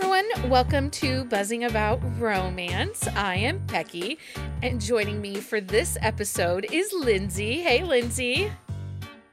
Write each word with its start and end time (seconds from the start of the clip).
everyone, 0.00 0.48
welcome 0.48 0.88
to 0.90 1.24
Buzzing 1.24 1.64
About 1.64 2.00
Romance. 2.20 3.08
I 3.16 3.34
am 3.34 3.58
Becky, 3.66 4.18
and 4.62 4.80
joining 4.80 5.20
me 5.20 5.40
for 5.40 5.60
this 5.60 5.98
episode 6.02 6.68
is 6.70 6.92
Lindsay. 6.92 7.58
Hey, 7.58 7.82
Lindsay. 7.82 8.48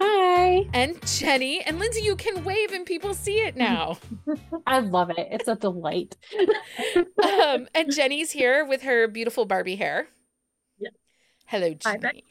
Hi. 0.01 0.67
And 0.73 0.99
Jenny. 1.05 1.61
And 1.61 1.77
Lindsay, 1.77 2.01
you 2.01 2.15
can 2.15 2.43
wave 2.43 2.71
and 2.71 2.83
people 2.83 3.13
see 3.13 3.41
it 3.41 3.55
now. 3.55 3.99
I 4.65 4.79
love 4.79 5.11
it. 5.11 5.27
It's 5.29 5.47
a 5.47 5.55
delight. 5.55 6.17
um, 7.23 7.67
and 7.75 7.93
Jenny's 7.93 8.31
here 8.31 8.65
with 8.65 8.81
her 8.81 9.07
beautiful 9.07 9.45
Barbie 9.45 9.75
hair. 9.75 10.07
Yeah. 10.79 10.89
Hello, 11.45 11.75
Jenny. 11.75 12.23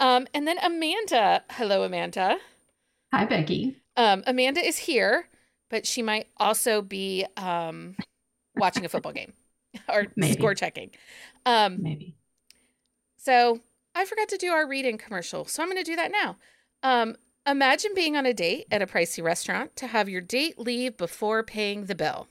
Hi, 0.00 0.16
um, 0.16 0.26
and 0.34 0.48
then 0.48 0.58
Amanda. 0.58 1.44
Hello, 1.50 1.84
Amanda. 1.84 2.38
Hi, 3.12 3.26
Becky. 3.26 3.76
Um, 3.96 4.24
Amanda 4.26 4.60
is 4.60 4.76
here, 4.78 5.28
but 5.70 5.86
she 5.86 6.02
might 6.02 6.28
also 6.36 6.82
be 6.82 7.26
um, 7.36 7.96
watching 8.56 8.84
a 8.84 8.88
football 8.88 9.12
game 9.12 9.32
or 9.88 10.06
Maybe. 10.16 10.32
score 10.34 10.54
checking. 10.54 10.90
Um, 11.44 11.82
Maybe. 11.82 12.16
So 13.16 13.60
I 13.94 14.04
forgot 14.04 14.28
to 14.28 14.36
do 14.36 14.50
our 14.52 14.68
reading 14.68 14.98
commercial, 14.98 15.44
so 15.44 15.62
I'm 15.62 15.68
going 15.68 15.82
to 15.82 15.90
do 15.90 15.96
that 15.96 16.12
now. 16.12 16.36
Um, 16.82 17.16
imagine 17.46 17.92
being 17.94 18.16
on 18.16 18.26
a 18.26 18.34
date 18.34 18.66
at 18.70 18.82
a 18.82 18.86
pricey 18.86 19.22
restaurant 19.22 19.74
to 19.76 19.86
have 19.88 20.08
your 20.08 20.20
date 20.20 20.58
leave 20.58 20.96
before 20.96 21.42
paying 21.42 21.86
the 21.86 21.94
bill. 21.94 22.28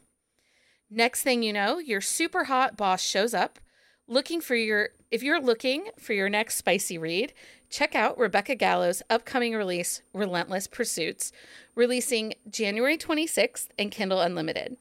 Next 0.89 1.23
thing 1.23 1.43
you 1.43 1.51
know, 1.51 1.79
your 1.79 2.01
super 2.01 2.45
hot 2.45 2.77
boss 2.77 3.01
shows 3.01 3.33
up 3.33 3.59
looking 4.07 4.39
for 4.41 4.55
your 4.55 4.89
if 5.11 5.23
you're 5.23 5.41
looking 5.41 5.87
for 5.99 6.13
your 6.13 6.29
next 6.29 6.55
spicy 6.55 6.97
read, 6.97 7.33
check 7.75 7.93
out 7.93 8.17
Rebecca 8.17 8.55
Gallo's 8.55 9.03
upcoming 9.09 9.53
release 9.53 10.01
Relentless 10.13 10.65
Pursuits, 10.65 11.33
releasing 11.75 12.33
January 12.49 12.97
26th 12.97 13.67
in 13.77 13.89
Kindle 13.89 14.21
Unlimited. 14.21 14.77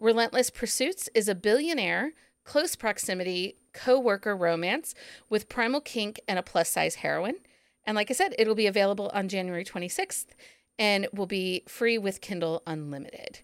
Relentless 0.00 0.50
Pursuits 0.50 1.08
is 1.14 1.28
a 1.28 1.36
billionaire 1.36 2.12
close 2.42 2.74
proximity 2.74 3.56
co-worker 3.72 4.36
romance 4.36 4.96
with 5.30 5.48
primal 5.48 5.80
kink 5.80 6.20
and 6.26 6.36
a 6.36 6.42
plus-size 6.42 6.96
heroine. 6.96 7.36
And 7.84 7.94
like 7.94 8.10
I 8.10 8.14
said, 8.14 8.34
it'll 8.36 8.56
be 8.56 8.66
available 8.66 9.12
on 9.14 9.28
January 9.28 9.64
26th 9.64 10.26
and 10.76 11.06
will 11.14 11.26
be 11.26 11.62
free 11.68 11.98
with 11.98 12.20
Kindle 12.20 12.64
Unlimited. 12.66 13.42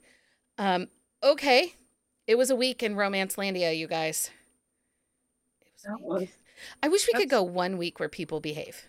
Um, 0.58 0.88
okay. 1.22 1.76
It 2.26 2.36
was 2.36 2.50
a 2.50 2.56
week 2.56 2.82
in 2.82 2.96
Romance 2.96 3.36
Landia, 3.36 3.76
you 3.76 3.86
guys. 3.86 4.30
It 5.60 5.90
was 6.02 6.20
was 6.20 6.28
I 6.82 6.88
wish 6.88 7.06
we 7.06 7.18
could 7.18 7.30
go 7.30 7.42
one 7.42 7.78
week 7.78 7.98
where 7.98 8.08
people 8.08 8.40
behave. 8.40 8.86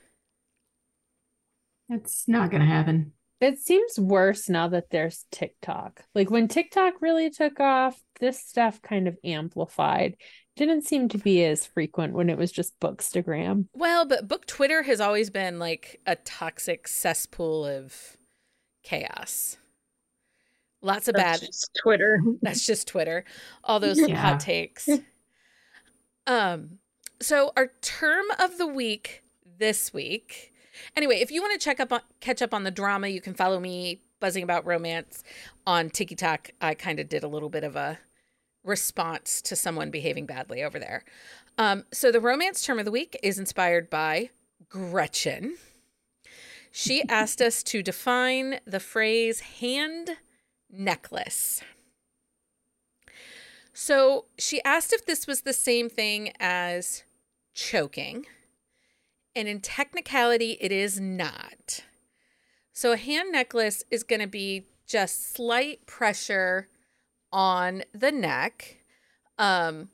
It's 1.92 2.28
not 2.28 2.50
going 2.52 2.62
to 2.62 2.68
happen. 2.68 3.14
It 3.40 3.58
seems 3.60 4.00
worse 4.00 4.50
now 4.50 4.68
that 4.70 4.92
there's 4.92 5.26
TikTok. 5.32 6.04
Like 6.14 6.30
when 6.30 6.48
TikTok 6.48 7.02
really 7.02 7.30
took 7.32 7.60
off, 7.60 8.00
this 8.20 8.40
stuff 8.40 8.82
kind 8.82 9.08
of 9.08 9.18
amplified. 9.24 10.16
Didn't 10.56 10.86
seem 10.86 11.10
to 11.10 11.18
be 11.18 11.44
as 11.46 11.66
frequent 11.66 12.14
when 12.14 12.30
it 12.30 12.38
was 12.38 12.52
just 12.52 12.80
Bookstagram. 12.80 13.66
Well, 13.74 14.06
but 14.06 14.28
book 14.28 14.46
Twitter 14.46 14.84
has 14.84 15.02
always 15.02 15.30
been 15.32 15.58
like 15.60 16.00
a 16.06 16.16
toxic 16.18 16.88
cesspool 16.88 17.66
of 17.66 18.16
chaos. 18.84 19.58
Lots 20.84 21.08
of 21.08 21.16
that's 21.16 21.40
bad. 21.42 21.48
just 21.48 21.80
Twitter. 21.82 22.20
That's 22.42 22.66
just 22.66 22.88
Twitter. 22.88 23.24
All 23.64 23.80
those 23.80 24.00
Yeah. 24.00 24.16
hot 24.16 24.40
takes. 24.40 24.90
Um, 26.28 26.80
so 27.22 27.52
our 27.56 27.72
term 27.82 28.26
of 28.40 28.58
the 28.58 28.68
week 28.68 29.24
this 29.58 29.94
week. 29.94 30.51
Anyway, 30.96 31.16
if 31.16 31.32
you 31.32 31.42
want 31.42 31.60
to 31.60 31.64
check 31.64 31.80
up 31.80 31.92
on 31.92 32.02
catch 32.20 32.42
up 32.42 32.54
on 32.54 32.64
the 32.64 32.72
drama, 32.72 33.08
you 33.08 33.22
can 33.22 33.34
follow 33.34 33.60
me 33.60 34.02
buzzing 34.20 34.44
about 34.44 34.66
romance 34.66 35.24
on 35.66 35.90
TikTok. 35.90 36.52
I 36.62 36.74
kind 36.74 37.00
of 37.00 37.10
did 37.10 37.24
a 37.24 37.28
little 37.28 37.50
bit 37.50 37.64
of 37.64 37.76
a 37.76 38.00
response 38.64 39.42
to 39.42 39.56
someone 39.56 39.90
behaving 39.90 40.26
badly 40.26 40.64
over 40.64 40.80
there. 40.80 41.04
Um, 41.58 41.86
so 41.92 42.12
the 42.12 42.20
romance 42.20 42.64
term 42.64 42.80
of 42.80 42.86
the 42.86 42.92
week 42.92 43.18
is 43.24 43.40
inspired 43.40 43.90
by 43.90 44.30
Gretchen. 44.70 45.58
She 46.72 47.04
asked 47.10 47.42
us 47.42 47.64
to 47.64 47.84
define 47.84 48.60
the 48.66 48.80
phrase 48.80 49.40
hand 49.40 50.12
necklace. 50.70 51.62
So 53.74 54.26
she 54.38 54.62
asked 54.64 54.94
if 54.94 55.06
this 55.06 55.26
was 55.26 55.42
the 55.42 55.54
same 55.54 55.90
thing 55.90 56.34
as 56.40 57.04
choking. 57.54 58.26
And 59.36 59.48
in 59.48 59.62
technicality, 59.62 60.58
it 60.60 60.72
is 60.72 61.00
not. 61.00 61.84
So 62.74 62.92
a 62.92 62.98
hand 62.98 63.32
necklace 63.32 63.84
is 63.90 64.04
going 64.04 64.22
to 64.22 64.28
be 64.28 64.68
just 64.86 65.34
slight 65.34 65.86
pressure 65.86 66.68
on 67.32 67.84
the 67.94 68.12
neck 68.12 68.80
um, 69.38 69.90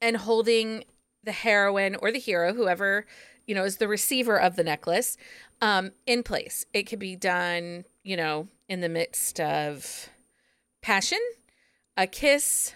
and 0.00 0.16
holding 0.16 0.84
the 1.24 1.32
heroine 1.32 1.96
or 1.96 2.12
the 2.12 2.18
hero, 2.18 2.54
whoever, 2.54 3.06
you 3.46 3.54
know, 3.54 3.64
is 3.64 3.78
the 3.78 3.88
receiver 3.88 4.40
of 4.40 4.56
the 4.56 4.64
necklace, 4.64 5.16
um, 5.60 5.92
in 6.06 6.22
place. 6.22 6.64
It 6.72 6.84
could 6.84 6.98
be 6.98 7.16
done, 7.16 7.84
you 8.04 8.16
know, 8.16 8.48
in 8.68 8.80
the 8.80 8.88
midst 8.88 9.40
of 9.40 10.08
passion, 10.82 11.18
a 11.96 12.06
kiss, 12.06 12.72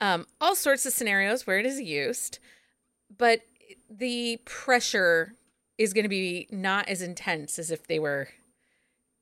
um, 0.00 0.26
all 0.40 0.54
sorts 0.54 0.86
of 0.86 0.92
scenarios 0.92 1.46
where 1.46 1.58
it 1.58 1.66
is 1.66 1.80
used, 1.80 2.38
but 3.16 3.42
the 3.98 4.38
pressure 4.44 5.34
is 5.78 5.92
going 5.92 6.04
to 6.04 6.08
be 6.08 6.46
not 6.50 6.88
as 6.88 7.02
intense 7.02 7.58
as 7.58 7.70
if 7.70 7.86
they 7.86 7.98
were 7.98 8.28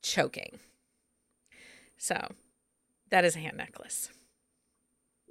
choking. 0.02 0.58
So 1.96 2.28
that 3.10 3.24
is 3.24 3.36
a 3.36 3.38
hand 3.38 3.56
necklace. 3.56 4.10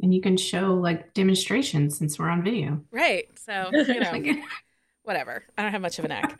And 0.01 0.13
you 0.13 0.21
can 0.21 0.37
show 0.37 0.73
like 0.73 1.13
demonstrations 1.13 1.97
since 1.97 2.17
we're 2.17 2.29
on 2.29 2.43
video. 2.43 2.81
Right. 2.91 3.27
So, 3.37 3.69
you 3.73 3.99
know, 3.99 4.41
whatever. 5.03 5.43
I 5.57 5.63
don't 5.63 5.71
have 5.71 5.81
much 5.81 5.99
of 5.99 6.05
a 6.05 6.07
neck. 6.07 6.39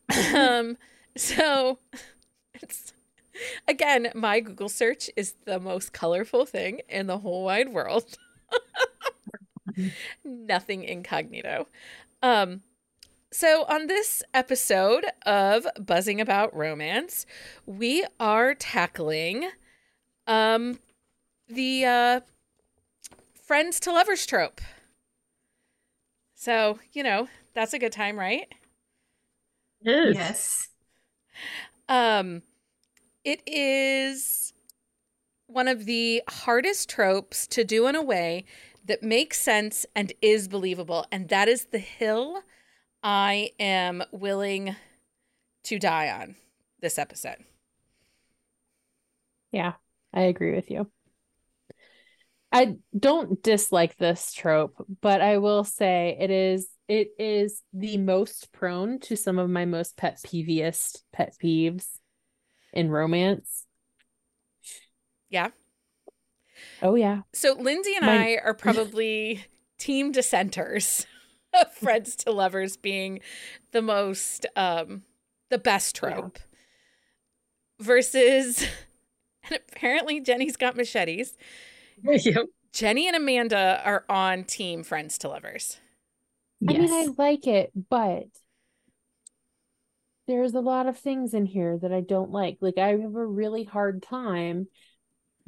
um, 0.34 0.76
so 1.16 1.78
it's 2.54 2.92
again, 3.68 4.10
my 4.14 4.40
Google 4.40 4.68
search 4.68 5.10
is 5.16 5.34
the 5.44 5.60
most 5.60 5.92
colorful 5.92 6.44
thing 6.44 6.80
in 6.88 7.06
the 7.06 7.18
whole 7.18 7.44
wide 7.44 7.72
world. 7.72 8.16
Nothing 10.24 10.82
incognito. 10.82 11.68
Um, 12.22 12.62
so 13.30 13.64
on 13.68 13.86
this 13.86 14.22
episode 14.34 15.04
of 15.26 15.66
Buzzing 15.78 16.20
About 16.20 16.54
Romance, 16.56 17.26
we 17.66 18.04
are 18.18 18.54
tackling 18.54 19.50
um 20.26 20.78
the 21.48 21.84
uh 21.84 22.20
friends 23.42 23.80
to 23.80 23.92
lovers 23.92 24.26
trope. 24.26 24.60
So, 26.34 26.78
you 26.92 27.02
know, 27.02 27.28
that's 27.54 27.72
a 27.72 27.78
good 27.78 27.92
time, 27.92 28.18
right? 28.18 28.46
Yes. 29.80 30.14
yes. 30.14 30.68
Um, 31.88 32.42
it 33.24 33.42
is 33.46 34.52
one 35.46 35.66
of 35.66 35.86
the 35.86 36.22
hardest 36.28 36.88
tropes 36.88 37.46
to 37.48 37.64
do 37.64 37.86
in 37.86 37.96
a 37.96 38.02
way 38.02 38.44
that 38.88 39.02
makes 39.02 39.38
sense 39.40 39.86
and 39.94 40.12
is 40.20 40.48
believable. 40.48 41.06
And 41.12 41.28
that 41.28 41.46
is 41.48 41.66
the 41.66 41.78
hill 41.78 42.42
I 43.02 43.52
am 43.60 44.02
willing 44.10 44.74
to 45.64 45.78
die 45.78 46.10
on 46.10 46.36
this 46.80 46.98
episode. 46.98 47.36
Yeah, 49.52 49.74
I 50.12 50.22
agree 50.22 50.54
with 50.54 50.70
you. 50.70 50.90
I 52.50 52.76
don't 52.98 53.42
dislike 53.42 53.96
this 53.98 54.32
trope, 54.32 54.74
but 55.02 55.20
I 55.20 55.38
will 55.38 55.64
say 55.64 56.16
it 56.18 56.30
is 56.30 56.68
it 56.88 57.08
is 57.18 57.62
the 57.74 57.98
most 57.98 58.50
prone 58.52 58.98
to 59.00 59.16
some 59.16 59.38
of 59.38 59.50
my 59.50 59.66
most 59.66 59.98
pet 59.98 60.18
peeviest 60.24 61.04
pet 61.12 61.34
peeves 61.42 61.86
in 62.72 62.90
romance. 62.90 63.66
Yeah. 65.28 65.48
Oh 66.82 66.94
yeah. 66.94 67.22
So 67.32 67.54
Lindsay 67.54 67.94
and 67.96 68.06
My- 68.06 68.34
I 68.34 68.38
are 68.44 68.54
probably 68.54 69.44
team 69.78 70.12
dissenters 70.12 71.06
of 71.58 71.72
friends 71.80 72.16
to 72.16 72.30
lovers 72.32 72.76
being 72.76 73.20
the 73.72 73.82
most 73.82 74.46
um 74.56 75.02
the 75.50 75.58
best 75.58 75.96
trope 75.96 76.38
versus 77.80 78.62
and 79.44 79.60
apparently 79.72 80.20
Jenny's 80.20 80.56
got 80.56 80.76
machetes. 80.76 81.36
Yep. 82.02 82.46
Jenny 82.72 83.08
and 83.08 83.16
Amanda 83.16 83.80
are 83.84 84.04
on 84.08 84.44
team 84.44 84.84
friends 84.84 85.18
to 85.18 85.28
lovers. 85.28 85.80
I 86.68 86.72
mean, 86.72 86.92
I 86.92 87.08
like 87.16 87.46
it, 87.46 87.72
but 87.88 88.26
there's 90.26 90.54
a 90.54 90.60
lot 90.60 90.86
of 90.86 90.98
things 90.98 91.34
in 91.34 91.46
here 91.46 91.78
that 91.78 91.92
I 91.92 92.00
don't 92.00 92.30
like. 92.30 92.58
Like, 92.60 92.78
I 92.78 92.88
have 92.88 93.14
a 93.14 93.26
really 93.26 93.64
hard 93.64 94.02
time 94.02 94.68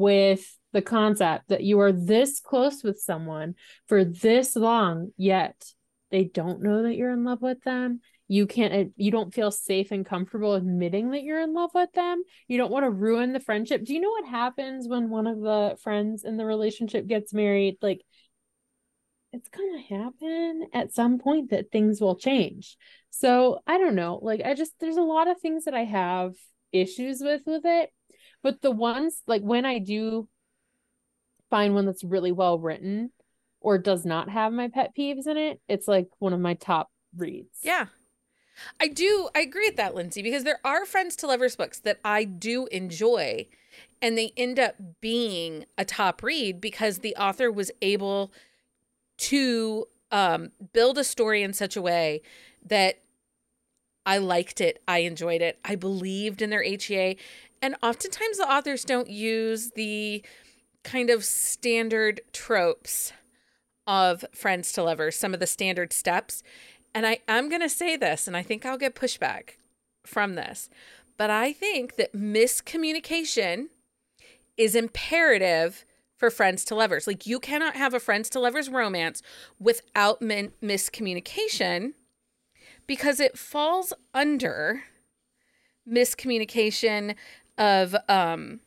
with 0.01 0.57
the 0.73 0.83
concept 0.83 1.49
that 1.49 1.63
you 1.63 1.79
are 1.81 1.93
this 1.93 2.41
close 2.41 2.83
with 2.83 2.99
someone 2.99 3.55
for 3.87 4.05
this 4.05 4.57
long, 4.57 5.13
yet 5.17 5.65
they 6.11 6.25
don't 6.25 6.63
know 6.63 6.83
that 6.83 6.97
you're 6.97 7.13
in 7.13 7.25
love 7.25 7.43
with 7.43 7.63
them. 7.63 8.01
you 8.29 8.47
can't 8.47 8.93
you 8.97 9.11
don't 9.11 9.35
feel 9.35 9.51
safe 9.51 9.91
and 9.91 10.07
comfortable 10.07 10.55
admitting 10.55 11.11
that 11.11 11.23
you're 11.25 11.41
in 11.41 11.53
love 11.53 11.71
with 11.75 11.93
them. 11.93 12.23
You 12.49 12.59
don't 12.59 12.71
want 12.71 12.85
to 12.85 12.91
ruin 12.91 13.33
the 13.33 13.41
friendship. 13.41 13.85
Do 13.85 13.93
you 13.95 14.01
know 14.01 14.11
what 14.11 14.27
happens 14.29 14.89
when 14.89 15.11
one 15.11 15.27
of 15.27 15.41
the 15.41 15.77
friends 15.83 16.25
in 16.25 16.37
the 16.37 16.47
relationship 16.47 17.07
gets 17.07 17.35
married? 17.35 17.77
Like 17.83 18.01
it's 19.33 19.49
going 19.49 19.73
to 19.77 19.95
happen 19.95 20.67
at 20.73 20.93
some 20.93 21.19
point 21.19 21.51
that 21.51 21.71
things 21.71 22.01
will 22.01 22.17
change. 22.17 22.77
So 23.11 23.61
i 23.67 23.79
don't 23.79 23.97
know. 23.97 24.19
Like 24.23 24.43
i 24.45 24.55
just 24.55 24.73
there's 24.81 24.97
a 24.97 25.03
lot 25.03 25.29
of 25.29 25.41
things 25.41 25.65
that 25.65 25.75
i 25.75 25.85
have 25.85 26.35
issues 26.73 27.21
with 27.21 27.43
with 27.47 27.63
it 27.65 27.91
but 28.43 28.63
the 28.63 28.71
ones 28.71 29.23
like 29.27 29.43
when 29.43 29.65
i 29.65 29.79
do 29.79 30.29
find 31.49 31.75
one 31.75 31.87
that's 31.87 32.05
really 32.05 32.33
well 32.33 32.59
written 32.59 33.11
or 33.61 33.77
does 33.77 34.05
not 34.05 34.29
have 34.29 34.53
my 34.53 34.69
pet 34.69 34.93
peeves 34.97 35.27
in 35.27 35.37
it 35.37 35.61
it's 35.69 35.89
like 35.89 36.09
one 36.19 36.33
of 36.33 36.41
my 36.41 36.55
top 36.55 36.91
reads 37.17 37.59
Yeah. 37.63 37.87
I 38.79 38.89
do 38.89 39.29
I 39.35 39.41
agree 39.41 39.69
with 39.69 39.77
that, 39.77 39.95
Lindsay, 39.95 40.21
because 40.23 40.45
there 40.45 40.61
are 40.65 40.85
friends 40.85 41.17
to 41.17 41.27
lovers 41.27 41.57
books 41.57 41.79
that 41.81 41.99
I 42.05 42.25
do 42.25 42.67
enjoy 42.67 43.47
and 44.03 44.17
they 44.17 44.33
end 44.37 44.59
up 44.59 44.75
being 45.01 45.65
a 45.79 45.85
top 45.85 46.23
read 46.23 46.61
because 46.61 46.99
the 46.99 47.17
author 47.17 47.51
was 47.51 47.71
able 47.81 48.33
to 49.19 49.87
um, 50.11 50.53
build 50.73 50.99
a 50.99 51.05
story 51.05 51.43
in 51.43 51.53
such 51.53 51.77
a 51.77 51.83
way 51.83 52.23
that 52.65 53.01
I 54.07 54.19
liked 54.19 54.61
it, 54.61 54.83
I 54.89 54.99
enjoyed 55.01 55.43
it, 55.43 55.59
I 55.65 55.77
believed 55.77 56.43
in 56.43 56.51
their 56.51 56.63
HEA. 56.63 57.17
And 57.63 57.77
oftentimes 57.83 58.39
the 58.39 58.51
authors 58.51 58.85
don't 58.85 59.11
use 59.11 59.73
the 59.75 60.25
kind 60.83 61.11
of 61.11 61.25
standard 61.25 62.21
tropes 62.33 63.13
of 63.87 64.25
friends 64.35 64.73
to 64.73 64.83
lovers, 64.83 65.17
some 65.17 65.35
of 65.35 65.41
the 65.41 65.47
standard 65.47 65.93
steps. 65.93 66.43
And 66.95 67.07
I, 67.07 67.19
I'm 67.29 67.49
going 67.49 67.61
to 67.61 67.69
say 67.69 67.97
this, 67.97 68.27
and 68.27 68.37
I 68.37 68.43
think 68.43 68.65
I'll 68.65 68.79
get 68.79 68.95
pushback 68.95 69.57
from 70.05 70.35
this, 70.35 70.71
but 71.17 71.31
I 71.31 71.53
think 71.53 71.97
that 71.97 72.15
miscommunication 72.15 73.67
is 74.57 74.75
imperative 74.75 75.85
for 76.17 76.31
friends 76.31 76.65
to 76.67 76.75
lovers. 76.75 77.07
Like, 77.07 77.27
you 77.27 77.41
cannot 77.41 77.77
have 77.77 77.95
a 77.95 78.01
friends 78.01 78.29
to 78.31 78.41
lovers 78.41 78.69
romance 78.69 79.23
without 79.59 80.21
min- 80.21 80.53
miscommunication 80.63 81.93
because 82.87 83.21
it 83.21 83.39
falls 83.39 83.93
under 84.13 84.83
miscommunication 85.89 87.15
of 87.61 87.95
um 88.09 88.59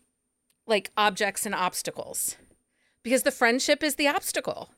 like 0.66 0.92
objects 0.96 1.46
and 1.46 1.54
obstacles. 1.54 2.38
Because 3.04 3.24
the 3.24 3.32
friendship 3.32 3.84
is 3.84 3.96
the 3.96 4.08
obstacle. 4.08 4.70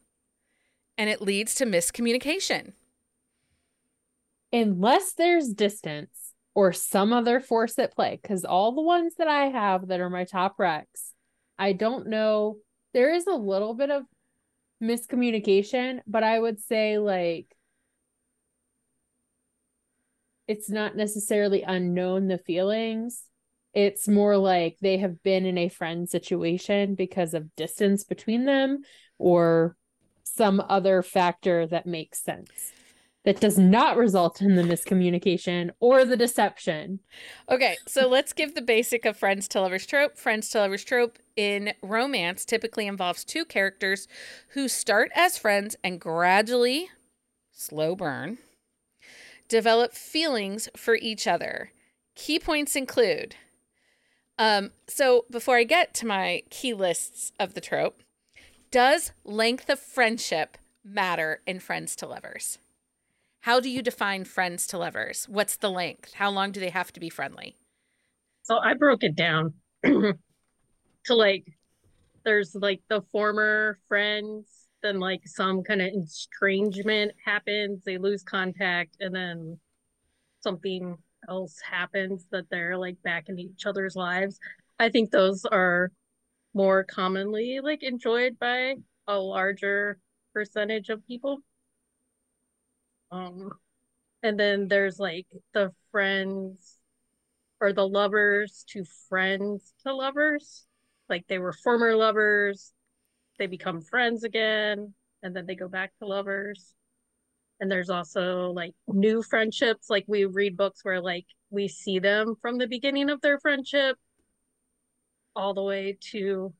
And 0.97 1.11
it 1.11 1.21
leads 1.21 1.53
to 1.55 1.65
miscommunication. 1.65 2.73
Unless 4.51 5.13
there's 5.13 5.49
distance 5.49 6.33
or 6.55 6.73
some 6.73 7.13
other 7.13 7.39
force 7.39 7.77
at 7.77 7.93
play. 7.93 8.17
Because 8.19 8.43
all 8.45 8.71
the 8.71 8.81
ones 8.81 9.13
that 9.19 9.27
i 9.27 9.45
have 9.45 9.89
that 9.89 9.99
are 9.99 10.09
my 10.09 10.23
top 10.23 10.57
recs 10.57 11.11
i 11.59 11.73
don't 11.73 12.07
know. 12.07 12.57
There 12.93 13.13
is 13.13 13.27
a 13.27 13.33
little 13.33 13.73
bit 13.75 13.91
of 13.91 14.03
miscommunication 14.83 15.99
but 16.05 16.21
i 16.23 16.37
would 16.37 16.59
say 16.59 16.97
like 16.97 17.47
it's 20.47 20.69
not 20.69 20.97
necessarily 20.97 21.63
unknown 21.63 22.27
the 22.27 22.37
feelings 22.37 23.23
it's 23.75 24.07
more 24.07 24.37
like 24.37 24.77
they 24.81 24.97
have 24.97 25.21
been 25.21 25.45
in 25.45 25.57
a 25.57 25.69
friend 25.69 26.09
situation 26.09 26.95
because 26.95 27.33
of 27.33 27.55
distance 27.55 28.03
between 28.03 28.45
them 28.45 28.83
or 29.19 29.75
some 30.23 30.63
other 30.67 31.03
factor 31.03 31.67
that 31.67 31.85
makes 31.85 32.23
sense 32.23 32.71
that 33.25 33.39
does 33.39 33.57
not 33.57 33.97
result 33.97 34.41
in 34.41 34.55
the 34.55 34.61
miscommunication 34.61 35.71
or 35.79 36.05
the 36.05 36.15
deception. 36.15 36.99
Okay, 37.49 37.75
so 37.87 38.07
let's 38.07 38.33
give 38.33 38.53
the 38.53 38.61
basic 38.61 39.03
of 39.03 39.17
friends 39.17 39.47
to 39.49 39.59
lovers 39.59 39.85
trope. 39.85 40.15
Friends 40.15 40.47
to 40.49 40.59
lovers 40.59 40.83
trope 40.83 41.17
in 41.35 41.73
romance 41.81 42.45
typically 42.45 42.87
involves 42.87 43.25
two 43.25 43.43
characters 43.43 44.07
who 44.49 44.67
start 44.67 45.11
as 45.15 45.39
friends 45.39 45.75
and 45.83 45.99
gradually, 45.99 46.89
slow 47.51 47.95
burn, 47.95 48.37
develop 49.49 49.93
feelings 49.93 50.69
for 50.77 50.95
each 50.95 51.27
other. 51.27 51.71
Key 52.15 52.39
points 52.39 52.75
include 52.75 53.35
um, 54.37 54.71
so 54.87 55.25
before 55.31 55.57
I 55.57 55.63
get 55.63 55.93
to 55.95 56.05
my 56.05 56.43
key 56.49 56.73
lists 56.73 57.31
of 57.39 57.53
the 57.53 57.61
trope, 57.61 58.01
does 58.71 59.11
length 59.23 59.69
of 59.69 59.79
friendship 59.79 60.57
matter 60.83 61.41
in 61.47 61.59
friends 61.59 61.95
to 61.97 62.07
lovers? 62.07 62.59
How 63.41 63.59
do 63.59 63.69
you 63.69 63.81
define 63.81 64.25
friends 64.25 64.67
to 64.67 64.77
lovers? 64.77 65.27
What's 65.29 65.55
the 65.55 65.69
length? 65.69 66.15
How 66.15 66.29
long 66.29 66.51
do 66.51 66.59
they 66.59 66.71
have 66.71 66.91
to 66.93 66.99
be 66.99 67.09
friendly? 67.09 67.55
So 68.43 68.57
I 68.57 68.73
broke 68.73 69.03
it 69.03 69.15
down 69.15 69.53
to 69.85 70.15
like 71.09 71.45
there's 72.23 72.55
like 72.55 72.81
the 72.89 73.03
former 73.11 73.77
friends, 73.87 74.47
then 74.83 74.99
like 74.99 75.21
some 75.25 75.63
kind 75.63 75.81
of 75.81 75.89
estrangement 75.93 77.11
happens, 77.23 77.83
they 77.85 77.97
lose 77.97 78.23
contact, 78.23 78.97
and 78.99 79.15
then 79.15 79.59
something 80.41 80.97
else 81.29 81.59
happens 81.59 82.25
that 82.31 82.49
they're 82.49 82.77
like 82.77 83.01
back 83.03 83.29
in 83.29 83.39
each 83.39 83.65
other's 83.65 83.95
lives. 83.95 84.39
I 84.79 84.89
think 84.89 85.11
those 85.11 85.45
are 85.45 85.91
more 86.53 86.83
commonly 86.83 87.59
like 87.61 87.83
enjoyed 87.83 88.39
by 88.39 88.75
a 89.07 89.17
larger 89.17 89.99
percentage 90.33 90.89
of 90.89 91.05
people. 91.05 91.39
Um, 93.11 93.51
and 94.23 94.39
then 94.39 94.67
there's 94.67 94.99
like 94.99 95.27
the 95.53 95.71
friends 95.91 96.77
or 97.61 97.73
the 97.73 97.87
lovers 97.87 98.65
to 98.69 98.83
friends 99.09 99.73
to 99.85 99.93
lovers. 99.93 100.65
Like 101.09 101.25
they 101.27 101.37
were 101.37 101.53
former 101.53 101.95
lovers, 101.95 102.73
they 103.37 103.47
become 103.47 103.81
friends 103.81 104.23
again, 104.23 104.93
and 105.21 105.35
then 105.35 105.45
they 105.45 105.55
go 105.55 105.67
back 105.67 105.91
to 105.99 106.07
lovers. 106.07 106.73
And 107.59 107.71
there's 107.71 107.89
also 107.89 108.51
like 108.51 108.73
new 108.87 109.21
friendships. 109.21 109.89
Like 109.89 110.05
we 110.07 110.25
read 110.25 110.57
books 110.57 110.83
where 110.83 111.01
like 111.01 111.25
we 111.49 111.67
see 111.67 111.99
them 111.99 112.35
from 112.41 112.57
the 112.57 112.67
beginning 112.67 113.09
of 113.09 113.21
their 113.21 113.39
friendship 113.39 113.97
all 115.35 115.53
the 115.53 115.63
way 115.63 115.97
to 116.11 116.53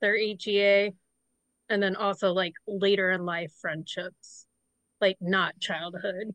their 0.00 0.16
HEA. 0.16 0.92
And 1.68 1.82
then 1.82 1.96
also 1.96 2.32
like 2.32 2.54
later 2.66 3.10
in 3.10 3.24
life 3.24 3.52
friendships 3.60 4.46
like 5.00 5.16
not 5.20 5.58
childhood 5.60 6.34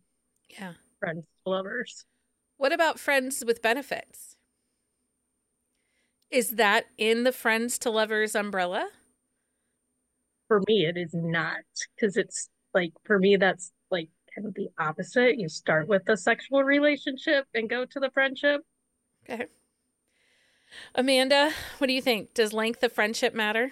Yeah. 0.49 0.73
friends 0.99 1.25
lovers 1.45 2.05
What 2.57 2.71
about 2.71 2.99
friends 2.99 3.43
with 3.45 3.61
benefits? 3.61 4.37
Is 6.31 6.51
that 6.51 6.85
in 6.97 7.23
the 7.23 7.31
friends 7.31 7.77
to 7.79 7.89
lovers 7.89 8.33
umbrella? 8.35 8.89
for 10.47 10.61
me 10.67 10.85
it 10.85 10.95
is 10.95 11.11
not 11.13 11.57
because 11.95 12.17
it's 12.17 12.49
like 12.73 12.91
for 13.03 13.17
me 13.17 13.35
that's 13.35 13.71
kind 14.35 14.47
of 14.47 14.53
the 14.55 14.69
opposite 14.79 15.37
you 15.39 15.49
start 15.49 15.87
with 15.87 16.03
the 16.05 16.17
sexual 16.17 16.63
relationship 16.63 17.45
and 17.53 17.69
go 17.69 17.85
to 17.85 17.99
the 17.99 18.11
friendship 18.11 18.61
Okay. 19.29 19.47
Amanda, 20.93 21.51
what 21.77 21.87
do 21.87 21.93
you 21.93 22.01
think? 22.01 22.33
Does 22.33 22.53
length 22.53 22.83
of 22.83 22.91
friendship 22.93 23.33
matter? 23.33 23.71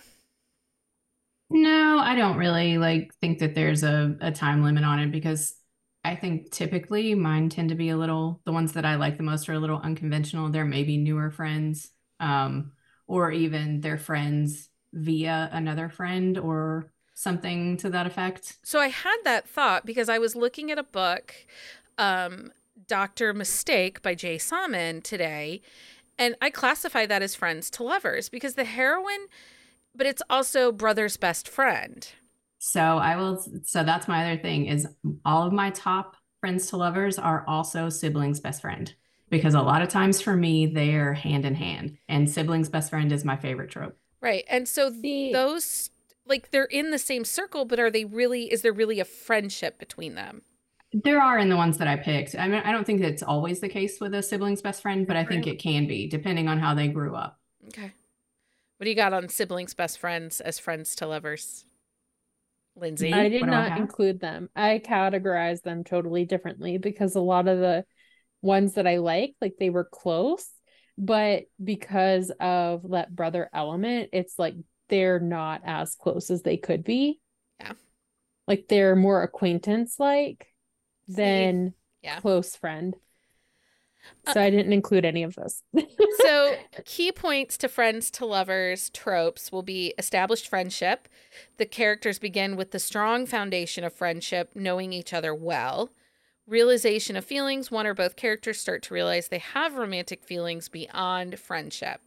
No, 1.50 2.00
I 2.00 2.16
don't 2.16 2.38
really 2.38 2.78
like 2.78 3.14
think 3.22 3.40
that 3.40 3.54
there's 3.56 3.84
a, 3.84 4.18
a 4.22 4.32
time 4.32 4.64
limit 4.64 4.84
on 4.84 5.00
it 5.00 5.12
because 5.12 5.56
I 6.04 6.16
think 6.16 6.52
typically 6.52 7.14
mine 7.16 7.50
tend 7.50 7.70
to 7.70 7.76
be 7.76 7.90
a 7.90 7.98
little 7.98 8.42
the 8.46 8.52
ones 8.52 8.74
that 8.74 8.86
I 8.86 8.96
like 8.96 9.18
the 9.18 9.24
most 9.24 9.48
are 9.50 9.54
a 9.54 9.60
little 9.60 9.80
unconventional. 9.80 10.50
They're 10.50 10.66
maybe 10.66 10.98
newer 10.98 11.30
friends, 11.32 11.92
um, 12.20 12.74
or 13.08 13.32
even 13.32 13.82
they're 13.82 13.98
friends 14.00 14.70
via 14.94 15.50
another 15.52 15.90
friend 15.90 16.38
or 16.38 16.92
something 17.14 17.78
to 17.78 17.90
that 17.90 18.06
effect. 18.08 18.58
So 18.64 18.80
I 18.80 18.88
had 18.88 19.18
that 19.24 19.48
thought 19.48 19.86
because 19.86 20.10
I 20.10 20.20
was 20.20 20.36
looking 20.36 20.72
at 20.72 20.78
a 20.78 20.84
book, 20.84 21.34
um, 21.98 22.52
Doctor 22.88 23.34
Mistake 23.34 24.02
by 24.02 24.16
J. 24.16 24.38
Saman 24.38 25.02
today, 25.02 25.62
and 26.18 26.36
I 26.42 26.50
classify 26.50 27.06
that 27.06 27.22
as 27.22 27.36
friends 27.36 27.70
to 27.72 27.84
lovers 27.84 28.30
because 28.30 28.56
the 28.56 28.66
heroine, 28.66 29.28
but 29.96 30.08
it's 30.08 30.22
also 30.30 30.72
brother's 30.72 31.18
best 31.18 31.48
friend. 31.48 32.08
So 32.60 32.82
I 32.82 33.16
will 33.16 33.44
so 33.64 33.84
that's 33.84 34.08
my 34.08 34.24
other 34.32 34.42
thing 34.42 34.68
is 34.68 34.88
all 35.26 35.46
of 35.46 35.54
my 35.54 35.70
top 35.72 36.16
friends 36.40 36.68
to 36.68 36.78
lovers 36.78 37.20
are 37.20 37.44
also 37.48 37.90
siblings 37.90 38.40
best 38.40 38.62
friend 38.62 38.94
because 39.30 39.54
a 39.54 39.62
lot 39.62 39.82
of 39.82 39.90
times 39.90 40.22
for 40.22 40.36
me 40.36 40.68
they're 40.68 41.14
hand 41.14 41.46
in 41.46 41.56
hand 41.56 41.98
and 42.08 42.30
siblings 42.30 42.70
best 42.70 42.90
friend 42.90 43.12
is 43.12 43.26
my 43.26 43.36
favorite 43.36 43.70
trope. 43.70 43.98
Right. 44.22 44.46
And 44.50 44.68
so 44.68 44.90
The- 44.90 45.32
those 45.34 45.90
like 46.26 46.52
they're 46.52 46.66
in 46.66 46.92
the 46.92 47.00
same 47.00 47.26
circle, 47.26 47.66
but 47.66 47.80
are 47.80 47.92
they 47.92 48.06
really 48.06 48.52
is 48.52 48.62
there 48.62 48.74
really 48.74 49.00
a 49.00 49.06
friendship 49.06 49.80
between 49.80 50.16
them? 50.16 50.42
There 50.94 51.22
are 51.22 51.40
in 51.40 51.50
the 51.50 51.56
ones 51.56 51.80
that 51.80 51.88
I 51.88 51.96
picked. 51.96 52.36
I 52.36 52.48
mean, 52.48 52.62
I 52.64 52.72
don't 52.72 52.86
think 52.86 53.02
that's 53.02 53.24
always 53.24 53.60
the 53.60 53.70
case 53.70 54.00
with 54.00 54.14
a 54.14 54.22
sibling's 54.22 54.62
best 54.62 54.82
friend, 54.82 55.08
but 55.08 55.16
I 55.16 55.26
think 55.26 55.48
it 55.48 55.60
can 55.60 55.88
be 55.88 56.08
depending 56.08 56.48
on 56.48 56.60
how 56.60 56.76
they 56.76 56.88
grew 56.88 57.16
up. 57.16 57.40
Okay. 57.68 57.92
What 58.78 58.84
do 58.86 58.90
you 58.90 58.96
got 58.96 59.14
on 59.14 59.30
siblings 59.30 59.74
best 59.74 59.98
friends 59.98 60.40
as 60.40 60.60
friends 60.60 60.96
to 60.98 61.08
lovers? 61.08 61.66
Lindsay. 62.76 63.14
I 63.14 63.30
did 63.30 63.42
What 63.42 63.48
do 63.48 63.54
I 63.54 63.70
not 63.70 63.80
include 63.80 64.20
them. 64.20 64.50
I 64.56 64.82
categorized 64.84 65.62
them 65.64 65.84
totally 65.84 66.26
differently 66.26 66.78
because 66.78 67.16
a 67.16 67.22
lot 67.22 67.48
of 67.48 67.60
the 67.60 67.86
ones 68.42 68.74
that 68.74 68.88
I 68.88 68.98
like, 68.98 69.36
like 69.42 69.56
they 69.60 69.70
were 69.70 69.84
close, 69.84 70.48
but 70.98 71.44
because 71.64 72.32
of 72.40 72.90
that 72.90 73.16
brother 73.16 73.50
element, 73.54 74.10
it's 74.12 74.38
like 74.38 74.56
they're 74.90 75.20
not 75.20 75.62
as 75.66 75.96
close 75.96 76.30
as 76.30 76.42
they 76.42 76.58
could 76.58 76.84
be. 76.84 77.20
Yeah. 77.60 77.74
Like 78.48 78.68
they're 78.68 78.96
more 78.96 79.24
acquaintance 79.24 80.00
like 80.00 80.48
than 81.08 81.74
Yeah. 82.02 82.20
close 82.20 82.56
friend. 82.56 82.96
Uh, 84.28 84.34
So 84.34 84.42
I 84.42 84.50
didn't 84.50 84.74
include 84.74 85.06
any 85.06 85.24
of 85.24 85.36
those. 85.36 85.64
so 86.18 86.56
key 86.86 87.12
points 87.12 87.58
to 87.60 87.70
friends 87.70 88.12
to 88.12 88.26
lovers 88.26 88.90
tropes 88.90 89.52
will 89.52 89.64
be 89.64 89.94
established 89.98 90.48
friendship 90.48 91.08
the 91.58 91.66
characters 91.66 92.20
begin 92.20 92.56
with 92.56 92.72
the 92.72 92.80
strong 92.80 93.26
foundation 93.26 93.84
of 93.84 93.94
friendship 93.94 94.52
knowing 94.56 94.92
each 94.94 95.14
other 95.14 95.34
well 95.34 95.90
realization 96.46 97.16
of 97.16 97.24
feelings 97.26 97.72
one 97.72 97.88
or 97.88 97.94
both 97.94 98.16
characters 98.18 98.60
start 98.60 98.82
to 98.84 98.94
realize 98.94 99.28
they 99.30 99.40
have 99.40 99.76
romantic 99.76 100.24
feelings 100.24 100.68
beyond 100.68 101.40
friendship 101.40 102.02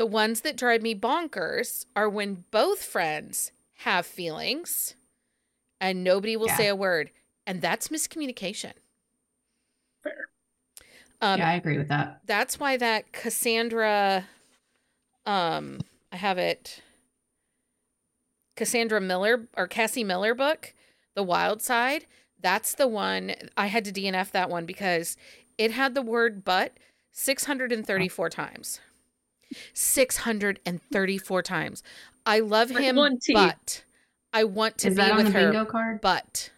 the 0.00 0.06
ones 0.06 0.40
that 0.40 0.56
drive 0.56 0.80
me 0.80 0.94
bonkers 0.94 1.84
are 1.94 2.08
when 2.08 2.44
both 2.50 2.82
friends 2.82 3.52
have 3.80 4.06
feelings 4.06 4.94
and 5.78 6.02
nobody 6.02 6.38
will 6.38 6.46
Yeah. 6.46 6.56
say 6.56 6.68
a 6.68 6.74
word 6.74 7.10
and 7.46 7.60
that's 7.60 7.88
miscommunication 7.88 8.72
Fair. 10.02 10.30
um, 11.20 11.38
yeah, 11.38 11.50
I 11.50 11.52
agree 11.52 11.76
with 11.76 11.88
that. 11.88 12.22
that's 12.24 12.58
why 12.58 12.78
that 12.78 13.12
Cassandra 13.12 14.24
um 15.26 15.80
I 16.10 16.16
have 16.16 16.38
it 16.38 16.80
Cassandra 18.56 19.02
Miller 19.02 19.48
or 19.54 19.66
Cassie 19.66 20.02
Miller 20.04 20.34
book, 20.34 20.72
The 21.14 21.22
Wild 21.22 21.60
Side, 21.60 22.06
that's 22.40 22.72
the 22.74 22.88
one 22.88 23.34
I 23.54 23.66
had 23.66 23.84
to 23.84 23.92
DNF 23.92 24.30
that 24.32 24.48
one 24.48 24.64
because 24.64 25.18
it 25.58 25.72
had 25.72 25.94
the 25.94 26.00
word 26.02 26.42
but 26.42 26.78
634 27.12 28.30
times. 28.30 28.80
634 29.74 31.42
times. 31.42 31.82
I 32.26 32.40
love 32.40 32.70
him 32.70 32.96
one 32.96 33.18
but 33.32 33.84
I 34.32 34.44
want 34.44 34.78
to 34.78 34.88
Is 34.88 34.94
be 34.94 34.96
that 35.02 35.12
on 35.12 35.16
with 35.18 35.26
the 35.26 35.32
her 35.32 35.50
bingo 35.50 35.64
card? 35.64 36.00
but 36.00 36.50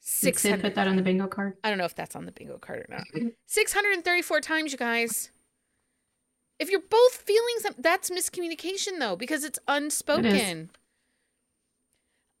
Did 0.00 0.08
Sid 0.08 0.38
600 0.38 0.62
put 0.62 0.74
that 0.74 0.88
on 0.88 0.96
the 0.96 1.02
bingo 1.02 1.26
card? 1.26 1.56
I 1.62 1.68
don't 1.68 1.78
know 1.78 1.84
if 1.84 1.94
that's 1.94 2.16
on 2.16 2.26
the 2.26 2.32
bingo 2.32 2.58
card 2.58 2.80
or 2.80 2.86
not. 2.90 3.04
634 3.46 4.40
times, 4.40 4.72
you 4.72 4.78
guys. 4.78 5.30
If 6.58 6.70
you're 6.70 6.80
both 6.80 7.14
feeling 7.14 7.54
some, 7.60 7.74
that's 7.78 8.10
miscommunication 8.10 8.98
though, 8.98 9.16
because 9.16 9.44
it's 9.44 9.58
unspoken. 9.68 10.70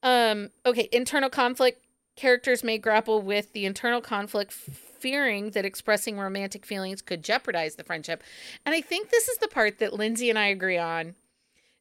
Um, 0.02 0.50
okay, 0.66 0.88
internal 0.92 1.30
conflict. 1.30 1.84
Characters 2.18 2.64
may 2.64 2.78
grapple 2.78 3.22
with 3.22 3.52
the 3.52 3.64
internal 3.64 4.00
conflict, 4.00 4.52
fearing 4.52 5.52
that 5.52 5.64
expressing 5.64 6.18
romantic 6.18 6.66
feelings 6.66 7.00
could 7.00 7.22
jeopardize 7.22 7.76
the 7.76 7.84
friendship. 7.84 8.24
And 8.66 8.74
I 8.74 8.80
think 8.80 9.10
this 9.10 9.28
is 9.28 9.38
the 9.38 9.46
part 9.46 9.78
that 9.78 9.92
Lindsay 9.92 10.28
and 10.28 10.36
I 10.36 10.46
agree 10.46 10.78
on 10.78 11.14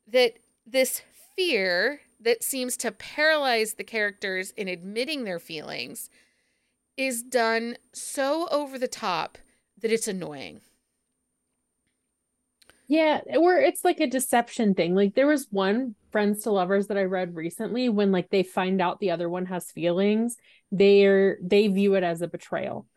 that 0.07 0.33
this 0.63 1.01
fear 1.35 2.01
that 2.19 2.43
seems 2.43 2.77
to 2.77 2.91
paralyze 2.91 3.73
the 3.73 3.83
characters 3.83 4.51
in 4.51 4.67
admitting 4.67 5.23
their 5.23 5.39
feelings 5.39 6.07
is 6.97 7.23
done 7.23 7.77
so 7.91 8.47
over 8.51 8.77
the 8.77 8.87
top 8.87 9.39
that 9.81 9.91
it's 9.91 10.07
annoying. 10.07 10.61
Yeah, 12.87 13.19
or 13.37 13.57
it's 13.57 13.83
like 13.83 13.99
a 13.99 14.07
deception 14.07 14.73
thing. 14.73 14.95
Like 14.95 15.13
there 15.13 15.27
was 15.27 15.47
one 15.51 15.95
Friends 16.11 16.43
to 16.43 16.51
Lovers 16.51 16.87
that 16.87 16.97
I 16.97 17.03
read 17.03 17.35
recently 17.35 17.89
when 17.89 18.11
like 18.13 18.29
they 18.29 18.43
find 18.43 18.81
out 18.81 18.99
the 18.99 19.11
other 19.11 19.29
one 19.29 19.45
has 19.47 19.71
feelings, 19.71 20.37
they're 20.71 21.37
they 21.41 21.67
view 21.67 21.95
it 21.95 22.03
as 22.03 22.21
a 22.21 22.27
betrayal. 22.27 22.87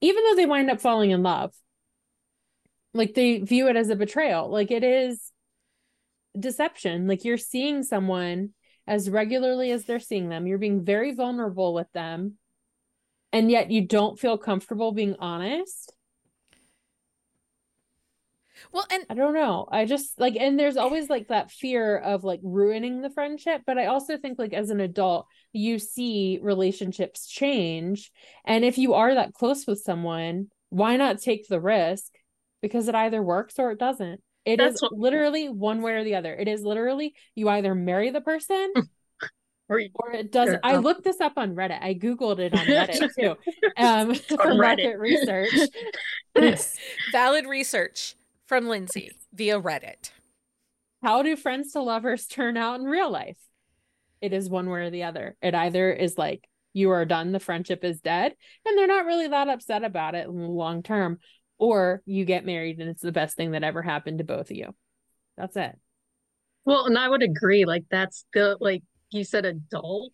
Even 0.00 0.22
though 0.24 0.34
they 0.36 0.46
wind 0.46 0.70
up 0.70 0.80
falling 0.80 1.10
in 1.10 1.22
love. 1.22 1.54
Like 2.94 3.14
they 3.14 3.38
view 3.38 3.68
it 3.68 3.76
as 3.76 3.90
a 3.90 3.96
betrayal. 3.96 4.50
Like 4.50 4.70
it 4.70 4.84
is 4.84 5.32
deception. 6.38 7.06
Like 7.06 7.24
you're 7.24 7.38
seeing 7.38 7.82
someone 7.82 8.50
as 8.86 9.10
regularly 9.10 9.70
as 9.70 9.84
they're 9.84 10.00
seeing 10.00 10.28
them. 10.28 10.46
You're 10.46 10.58
being 10.58 10.84
very 10.84 11.14
vulnerable 11.14 11.74
with 11.74 11.90
them. 11.92 12.34
And 13.32 13.50
yet 13.50 13.70
you 13.70 13.86
don't 13.86 14.18
feel 14.18 14.38
comfortable 14.38 14.92
being 14.92 15.16
honest. 15.18 15.92
Well, 18.72 18.86
and 18.90 19.04
I 19.10 19.14
don't 19.14 19.34
know. 19.34 19.66
I 19.70 19.84
just 19.84 20.18
like, 20.20 20.36
and 20.36 20.58
there's 20.58 20.76
always 20.76 21.08
like 21.08 21.28
that 21.28 21.50
fear 21.50 21.96
of 21.96 22.24
like 22.24 22.40
ruining 22.42 23.00
the 23.02 23.10
friendship. 23.10 23.62
But 23.66 23.78
I 23.78 23.86
also 23.86 24.16
think, 24.16 24.38
like, 24.38 24.52
as 24.52 24.70
an 24.70 24.80
adult, 24.80 25.26
you 25.52 25.78
see 25.78 26.38
relationships 26.42 27.26
change. 27.26 28.10
And 28.44 28.64
if 28.64 28.78
you 28.78 28.94
are 28.94 29.14
that 29.14 29.34
close 29.34 29.66
with 29.66 29.80
someone, 29.80 30.48
why 30.70 30.96
not 30.96 31.20
take 31.20 31.48
the 31.48 31.60
risk? 31.60 32.12
Because 32.62 32.88
it 32.88 32.94
either 32.94 33.22
works 33.22 33.54
or 33.58 33.70
it 33.70 33.78
doesn't. 33.78 34.20
It 34.44 34.60
is 34.60 34.72
That's 34.72 34.82
what- 34.82 34.92
literally 34.92 35.48
one 35.48 35.82
way 35.82 35.92
or 35.92 36.04
the 36.04 36.14
other. 36.14 36.34
It 36.34 36.48
is 36.48 36.62
literally 36.62 37.14
you 37.34 37.48
either 37.48 37.74
marry 37.74 38.10
the 38.10 38.20
person 38.20 38.72
Or 39.70 39.78
you- 39.78 39.90
or 39.96 40.12
it 40.12 40.32
doesn't. 40.32 40.60
Yeah. 40.64 40.70
I 40.72 40.76
looked 40.76 41.04
this 41.04 41.20
up 41.20 41.34
on 41.36 41.54
Reddit. 41.54 41.82
I 41.82 41.92
Googled 41.92 42.38
it 42.38 42.54
on 42.54 42.60
Reddit 42.66 43.10
too 43.18 43.36
um, 43.76 44.14
for 44.14 44.36
Reddit. 44.38 44.56
market 44.56 44.98
research. 44.98 45.52
Yes. 46.34 46.74
valid 47.12 47.44
research 47.46 48.14
from 48.48 48.66
Lindsay 48.66 49.12
via 49.32 49.60
Reddit. 49.60 50.10
How 51.02 51.22
do 51.22 51.36
friends 51.36 51.72
to 51.72 51.82
lovers 51.82 52.26
turn 52.26 52.56
out 52.56 52.80
in 52.80 52.86
real 52.86 53.10
life? 53.10 53.38
It 54.20 54.32
is 54.32 54.50
one 54.50 54.68
way 54.68 54.80
or 54.80 54.90
the 54.90 55.04
other. 55.04 55.36
It 55.40 55.54
either 55.54 55.92
is 55.92 56.18
like 56.18 56.48
you 56.72 56.90
are 56.90 57.04
done, 57.04 57.30
the 57.30 57.38
friendship 57.38 57.84
is 57.84 58.00
dead, 58.00 58.34
and 58.64 58.76
they're 58.76 58.86
not 58.86 59.04
really 59.04 59.28
that 59.28 59.48
upset 59.48 59.84
about 59.84 60.14
it 60.14 60.26
in 60.26 60.36
the 60.36 60.48
long 60.48 60.82
term, 60.82 61.18
or 61.58 62.02
you 62.04 62.24
get 62.24 62.44
married 62.44 62.80
and 62.80 62.88
it's 62.88 63.02
the 63.02 63.12
best 63.12 63.36
thing 63.36 63.52
that 63.52 63.62
ever 63.62 63.82
happened 63.82 64.18
to 64.18 64.24
both 64.24 64.50
of 64.50 64.56
you. 64.56 64.74
That's 65.36 65.56
it. 65.56 65.78
Well, 66.64 66.86
and 66.86 66.98
I 66.98 67.08
would 67.08 67.22
agree, 67.22 67.64
like 67.64 67.84
that's 67.90 68.24
the 68.32 68.56
like 68.60 68.82
you 69.10 69.24
said 69.24 69.44
adult 69.44 70.12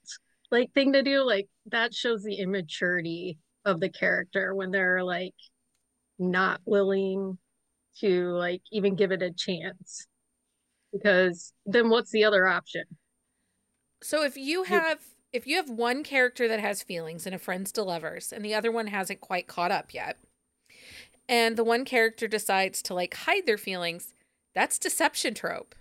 like 0.51 0.73
thing 0.73 0.93
to 0.93 1.03
do. 1.03 1.23
Like 1.23 1.49
that 1.71 1.95
shows 1.95 2.23
the 2.23 2.37
immaturity 2.37 3.39
of 3.65 3.81
the 3.81 3.89
character 3.89 4.55
when 4.55 4.71
they're 4.71 5.03
like 5.03 5.35
not 6.19 6.61
willing 6.65 7.39
to 8.01 8.31
like 8.31 8.63
even 8.73 8.95
give 8.95 9.13
it 9.13 9.23
a 9.23 9.33
chance. 9.33 10.07
Because 10.93 11.53
then 11.67 11.89
what's 11.89 12.11
the 12.11 12.25
other 12.25 12.47
option? 12.47 12.85
So 14.03 14.23
if 14.23 14.37
you 14.37 14.65
have 14.65 15.01
if 15.33 15.47
you 15.47 15.57
have 15.57 15.69
one 15.69 16.05
character 16.05 16.47
that 16.47 16.61
has 16.61 16.83
feelings 16.83 17.27
and 17.27 17.35
a 17.35 17.39
friends 17.39 17.73
to 17.73 17.83
lovers 17.83 18.33
and 18.33 18.45
the 18.45 18.55
other 18.55 18.71
one 18.71 18.87
hasn't 18.87 19.21
quite 19.21 19.49
caught 19.49 19.73
up 19.73 19.93
yet, 19.93 20.19
and 21.29 21.57
the 21.57 21.65
one 21.65 21.85
character 21.85 22.29
decides 22.29 22.83
to 22.83 22.95
like 22.95 23.15
hide 23.15 23.47
their 23.47 23.59
feelings, 23.59 24.15
that's 24.55 24.79
deception 24.79 25.35
trope. 25.35 25.75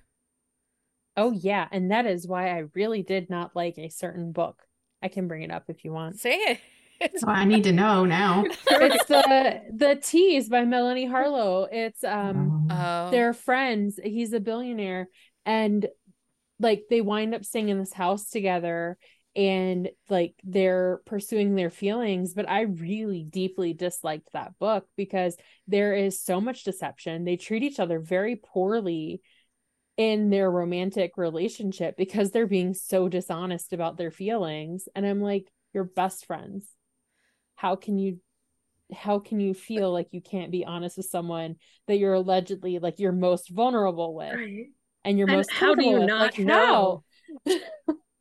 Oh, 1.15 1.31
yeah. 1.31 1.67
And 1.71 1.91
that 1.91 2.05
is 2.05 2.27
why 2.27 2.49
I 2.49 2.65
really 2.73 3.03
did 3.03 3.29
not 3.29 3.55
like 3.55 3.77
a 3.77 3.89
certain 3.89 4.31
book. 4.31 4.63
I 5.01 5.09
can 5.09 5.27
bring 5.27 5.43
it 5.43 5.51
up 5.51 5.65
if 5.67 5.85
you 5.85 5.91
want. 5.91 6.19
Say 6.19 6.35
it. 6.35 6.59
So 7.17 7.27
I 7.27 7.43
need 7.43 7.65
to 7.65 7.73
know 7.73 8.05
now. 8.05 8.45
It's 8.47 9.05
the 9.05 9.61
the 9.75 9.95
Tease 9.95 10.47
by 10.47 10.63
Melanie 10.63 11.05
Harlow. 11.05 11.67
It's 11.69 12.03
um 12.03 12.67
Oh. 12.71 13.11
they're 13.11 13.33
friends. 13.33 13.99
He's 14.01 14.31
a 14.33 14.39
billionaire 14.39 15.09
and 15.45 15.85
like 16.59 16.83
they 16.89 17.01
wind 17.01 17.35
up 17.35 17.43
staying 17.43 17.69
in 17.69 17.79
this 17.79 17.93
house 17.93 18.29
together 18.29 18.97
and 19.35 19.89
like 20.09 20.35
they're 20.43 21.01
pursuing 21.05 21.55
their 21.55 21.71
feelings 21.71 22.35
but 22.35 22.47
i 22.47 22.61
really 22.61 23.23
deeply 23.23 23.73
disliked 23.73 24.29
that 24.33 24.57
book 24.59 24.85
because 24.95 25.35
there 25.67 25.93
is 25.95 26.21
so 26.21 26.39
much 26.39 26.63
deception 26.63 27.23
they 27.23 27.35
treat 27.35 27.63
each 27.63 27.79
other 27.79 27.99
very 27.99 28.35
poorly 28.35 29.21
in 29.97 30.29
their 30.29 30.49
romantic 30.51 31.17
relationship 31.17 31.97
because 31.97 32.29
they're 32.29 32.45
being 32.45 32.75
so 32.75 33.09
dishonest 33.09 33.73
about 33.73 33.97
their 33.97 34.11
feelings 34.11 34.87
and 34.95 35.03
i'm 35.05 35.19
like 35.21 35.51
you're 35.73 35.83
best 35.83 36.27
friends 36.27 36.67
how 37.55 37.75
can 37.75 37.97
you 37.97 38.19
how 38.93 39.19
can 39.19 39.39
you 39.39 39.53
feel 39.53 39.91
like 39.91 40.07
you 40.11 40.21
can't 40.21 40.51
be 40.51 40.65
honest 40.65 40.97
with 40.97 41.05
someone 41.07 41.55
that 41.87 41.97
you're 41.97 42.13
allegedly 42.13 42.79
like 42.79 42.99
you're 42.99 43.11
most 43.11 43.49
vulnerable 43.49 44.13
with 44.13 44.35
Right. 44.35 44.67
and 45.05 45.17
you're 45.17 45.27
And 45.27 45.37
most 45.37 45.51
how 45.51 45.73
do 45.73 45.83
you 45.85 45.99
with? 45.99 46.07
not 46.07 46.19
like, 46.37 46.39
know? 46.39 47.03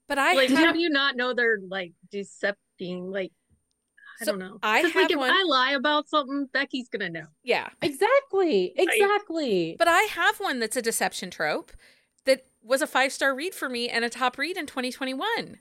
But 0.08 0.18
I 0.18 0.34
Like, 0.34 0.48
have, 0.50 0.58
how 0.58 0.72
do 0.72 0.78
you 0.80 0.90
not 0.90 1.16
know 1.16 1.32
they're 1.34 1.58
like 1.68 1.92
decepting? 2.12 3.10
Like, 3.12 3.32
I 4.20 4.24
So 4.24 4.32
don't 4.32 4.40
know. 4.40 4.58
I 4.62 4.82
'Cause, 4.82 4.94
like, 4.94 5.02
have 5.04 5.10
if 5.12 5.16
one- 5.18 5.30
I 5.30 5.42
lie 5.44 5.72
about 5.72 6.08
something, 6.08 6.46
Becky's 6.52 6.88
gonna 6.88 7.08
know. 7.08 7.26
yeah. 7.42 7.70
exactly 7.80 8.72
exactly 8.76 9.76
But 9.78 9.88
I 9.88 10.02
have 10.02 10.38
one 10.38 10.58
that's 10.60 10.76
a 10.76 10.82
deception 10.82 11.30
trope 11.30 11.72
that 12.24 12.46
was 12.62 12.82
a 12.82 12.86
five 12.86 13.12
star 13.12 13.34
read 13.34 13.54
for 13.54 13.68
me 13.68 13.88
and 13.88 14.04
a 14.04 14.10
top 14.10 14.38
read 14.38 14.56
in 14.56 14.66
2021. 14.66 15.58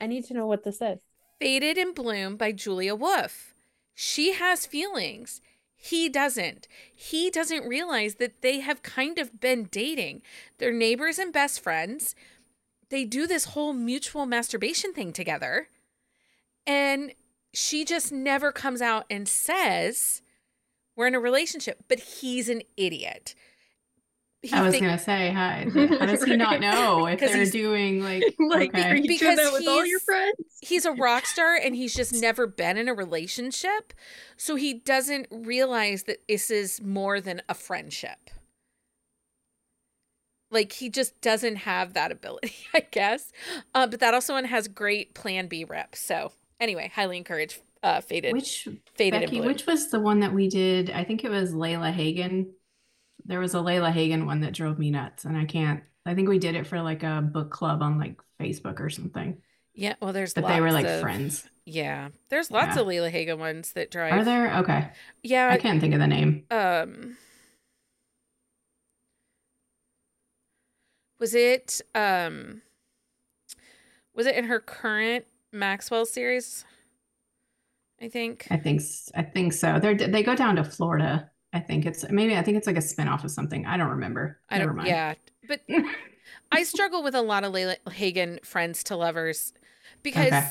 i 0.00 0.06
need 0.06 0.24
to 0.24 0.34
know 0.34 0.46
what 0.46 0.64
this 0.64 0.80
is 0.82 1.00
Faded 1.40 1.76
in 1.76 1.92
Bloom 1.92 2.36
by 2.36 2.52
Julia 2.52 2.94
Wolf. 2.94 3.54
She 3.94 4.32
has 4.32 4.66
feelings. 4.66 5.40
He 5.76 6.08
doesn't. 6.08 6.66
He 6.94 7.30
doesn't 7.30 7.68
realize 7.68 8.14
that 8.14 8.40
they 8.40 8.60
have 8.60 8.82
kind 8.82 9.18
of 9.18 9.40
been 9.40 9.64
dating. 9.70 10.22
They're 10.58 10.72
neighbors 10.72 11.18
and 11.18 11.32
best 11.32 11.60
friends. 11.60 12.14
they 12.90 13.04
do 13.04 13.26
this 13.26 13.46
whole 13.46 13.72
mutual 13.72 14.24
masturbation 14.26 14.92
thing 14.92 15.12
together. 15.12 15.68
And 16.66 17.12
she 17.52 17.84
just 17.84 18.12
never 18.12 18.52
comes 18.52 18.80
out 18.80 19.04
and 19.10 19.28
says 19.28 20.22
we're 20.96 21.08
in 21.08 21.14
a 21.14 21.20
relationship, 21.20 21.84
but 21.88 21.98
he's 21.98 22.48
an 22.48 22.62
idiot. 22.76 23.34
He 24.44 24.52
I 24.52 24.62
was 24.62 24.72
think- 24.72 24.84
gonna 24.84 24.98
say, 24.98 25.30
hi. 25.32 25.66
How 25.72 26.06
does 26.06 26.22
he 26.24 26.36
not 26.36 26.60
know 26.60 27.06
if 27.06 27.18
they're 27.20 27.46
doing 27.46 28.02
like? 28.02 28.22
like, 28.38 28.74
okay. 28.74 28.90
are 28.90 28.96
you 28.96 29.08
Because 29.08 29.36
doing 29.36 29.36
that 29.36 29.52
with 29.52 29.66
all 29.66 29.76
your 29.86 29.98
he's- 29.98 30.02
friends? 30.04 30.34
he's 30.60 30.84
a 30.84 30.92
rock 30.92 31.24
star 31.26 31.54
and 31.56 31.74
he's 31.74 31.94
just 31.94 32.12
never 32.12 32.46
been 32.46 32.76
in 32.76 32.88
a 32.88 32.94
relationship. 32.94 33.94
So 34.36 34.56
he 34.56 34.74
doesn't 34.74 35.28
realize 35.30 36.02
that 36.04 36.18
this 36.28 36.50
is 36.50 36.82
more 36.82 37.20
than 37.20 37.40
a 37.48 37.54
friendship. 37.54 38.30
Like 40.50 40.72
he 40.72 40.88
just 40.88 41.20
doesn't 41.20 41.56
have 41.56 41.94
that 41.94 42.12
ability, 42.12 42.54
I 42.74 42.80
guess. 42.90 43.32
Uh, 43.74 43.86
but 43.86 44.00
that 44.00 44.14
also 44.14 44.34
one 44.34 44.44
has 44.44 44.68
great 44.68 45.14
Plan 45.14 45.46
B 45.48 45.64
reps. 45.64 46.00
So 46.00 46.32
anyway, 46.60 46.92
highly 46.94 47.16
encourage 47.16 47.60
uh, 47.82 48.00
faded, 48.00 48.32
Which 48.32 48.68
faded 48.94 49.20
Becky? 49.22 49.40
Which 49.40 49.66
was 49.66 49.90
the 49.90 50.00
one 50.00 50.20
that 50.20 50.32
we 50.32 50.48
did? 50.48 50.90
I 50.90 51.02
think 51.04 51.24
it 51.24 51.30
was 51.30 51.52
Layla 51.52 51.92
Hagen. 51.92 52.52
There 53.24 53.40
was 53.40 53.54
a 53.54 53.58
Layla 53.58 53.90
Hagen 53.90 54.26
one 54.26 54.40
that 54.40 54.52
drove 54.52 54.78
me 54.78 54.90
nuts, 54.90 55.24
and 55.24 55.36
I 55.36 55.44
can't. 55.46 55.82
I 56.06 56.14
think 56.14 56.28
we 56.28 56.38
did 56.38 56.54
it 56.54 56.66
for 56.66 56.80
like 56.82 57.02
a 57.02 57.22
book 57.22 57.50
club 57.50 57.82
on 57.82 57.98
like 57.98 58.20
Facebook 58.40 58.80
or 58.80 58.90
something. 58.90 59.38
yeah, 59.74 59.94
well, 60.00 60.12
there's 60.12 60.34
But 60.34 60.46
they 60.46 60.60
were 60.60 60.72
like 60.72 60.86
of- 60.86 61.00
friends. 61.00 61.48
Yeah, 61.66 62.10
there's 62.28 62.50
lots 62.50 62.76
Yeah. 62.76 62.82
of 62.82 62.86
Layla 62.88 63.10
Hagen 63.10 63.38
ones 63.38 63.72
that 63.72 63.90
drive. 63.90 64.12
Are 64.12 64.24
there? 64.24 64.58
Okay, 64.58 64.90
Yeah, 65.22 65.48
I 65.50 65.56
can't 65.56 65.80
think 65.80 65.94
of 65.94 66.00
the 66.00 66.06
name. 66.06 66.44
um 66.50 67.16
was 71.18 71.34
it 71.34 71.80
um 71.94 72.62
was 74.14 74.26
it 74.26 74.36
in 74.36 74.44
her 74.44 74.60
current 74.60 75.24
Maxwell 75.52 76.04
series? 76.06 76.64
I 78.00 78.08
think. 78.08 78.46
I 78.50 78.56
think 78.58 78.82
I 79.14 79.22
think 79.22 79.52
so. 79.54 79.78
They 79.80 79.94
they 79.94 80.22
go 80.22 80.34
down 80.36 80.56
to 80.56 80.64
Florida. 80.64 81.30
I 81.54 81.60
think 81.60 81.86
it's 81.86 82.04
maybe 82.10 82.36
I 82.36 82.42
think 82.42 82.58
it's 82.58 82.66
like 82.66 82.76
a 82.76 82.80
spinoff 82.80 83.24
of 83.24 83.30
something. 83.30 83.64
I 83.64 83.76
don't 83.78 83.88
remember. 83.90 84.38
I 84.50 84.58
Never 84.58 84.70
don't 84.70 84.76
mind. 84.78 84.88
yeah. 84.88 85.14
But 85.48 85.60
I 86.52 86.64
struggle 86.64 87.02
with 87.02 87.14
a 87.14 87.22
lot 87.22 87.44
of 87.44 87.52
Layla 87.52 87.76
Hagen 87.92 88.40
friends 88.42 88.82
to 88.84 88.96
lovers 88.96 89.52
because 90.02 90.26
Okay. 90.26 90.48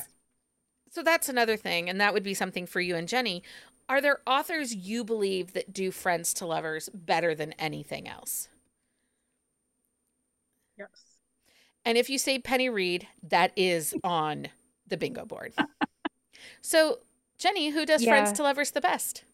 so 0.90 1.04
that's 1.04 1.28
another 1.30 1.58
thing 1.58 1.90
and 1.90 2.00
that 2.02 2.14
would 2.14 2.24
be 2.24 2.34
something 2.34 2.66
for 2.66 2.80
you 2.82 2.96
and 2.96 3.08
Jenny. 3.08 3.44
Are 3.90 4.00
there 4.00 4.22
authors 4.26 4.74
you 4.74 5.04
believe 5.04 5.52
that 5.54 5.74
do 5.74 5.92
friends 5.92 6.34
to 6.36 6.46
lovers 6.46 6.90
better 6.94 7.36
than 7.36 7.52
anything 7.54 8.08
else? 8.08 8.48
Yes. 10.78 10.88
And 11.86 11.98
if 11.98 12.10
you 12.10 12.18
say 12.18 12.40
Penny 12.40 12.70
Reid, 12.70 13.08
that 13.24 13.52
is 13.58 13.94
on 14.04 14.48
the 14.88 14.96
bingo 14.98 15.26
board. 15.26 15.54
so, 16.62 17.00
Jenny, 17.38 17.70
who 17.72 17.86
does 17.86 18.06
Friends 18.06 18.32
to 18.34 18.44
Lovers 18.44 18.72
the 18.72 18.80
best? 18.82 19.26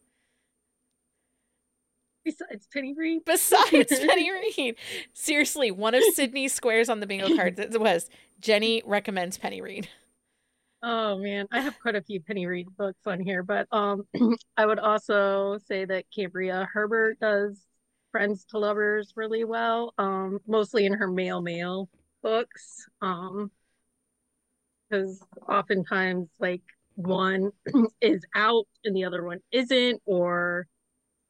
Besides 2.25 2.67
Penny 2.71 2.93
Reid. 2.95 3.23
Besides 3.25 3.99
Penny 3.99 4.31
Reid. 4.31 4.75
Seriously, 5.13 5.71
one 5.71 5.95
of 5.95 6.03
Sydney's 6.13 6.53
squares 6.53 6.89
on 6.89 6.99
the 6.99 7.07
bingo 7.07 7.35
card 7.35 7.57
was 7.75 8.09
Jenny 8.39 8.81
recommends 8.85 9.37
Penny 9.37 9.61
Reid. 9.61 9.89
Oh 10.81 11.17
man, 11.17 11.47
I 11.51 11.59
have 11.61 11.77
quite 11.79 11.95
a 11.95 12.01
few 12.01 12.21
Penny 12.21 12.45
Reed 12.45 12.67
books 12.77 13.05
on 13.05 13.19
here, 13.19 13.43
but 13.43 13.67
um, 13.71 14.03
I 14.57 14.65
would 14.65 14.79
also 14.79 15.57
say 15.65 15.85
that 15.85 16.05
Cambria 16.15 16.67
Herbert 16.71 17.19
does 17.19 17.59
Friends 18.11 18.45
to 18.45 18.59
Lovers 18.59 19.13
really 19.15 19.43
well. 19.43 19.93
Um, 19.97 20.39
mostly 20.47 20.85
in 20.85 20.93
her 20.93 21.07
male 21.07 21.41
male 21.41 21.89
books. 22.23 22.87
Um, 23.01 23.51
because 24.89 25.21
oftentimes 25.47 26.29
like 26.39 26.61
one 26.95 27.51
is 28.01 28.25
out 28.35 28.65
and 28.83 28.95
the 28.95 29.05
other 29.05 29.23
one 29.23 29.39
isn't, 29.51 30.01
or 30.05 30.67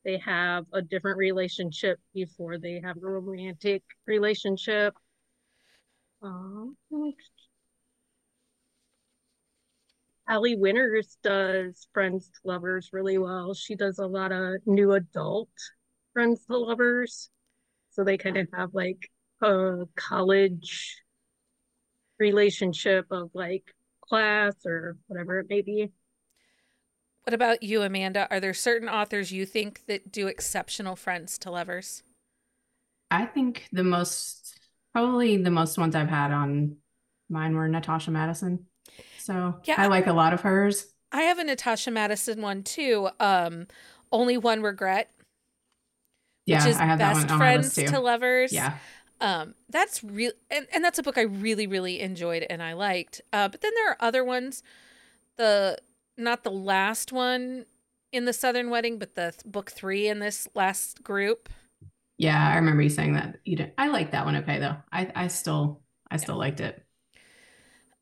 they 0.06 0.18
have 0.20 0.66
a 0.74 0.82
different 0.82 1.18
relationship 1.18 2.00
before 2.14 2.58
they 2.58 2.82
have 2.84 2.98
a 2.98 3.00
romantic 3.02 3.84
relationship. 4.08 4.96
Um, 6.22 6.76
Allie 10.28 10.56
Winters 10.56 11.18
does 11.24 11.88
Friends 11.94 12.30
to 12.30 12.40
Lovers 12.44 12.90
really 12.94 13.18
well. 13.18 13.54
She 13.54 13.76
does 13.76 14.00
a 14.00 14.06
lot 14.06 14.32
of 14.32 14.62
new 14.66 14.92
adult 14.94 15.50
Friends 16.14 16.46
to 16.46 16.58
Lovers. 16.58 17.30
So 17.90 18.04
they 18.04 18.18
kind 18.18 18.38
of 18.38 18.48
have 18.54 18.74
like 18.74 19.10
a 19.42 19.86
college 19.96 21.02
relationship 22.20 23.08
of 23.12 23.32
like 23.34 23.64
class 24.02 24.54
or 24.66 24.98
whatever 25.08 25.40
it 25.40 25.48
may 25.50 25.62
be. 25.62 25.92
What 27.30 27.36
about 27.36 27.62
you, 27.62 27.84
Amanda? 27.84 28.28
Are 28.32 28.40
there 28.40 28.56
certain 28.56 28.90
authors 28.90 29.32
you 29.32 29.46
think 29.46 29.86
that 29.86 30.12
do 30.12 30.26
exceptional 30.26 30.96
Friends 30.96 31.38
to 31.38 31.52
Lovers? 31.52 32.02
I 33.12 33.28
think 33.28 33.68
the 33.72 33.84
most 33.84 34.60
probably 34.94 35.38
the 35.38 35.52
most 35.52 35.78
ones 35.78 35.94
I've 35.94 36.10
had 36.10 36.32
on 36.32 36.78
mine 37.30 37.54
were 37.54 37.68
Natasha 37.68 38.10
Madison. 38.10 38.66
So 39.20 39.60
Yeah. 39.66 39.76
I 39.78 39.86
like 39.86 40.08
a 40.08 40.12
lot 40.14 40.34
of 40.34 40.42
hers. 40.42 40.88
I 41.12 41.22
have 41.22 41.38
a 41.38 41.44
Natasha 41.44 41.92
Madison 41.92 42.42
one 42.42 42.64
too. 42.64 43.10
Um, 43.20 43.68
Only 44.12 44.36
One 44.36 44.64
Regret, 44.64 45.12
Yeah, 46.48 46.64
which 46.66 46.72
is 46.72 46.78
I 46.78 46.86
have 46.86 46.98
that 46.98 47.14
Best 47.14 47.30
one 47.30 47.38
Friends 47.38 47.76
to 47.76 48.00
Lovers. 48.00 48.52
Yeah. 48.52 48.74
um 49.22 49.54
that's 49.70 50.04
real 50.04 50.32
and, 50.50 50.66
and 50.74 50.84
that's 50.84 50.98
a 50.98 51.04
book 51.04 51.18
i 51.20 51.24
really 51.24 51.68
really 51.68 52.00
enjoyed 52.00 52.44
and 52.50 52.64
i 52.64 52.74
liked 52.74 53.22
uh 53.34 53.48
but 53.50 53.62
then 53.62 53.74
there 53.76 53.90
are 53.92 53.98
other 54.00 54.24
ones 54.24 54.64
the 55.38 55.78
not 56.20 56.44
the 56.44 56.52
last 56.52 57.12
one 57.12 57.66
in 58.12 58.26
the 58.26 58.34
southern 58.34 58.70
wedding 58.70 59.00
but 59.00 59.16
the 59.16 59.32
th- 59.32 59.44
book 59.46 59.72
three 59.72 60.08
in 60.08 60.20
this 60.20 60.48
last 60.56 61.04
group 61.04 61.50
Yeah, 62.18 62.50
I 62.50 62.56
remember 62.58 62.82
you 62.82 62.90
saying 62.90 63.14
that. 63.14 63.40
You 63.46 63.56
did. 63.56 63.74
I 63.78 63.88
like 63.88 64.12
that 64.12 64.26
one 64.26 64.36
okay 64.38 64.60
though. 64.60 64.78
I 64.92 65.12
I 65.16 65.28
still 65.28 65.84
I 66.12 66.18
still 66.18 66.38
liked 66.38 66.60
it. 66.60 66.86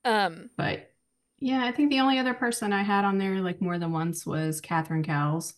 um 0.05 0.49
But 0.57 0.91
yeah, 1.39 1.63
I 1.65 1.71
think 1.71 1.89
the 1.91 1.99
only 1.99 2.17
other 2.19 2.33
person 2.33 2.73
I 2.73 2.83
had 2.83 3.05
on 3.05 3.17
there 3.17 3.41
like 3.41 3.61
more 3.61 3.77
than 3.77 3.91
once 3.91 4.25
was 4.25 4.59
Catherine 4.61 5.03
Cowles. 5.03 5.53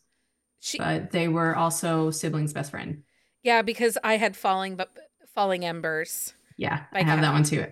she 0.60 0.80
But 0.80 1.12
they 1.12 1.28
were 1.28 1.56
also 1.56 2.12
siblings' 2.12 2.54
best 2.54 2.72
friend. 2.72 3.04
yeah 3.44 3.62
because 3.62 3.98
i 4.04 4.18
had 4.18 4.36
falling 4.36 4.76
but 4.76 4.92
falling 5.34 5.66
embers 5.66 6.34
Yeah, 6.58 6.86
I 6.92 7.04
have 7.04 7.22
that 7.22 7.34
one 7.34 7.44
too. 7.44 7.66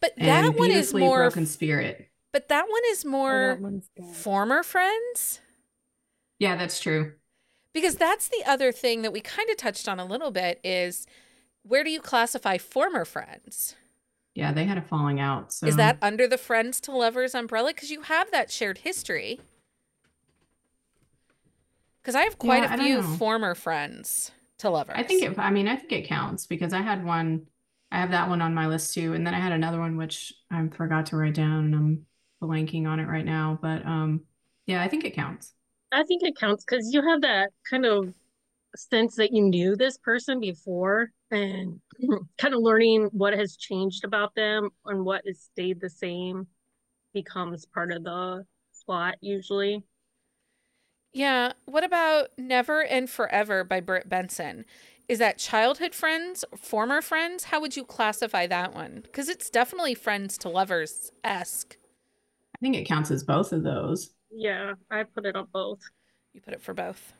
but 0.00 0.12
And 0.16 0.26
that 0.26 0.52
one 0.56 0.70
is 0.70 0.94
more 0.94 1.22
Broken 1.22 1.46
Spirit. 1.46 2.08
But 2.34 2.50
that 2.50 2.68
one 2.68 2.82
is 2.88 3.06
Oh, 3.30 3.38
more 3.38 3.48
that 3.48 3.60
one's 3.60 3.88
good. 3.96 4.26
former 4.26 4.62
friends 4.62 5.40
Yeah, 6.38 6.56
that's 6.56 6.80
true. 6.80 7.14
because 7.72 7.96
that's 7.96 8.28
the 8.28 8.42
other 8.46 8.72
thing 8.72 9.02
that 9.02 9.12
we 9.12 9.20
kind 9.20 9.50
of 9.50 9.56
touched 9.56 9.88
on 9.88 9.98
a 9.98 10.04
little 10.04 10.30
bit 10.30 10.60
is 10.62 11.06
where 11.62 11.84
do 11.84 11.90
you 11.90 12.00
classify 12.00 12.58
former 12.58 13.04
friends 13.04 13.74
Yeah, 14.34 14.52
they 14.52 14.64
had 14.64 14.78
a 14.78 14.82
falling 14.82 15.20
out. 15.20 15.52
So 15.52 15.66
Is 15.66 15.74
that 15.76 15.96
under 16.00 16.28
the 16.28 16.38
friends 16.38 16.80
to 16.82 16.92
lovers 16.92 17.34
umbrella? 17.34 17.72
Because 17.74 17.90
you 17.90 18.02
have 18.02 18.30
that 18.30 18.52
shared 18.52 18.78
history. 18.78 19.40
Because 22.02 22.14
I 22.14 22.22
have 22.22 22.38
quite 22.38 22.62
Yeah, 22.62 22.68
I 22.70 22.76
a 22.76 22.76
don't 22.76 22.92
few 22.92 23.02
former 23.02 23.54
friends 23.54 24.30
to 24.58 24.70
lovers. 24.70 24.94
I 24.94 25.02
think 25.02 25.22
it, 25.22 25.38
I 25.38 25.50
mean, 25.50 25.68
I 25.68 25.76
think 25.76 25.92
it 25.92 26.06
counts 26.08 26.46
because 26.46 26.72
I 26.72 26.80
had 26.82 27.04
one, 27.04 27.46
I 27.90 28.00
have 28.00 28.10
that 28.12 28.28
one 28.28 28.40
on 28.42 28.54
my 28.54 28.66
list 28.68 28.94
too. 28.94 29.12
And 29.14 29.26
then 29.26 29.34
I 29.34 29.40
had 29.40 29.52
another 29.52 29.80
one 29.80 29.96
which 29.96 30.32
I 30.50 30.66
forgot 30.68 31.06
to 31.06 31.16
write 31.16 31.34
down 31.34 31.64
and 31.64 31.74
I'm 31.74 32.06
blanking 32.44 32.86
on 32.86 33.00
it 33.00 33.08
right 33.08 33.24
now. 33.24 33.58
But 33.60 33.84
um, 33.86 34.22
yeah, 34.66 34.82
I 34.82 34.88
think 34.88 35.04
it 35.04 35.14
counts. 35.14 35.52
I 35.92 36.02
think 36.04 36.22
it 36.22 36.36
counts 36.36 36.64
because 36.64 36.92
you 36.92 37.06
have 37.08 37.22
that 37.22 37.50
kind 37.68 37.86
of 37.86 38.14
sense 38.76 39.16
that 39.16 39.32
you 39.32 39.42
knew 39.42 39.76
this 39.76 39.96
person 39.98 40.40
before 40.40 41.10
and 41.30 41.80
kind 42.38 42.54
of 42.54 42.60
learning 42.60 43.08
what 43.12 43.32
has 43.32 43.56
changed 43.56 44.04
about 44.04 44.34
them 44.34 44.70
and 44.86 45.04
what 45.04 45.22
has 45.26 45.40
stayed 45.40 45.80
the 45.80 45.90
same 45.90 46.46
becomes 47.12 47.64
part 47.66 47.92
of 47.92 48.02
the 48.04 48.44
plot 48.84 49.14
usually. 49.20 49.84
Yeah. 51.12 51.52
What 51.64 51.84
about 51.84 52.30
Never 52.36 52.84
and 52.84 53.08
Forever 53.08 53.62
by 53.62 53.80
Britt 53.80 54.08
Benson? 54.08 54.64
Is 55.08 55.18
that 55.18 55.38
childhood 55.38 55.94
friends, 55.94 56.44
former 56.56 57.00
friends? 57.02 57.44
How 57.44 57.60
would 57.60 57.76
you 57.76 57.84
classify 57.84 58.46
that 58.46 58.74
one? 58.74 59.00
Because 59.02 59.28
it's 59.28 59.50
definitely 59.50 59.94
friends 59.94 60.36
to 60.38 60.48
lovers 60.48 61.12
esque. 61.22 61.76
I 62.54 62.58
think 62.60 62.76
it 62.76 62.84
counts 62.84 63.10
as 63.10 63.24
both 63.24 63.52
of 63.52 63.62
those. 63.62 64.10
Yeah, 64.30 64.74
I 64.90 65.04
put 65.04 65.26
it 65.26 65.36
on 65.36 65.46
both. 65.52 65.80
You 66.32 66.40
put 66.40 66.54
it 66.54 66.62
for 66.62 66.74
both. 66.74 67.12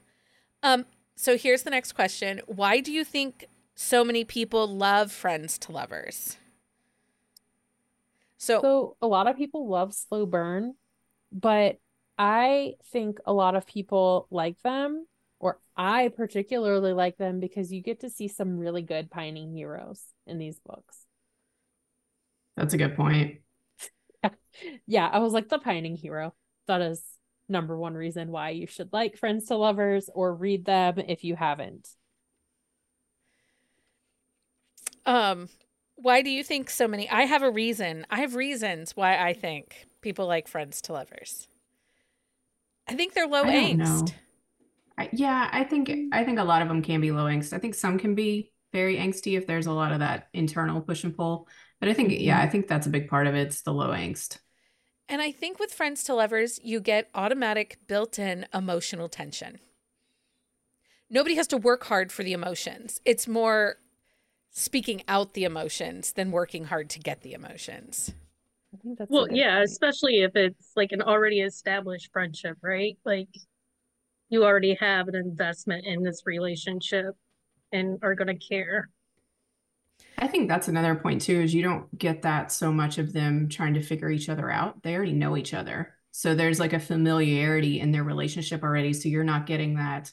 Um. 0.63 0.87
So 1.17 1.37
here's 1.37 1.63
the 1.63 1.71
next 1.71 1.93
question: 1.93 2.41
Why 2.47 2.81
do 2.81 2.93
you 2.93 3.05
think 3.05 3.47
so 3.75 4.05
many 4.05 4.25
people 4.25 4.67
love 4.67 5.13
friends 5.13 5.59
to 5.59 5.73
lovers? 5.73 6.37
So, 8.37 8.61
So 8.61 8.97
a 9.01 9.07
lot 9.07 9.27
of 9.27 9.37
people 9.37 9.69
love 9.69 9.95
slow 9.95 10.27
burn, 10.27 10.75
but 11.33 11.79
I 12.19 12.75
think 12.93 13.19
a 13.27 13.33
lot 13.33 13.55
of 13.55 13.67
people 13.67 14.27
like 14.31 14.61
them, 14.63 15.07
or 15.41 15.59
I 15.77 16.09
particularly 16.09 16.93
like 16.93 17.17
them 17.17 17.41
because 17.41 17.73
you 17.73 17.81
get 17.81 18.01
to 18.01 18.11
see 18.11 18.29
some 18.29 18.59
really 18.59 18.83
good 18.83 19.11
pining 19.11 19.53
heroes 19.53 20.03
in 20.27 20.39
these 20.39 20.61
books. 20.61 21.07
That's 22.57 22.75
a 22.75 22.79
good 22.79 22.97
point. 22.97 23.39
yeah, 24.87 25.09
I 25.11 25.19
was 25.19 25.33
like 25.33 25.49
the 25.49 25.59
pining 25.59 25.97
hero. 25.97 26.35
That 26.67 26.81
is 26.81 27.03
number 27.49 27.77
one 27.77 27.95
reason 27.95 28.31
why 28.31 28.51
you 28.51 28.67
should 28.67 28.93
like 28.93 29.19
Friends 29.19 29.47
to 29.47 29.57
Lovers 29.57 30.09
or 30.15 30.35
read 30.35 30.65
them 30.65 30.99
if 30.99 31.25
you 31.25 31.37
haven't. 31.37 31.89
Um, 35.07 35.49
why 35.97 36.23
do 36.23 36.31
you 36.31 36.43
think 36.43 36.71
so 36.71 36.89
many? 36.89 37.09
I 37.09 37.23
have 37.23 37.43
a 37.43 37.51
reason. 37.51 38.07
I 38.11 38.21
have 38.21 38.35
reasons 38.35 38.97
why 38.97 39.19
I 39.19 39.33
think 39.33 39.87
people 40.01 40.27
like 40.27 40.49
Friends 40.49 40.81
to 40.83 40.93
Lovers. 40.93 41.49
I 42.87 42.95
think 42.95 43.15
they're 43.15 43.27
low 43.27 43.45
I 43.45 43.53
don't 43.53 43.77
know. 43.77 43.85
angst. 43.85 44.15
I, 44.97 45.09
yeah, 45.13 45.49
I 45.53 45.65
think 45.65 45.91
I 46.13 46.25
think 46.25 46.39
a 46.39 46.45
lot 46.45 46.63
of 46.63 46.69
them 46.69 46.83
can 46.83 47.01
be 47.01 47.11
low 47.11 47.25
angst. 47.25 47.53
I 47.53 47.59
think 47.59 47.75
some 47.75 47.99
can 47.99 48.15
be 48.15 48.53
very 48.73 48.97
angsty 48.97 49.37
if 49.37 49.47
there's 49.47 49.67
a 49.67 49.73
lot 49.73 49.93
of 49.93 50.01
that 50.01 50.29
internal 50.33 50.81
push 50.81 51.05
and 51.05 51.17
pull. 51.17 51.49
But 51.85 51.91
I 51.91 51.93
think 51.93 52.15
yeah, 52.19 52.39
I 52.39 52.45
mm-hmm. 52.45 52.51
think 52.51 52.69
that's 52.69 52.87
a 52.87 52.91
big 52.91 53.09
part 53.09 53.27
of 53.27 53.35
it. 53.35 53.49
It's 53.49 53.61
the 53.61 53.75
low 53.75 53.91
angst. 53.91 54.39
And 55.07 55.21
I 55.21 55.31
think 55.31 55.59
with 55.59 55.75
Friends 55.75 56.03
to 56.05 56.15
Lovers, 56.15 56.59
you 56.65 56.81
get 56.81 57.11
automatic 57.15 57.77
built 57.87 58.19
in 58.19 58.47
emotional 58.55 59.11
tension. 59.11 59.59
Nobody 61.11 61.35
has 61.35 61.47
to 61.49 61.59
work 61.59 61.85
hard 61.85 62.11
for 62.11 62.23
the 62.23 62.33
emotions. 62.33 63.03
It's 63.05 63.29
more 63.29 63.77
speaking 64.49 65.03
out 65.09 65.35
the 65.35 65.45
emotions 65.45 66.13
than 66.13 66.31
working 66.31 66.65
hard 66.65 66.89
to 66.89 67.01
get 67.01 67.21
the 67.21 67.35
emotions. 67.35 68.15
I 68.73 68.79
think 68.79 68.97
that's 68.99 69.11
Well, 69.11 69.31
yeah, 69.31 69.57
point. 69.57 69.69
especially 69.69 70.23
if 70.23 70.35
it's 70.37 70.71
like 70.77 70.93
an 70.93 71.03
already 71.03 71.43
established 71.43 72.11
friendship, 72.15 72.57
right? 72.63 72.97
Like 73.05 73.29
you 74.31 74.43
already 74.43 74.75
have 74.81 75.09
an 75.09 75.17
investment 75.17 75.85
in 75.85 76.03
this 76.03 76.23
relationship 76.25 77.15
and 77.73 77.99
are 78.03 78.15
going 78.15 78.29
to 78.29 78.49
care. 78.49 78.89
I 80.17 80.29
think 80.29 80.49
that's 80.49 80.69
another 80.69 80.95
point 80.95 81.23
too, 81.23 81.41
is 81.41 81.55
you 81.55 81.63
don't 81.63 81.97
get 81.99 82.23
that 82.23 82.53
so 82.53 82.73
much 82.73 82.99
of 82.99 83.13
them 83.13 83.49
trying 83.49 83.75
to 83.75 83.83
figure 83.83 84.11
each 84.11 84.29
other 84.29 84.51
out. 84.51 84.83
They 84.83 84.95
already 84.95 85.13
know 85.13 85.37
each 85.37 85.55
other. 85.55 85.95
So 86.13 86.35
there's 86.35 86.61
like 86.61 86.73
a 86.73 86.79
familiarity 86.79 87.81
in 87.81 87.91
their 87.91 88.05
relationship 88.05 88.63
already. 88.63 88.93
So 88.93 89.09
you're 89.09 89.25
not 89.25 89.47
getting 89.47 89.75
that, 89.75 90.13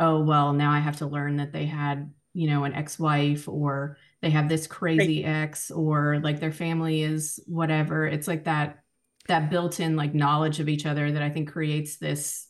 oh, 0.00 0.22
well, 0.22 0.52
now 0.52 0.72
I 0.72 0.80
have 0.80 0.96
to 0.96 1.06
learn 1.06 1.36
that 1.36 1.52
they 1.52 1.66
had, 1.66 2.12
you 2.34 2.48
know, 2.48 2.64
an 2.64 2.74
ex-wife 2.74 3.48
or 3.48 3.96
they 4.20 4.30
have 4.30 4.48
this 4.48 4.66
crazy 4.66 5.24
ex 5.24 5.70
or 5.70 6.18
like 6.24 6.40
their 6.40 6.52
family 6.52 7.02
is 7.02 7.38
whatever. 7.46 8.06
It's 8.06 8.26
like 8.26 8.44
that 8.44 8.82
that 9.28 9.50
built-in 9.50 9.94
like 9.94 10.14
knowledge 10.14 10.58
of 10.58 10.68
each 10.68 10.86
other 10.86 11.12
that 11.12 11.22
I 11.22 11.30
think 11.30 11.52
creates 11.52 11.98
this 11.98 12.47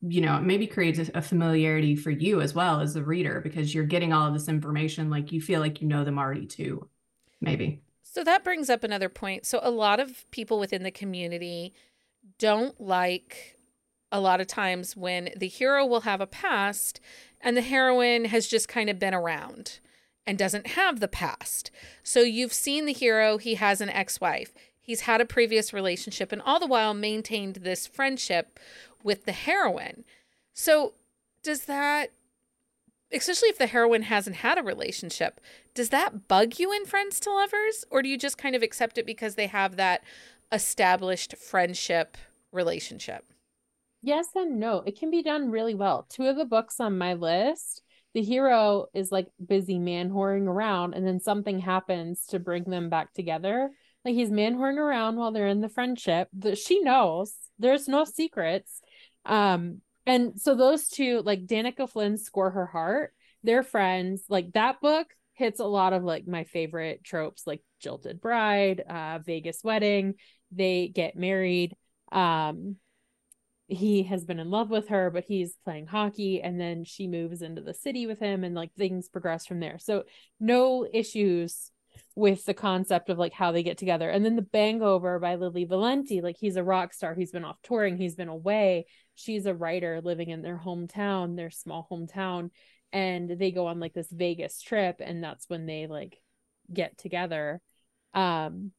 you 0.00 0.20
know, 0.20 0.38
maybe 0.40 0.66
creates 0.66 0.98
a, 0.98 1.18
a 1.18 1.22
familiarity 1.22 1.96
for 1.96 2.10
you 2.10 2.40
as 2.40 2.54
well 2.54 2.80
as 2.80 2.94
the 2.94 3.02
reader 3.02 3.40
because 3.40 3.74
you're 3.74 3.84
getting 3.84 4.12
all 4.12 4.26
of 4.26 4.34
this 4.34 4.48
information 4.48 5.10
like 5.10 5.32
you 5.32 5.40
feel 5.40 5.60
like 5.60 5.80
you 5.80 5.88
know 5.88 6.04
them 6.04 6.18
already 6.18 6.46
too. 6.46 6.88
Maybe. 7.40 7.82
So 8.02 8.24
that 8.24 8.44
brings 8.44 8.70
up 8.70 8.84
another 8.84 9.08
point. 9.08 9.46
So 9.46 9.60
a 9.62 9.70
lot 9.70 10.00
of 10.00 10.28
people 10.30 10.58
within 10.58 10.82
the 10.82 10.90
community 10.90 11.74
don't 12.38 12.80
like 12.80 13.58
a 14.10 14.20
lot 14.20 14.40
of 14.40 14.46
times 14.46 14.96
when 14.96 15.30
the 15.36 15.48
hero 15.48 15.84
will 15.84 16.00
have 16.00 16.20
a 16.20 16.26
past 16.26 17.00
and 17.40 17.56
the 17.56 17.62
heroine 17.62 18.24
has 18.26 18.46
just 18.46 18.68
kind 18.68 18.88
of 18.88 18.98
been 18.98 19.14
around 19.14 19.80
and 20.26 20.38
doesn't 20.38 20.68
have 20.68 21.00
the 21.00 21.08
past. 21.08 21.70
So 22.02 22.20
you've 22.20 22.52
seen 22.52 22.86
the 22.86 22.92
hero, 22.92 23.38
he 23.38 23.54
has 23.54 23.80
an 23.80 23.90
ex-wife. 23.90 24.52
He's 24.88 25.02
had 25.02 25.20
a 25.20 25.26
previous 25.26 25.74
relationship 25.74 26.32
and 26.32 26.40
all 26.40 26.58
the 26.58 26.66
while 26.66 26.94
maintained 26.94 27.56
this 27.56 27.86
friendship 27.86 28.58
with 29.02 29.26
the 29.26 29.32
heroine. 29.32 30.02
So 30.54 30.94
does 31.42 31.66
that 31.66 32.12
especially 33.12 33.50
if 33.50 33.58
the 33.58 33.66
heroine 33.66 34.04
hasn't 34.04 34.36
had 34.36 34.56
a 34.56 34.62
relationship, 34.62 35.42
does 35.74 35.90
that 35.90 36.26
bug 36.26 36.58
you 36.58 36.72
in 36.72 36.86
Friends 36.86 37.20
to 37.20 37.30
Lovers? 37.30 37.84
Or 37.90 38.00
do 38.02 38.08
you 38.08 38.16
just 38.16 38.38
kind 38.38 38.56
of 38.56 38.62
accept 38.62 38.96
it 38.96 39.04
because 39.04 39.34
they 39.34 39.46
have 39.46 39.76
that 39.76 40.02
established 40.50 41.36
friendship 41.36 42.16
relationship? 42.50 43.26
Yes 44.00 44.28
and 44.34 44.58
no. 44.58 44.82
It 44.86 44.98
can 44.98 45.10
be 45.10 45.22
done 45.22 45.50
really 45.50 45.74
well. 45.74 46.06
Two 46.08 46.24
of 46.24 46.36
the 46.36 46.46
books 46.46 46.80
on 46.80 46.96
my 46.96 47.12
list, 47.12 47.82
the 48.14 48.22
hero 48.22 48.86
is 48.94 49.12
like 49.12 49.28
busy 49.46 49.78
man 49.78 50.08
whoring 50.10 50.46
around, 50.46 50.94
and 50.94 51.06
then 51.06 51.20
something 51.20 51.58
happens 51.58 52.24
to 52.28 52.38
bring 52.38 52.64
them 52.64 52.88
back 52.88 53.12
together. 53.12 53.70
Like 54.04 54.14
he's 54.14 54.30
man 54.30 54.56
whoring 54.56 54.78
around 54.78 55.16
while 55.16 55.32
they're 55.32 55.48
in 55.48 55.60
the 55.60 55.68
friendship. 55.68 56.28
That 56.38 56.58
she 56.58 56.80
knows 56.80 57.34
there's 57.58 57.88
no 57.88 58.04
secrets. 58.04 58.80
Um, 59.24 59.80
and 60.06 60.40
so 60.40 60.54
those 60.54 60.88
two, 60.88 61.20
like 61.22 61.46
Danica 61.46 61.90
Flynn, 61.90 62.16
score 62.16 62.50
her 62.50 62.66
heart. 62.66 63.12
They're 63.42 63.62
friends. 63.62 64.24
Like 64.28 64.52
that 64.52 64.80
book 64.80 65.08
hits 65.34 65.60
a 65.60 65.64
lot 65.64 65.92
of 65.92 66.02
like 66.02 66.26
my 66.26 66.44
favorite 66.44 67.04
tropes, 67.04 67.46
like 67.46 67.62
jilted 67.80 68.20
bride, 68.20 68.80
uh, 68.80 69.18
Vegas 69.24 69.62
wedding. 69.62 70.14
They 70.50 70.88
get 70.88 71.16
married. 71.16 71.76
Um, 72.10 72.76
he 73.68 74.04
has 74.04 74.24
been 74.24 74.40
in 74.40 74.50
love 74.50 74.70
with 74.70 74.88
her, 74.88 75.10
but 75.10 75.24
he's 75.24 75.54
playing 75.62 75.86
hockey, 75.86 76.40
and 76.40 76.58
then 76.58 76.84
she 76.84 77.06
moves 77.06 77.42
into 77.42 77.60
the 77.60 77.74
city 77.74 78.06
with 78.06 78.18
him, 78.18 78.42
and 78.42 78.54
like 78.54 78.72
things 78.74 79.10
progress 79.10 79.46
from 79.46 79.60
there. 79.60 79.78
So 79.78 80.04
no 80.40 80.86
issues 80.90 81.70
with 82.18 82.44
the 82.46 82.54
concept 82.54 83.10
of 83.10 83.18
like 83.18 83.32
how 83.32 83.52
they 83.52 83.62
get 83.62 83.78
together. 83.78 84.10
And 84.10 84.24
then 84.24 84.34
the 84.34 84.42
Bangover 84.42 85.20
by 85.20 85.36
Lili 85.36 85.64
Valente, 85.64 86.20
like 86.20 86.36
he's 86.36 86.56
a 86.56 86.64
rock 86.64 86.92
star, 86.92 87.14
he's 87.14 87.30
been 87.30 87.44
off 87.44 87.62
touring, 87.62 87.96
he's 87.96 88.16
been 88.16 88.28
away. 88.28 88.86
She's 89.14 89.46
a 89.46 89.54
writer 89.54 90.00
living 90.02 90.30
in 90.30 90.42
their 90.42 90.58
hometown, 90.58 91.36
their 91.36 91.50
small 91.50 91.86
hometown, 91.88 92.50
and 92.92 93.30
they 93.30 93.52
go 93.52 93.68
on 93.68 93.78
like 93.78 93.94
this 93.94 94.10
Vegas 94.10 94.60
trip, 94.60 94.96
and 95.00 95.22
that's 95.22 95.48
when 95.48 95.66
they 95.66 95.86
like 95.86 96.18
get 96.72 96.98
together. 96.98 97.60
Um 98.14 98.72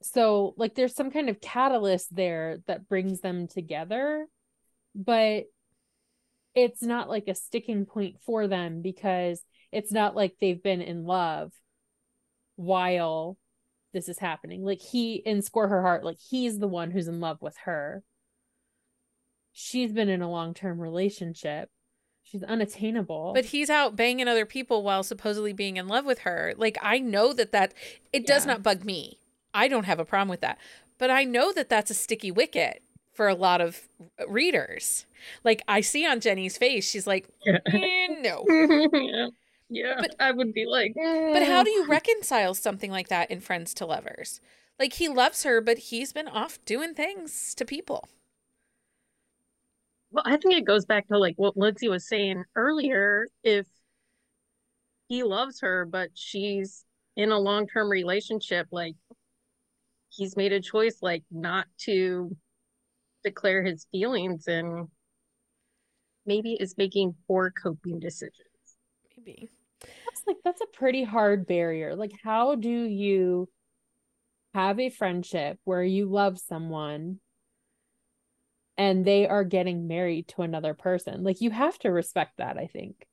so 0.00 0.54
like 0.56 0.74
there's 0.74 0.94
some 0.94 1.10
kind 1.10 1.28
of 1.28 1.40
catalyst 1.40 2.14
there 2.14 2.58
that 2.68 2.88
brings 2.88 3.20
them 3.20 3.48
together 3.48 4.26
but 4.94 5.46
it's 6.54 6.82
not 6.82 7.08
like 7.08 7.26
a 7.26 7.34
sticking 7.34 7.84
point 7.84 8.16
for 8.24 8.46
them 8.46 8.80
because 8.80 9.42
it's 9.72 9.92
not 9.92 10.16
like 10.16 10.36
they've 10.40 10.62
been 10.62 10.80
in 10.80 11.04
love 11.04 11.52
while 12.56 13.36
this 13.92 14.08
is 14.08 14.18
happening 14.18 14.64
like 14.64 14.80
he 14.80 15.14
in 15.14 15.42
score 15.42 15.68
her 15.68 15.82
heart 15.82 16.04
like 16.04 16.18
he's 16.30 16.58
the 16.58 16.68
one 16.68 16.90
who's 16.90 17.08
in 17.08 17.20
love 17.20 17.40
with 17.40 17.56
her 17.64 18.02
she's 19.52 19.92
been 19.92 20.08
in 20.08 20.22
a 20.22 20.30
long-term 20.30 20.80
relationship 20.80 21.70
she's 22.24 22.42
unattainable 22.42 23.32
But 23.34 23.46
he's 23.46 23.70
out 23.70 23.96
banging 23.96 24.28
other 24.28 24.44
people 24.46 24.82
while 24.82 25.02
supposedly 25.02 25.52
being 25.52 25.78
in 25.78 25.88
love 25.88 26.04
with 26.04 26.20
her. 26.20 26.52
Like, 26.58 26.76
I 26.82 26.98
know 26.98 27.32
that 27.32 27.52
that, 27.52 27.72
it 28.12 28.26
does 28.26 28.44
not 28.44 28.62
bug 28.62 28.84
me. 28.84 29.18
I 29.54 29.66
don't 29.66 29.86
have 29.86 29.98
a 29.98 30.04
problem 30.04 30.28
with 30.28 30.42
that. 30.42 30.58
But 30.98 31.10
I 31.10 31.24
know 31.24 31.52
that 31.54 31.70
that's 31.70 31.90
a 31.90 31.94
sticky 31.94 32.30
wicket 32.30 32.82
for 33.14 33.28
a 33.28 33.34
lot 33.34 33.62
of 33.62 33.88
readers. 34.28 35.06
Like, 35.42 35.62
I 35.66 35.80
see 35.80 36.04
on 36.06 36.20
Jenny's 36.20 36.58
face, 36.58 36.86
she's 36.88 37.06
like, 37.06 37.28
Yeah. 37.46 37.58
"Eh, 37.66 38.08
no. 38.20 38.44
yeah. 39.68 39.96
But- 40.00 40.16
I 40.20 40.30
would 40.32 40.52
be 40.52 40.66
like, 40.66 40.94
But 40.94 41.42
how 41.42 41.62
do 41.62 41.70
you 41.70 41.86
reconcile 41.86 42.54
something 42.54 42.90
like 42.90 43.08
that 43.08 43.30
in 43.30 43.40
Friends 43.40 43.74
to 43.74 43.86
Lovers? 43.86 44.40
Like 44.78 44.94
he 44.94 45.08
loves 45.08 45.42
her, 45.42 45.60
but 45.60 45.78
he's 45.78 46.12
been 46.12 46.28
off 46.28 46.58
doing 46.64 46.94
things 46.94 47.54
to 47.54 47.64
people. 47.64 48.08
Well, 50.10 50.24
I 50.26 50.36
think 50.36 50.54
it 50.54 50.64
goes 50.64 50.86
back 50.86 51.08
to 51.08 51.18
like 51.18 51.34
what 51.36 51.56
Lindsay 51.56 51.88
was 51.88 52.08
saying 52.08 52.44
earlier. 52.54 53.26
If 53.42 53.66
he 55.08 55.22
loves 55.22 55.60
her, 55.60 55.84
but 55.84 56.10
she's 56.14 56.84
in 57.16 57.30
a 57.32 57.38
long-term 57.38 57.90
relationship, 57.90 58.68
like 58.70 58.94
he's 60.10 60.36
made 60.36 60.52
a 60.52 60.60
choice 60.60 60.98
like 61.02 61.24
not 61.30 61.66
to 61.78 62.34
declare 63.24 63.62
his 63.62 63.86
feelings 63.90 64.46
and 64.46 64.88
maybe 66.24 66.54
is 66.54 66.76
making 66.78 67.14
poor 67.26 67.50
coping 67.50 67.98
decisions. 67.98 68.46
Maybe. 69.16 69.50
Like 70.28 70.38
that's 70.44 70.60
a 70.60 70.66
pretty 70.78 71.04
hard 71.04 71.46
barrier 71.46 71.96
like 71.96 72.12
how 72.22 72.54
do 72.54 72.70
you 72.70 73.48
have 74.54 74.78
a 74.80 74.90
friendship 74.90 75.58
where 75.64 75.82
you 75.82 76.06
love 76.06 76.38
someone 76.38 77.20
and 78.76 79.04
they 79.04 79.26
are 79.26 79.44
getting 79.44 79.88
married 79.88 80.28
to 80.28 80.42
another 80.42 80.74
person 80.74 81.22
like 81.24 81.40
you 81.40 81.50
have 81.50 81.78
to 81.78 81.90
respect 81.90 82.36
that 82.38 82.56
i 82.58 82.66
think 82.66 83.06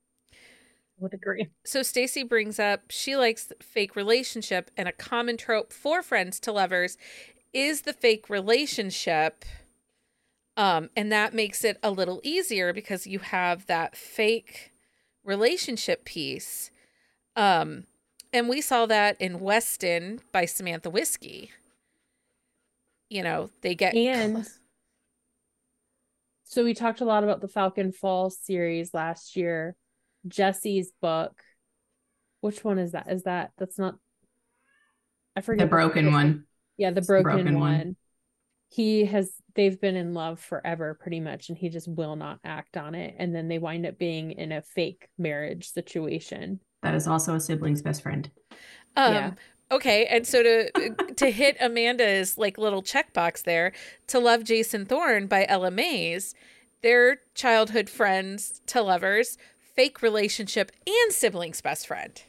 I 0.98 1.02
Would 1.02 1.14
agree. 1.14 1.48
So 1.64 1.82
Stacy 1.82 2.22
brings 2.22 2.58
up 2.58 2.84
she 2.88 3.16
likes 3.16 3.52
fake 3.60 3.96
relationship 3.96 4.70
and 4.76 4.88
a 4.88 4.92
common 4.92 5.36
trope 5.36 5.72
for 5.72 6.02
friends 6.02 6.40
to 6.40 6.52
lovers 6.52 6.96
is 7.52 7.82
the 7.82 7.92
fake 7.92 8.30
relationship. 8.30 9.44
Um, 10.56 10.88
and 10.96 11.12
that 11.12 11.34
makes 11.34 11.64
it 11.64 11.78
a 11.82 11.90
little 11.90 12.20
easier 12.24 12.72
because 12.72 13.06
you 13.06 13.18
have 13.18 13.66
that 13.66 13.94
fake 13.96 14.72
relationship 15.24 16.04
piece. 16.04 16.70
Um, 17.36 17.84
and 18.32 18.48
we 18.48 18.60
saw 18.60 18.86
that 18.86 19.20
in 19.20 19.40
Weston 19.40 20.20
by 20.32 20.46
Samantha 20.46 20.90
Whiskey. 20.90 21.52
You 23.08 23.22
know, 23.22 23.50
they 23.60 23.74
get 23.74 23.94
and 23.94 24.46
so 26.44 26.64
we 26.64 26.74
talked 26.74 27.00
a 27.00 27.04
lot 27.04 27.22
about 27.22 27.40
the 27.40 27.48
falcon 27.48 27.92
falls 27.92 28.38
series 28.38 28.94
last 28.94 29.36
year 29.36 29.76
jesse's 30.26 30.90
book 31.00 31.40
which 32.40 32.64
one 32.64 32.78
is 32.78 32.92
that 32.92 33.10
is 33.10 33.22
that 33.24 33.50
that's 33.58 33.78
not 33.78 33.96
I 35.36 35.42
forget 35.42 35.66
The 35.66 35.70
broken 35.70 36.12
one. 36.12 36.46
Yeah, 36.78 36.90
the 36.90 36.98
It's 36.98 37.06
broken, 37.06 37.32
broken 37.32 37.60
one. 37.60 37.78
one. 37.78 37.96
He 38.70 39.04
has 39.04 39.30
they've 39.54 39.80
been 39.80 39.96
in 39.96 40.14
love 40.14 40.40
forever 40.40 40.94
pretty 41.00 41.20
much 41.20 41.48
and 41.48 41.58
he 41.58 41.68
just 41.68 41.88
will 41.88 42.16
not 42.16 42.40
act 42.42 42.76
on 42.76 42.94
it 42.94 43.14
and 43.18 43.34
then 43.34 43.48
they 43.48 43.58
wind 43.58 43.86
up 43.86 43.98
being 43.98 44.32
in 44.32 44.50
a 44.50 44.62
fake 44.62 45.08
marriage 45.18 45.70
situation. 45.70 46.60
That 46.86 46.94
is 46.94 47.08
also 47.08 47.34
a 47.34 47.40
sibling's 47.40 47.82
best 47.82 48.00
friend. 48.00 48.30
Um, 48.96 49.12
Yeah. 49.12 49.30
Okay, 49.72 50.06
and 50.06 50.24
so 50.24 50.44
to 50.44 50.90
to 51.16 51.30
hit 51.32 51.56
Amanda's 51.60 52.38
like 52.38 52.58
little 52.58 52.80
checkbox 52.80 53.42
there, 53.42 53.72
to 54.06 54.20
love 54.20 54.44
Jason 54.44 54.86
Thorne 54.86 55.26
by 55.26 55.46
Ella 55.48 55.72
Maise, 55.72 56.32
their 56.82 57.22
childhood 57.34 57.90
friends 57.90 58.60
to 58.68 58.82
lovers, 58.82 59.36
fake 59.58 60.00
relationship, 60.00 60.70
and 60.86 61.12
siblings 61.12 61.60
best 61.60 61.88
friend. 61.88 62.22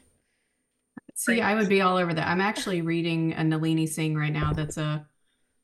See, 1.14 1.40
I 1.40 1.54
would 1.54 1.68
be 1.68 1.80
all 1.80 1.98
over 1.98 2.12
that. 2.12 2.26
I'm 2.26 2.40
actually 2.40 2.82
reading 2.82 3.34
a 3.34 3.44
Nalini 3.44 3.86
Singh 3.86 4.16
right 4.16 4.32
now. 4.32 4.52
That's 4.52 4.76
a, 4.76 5.06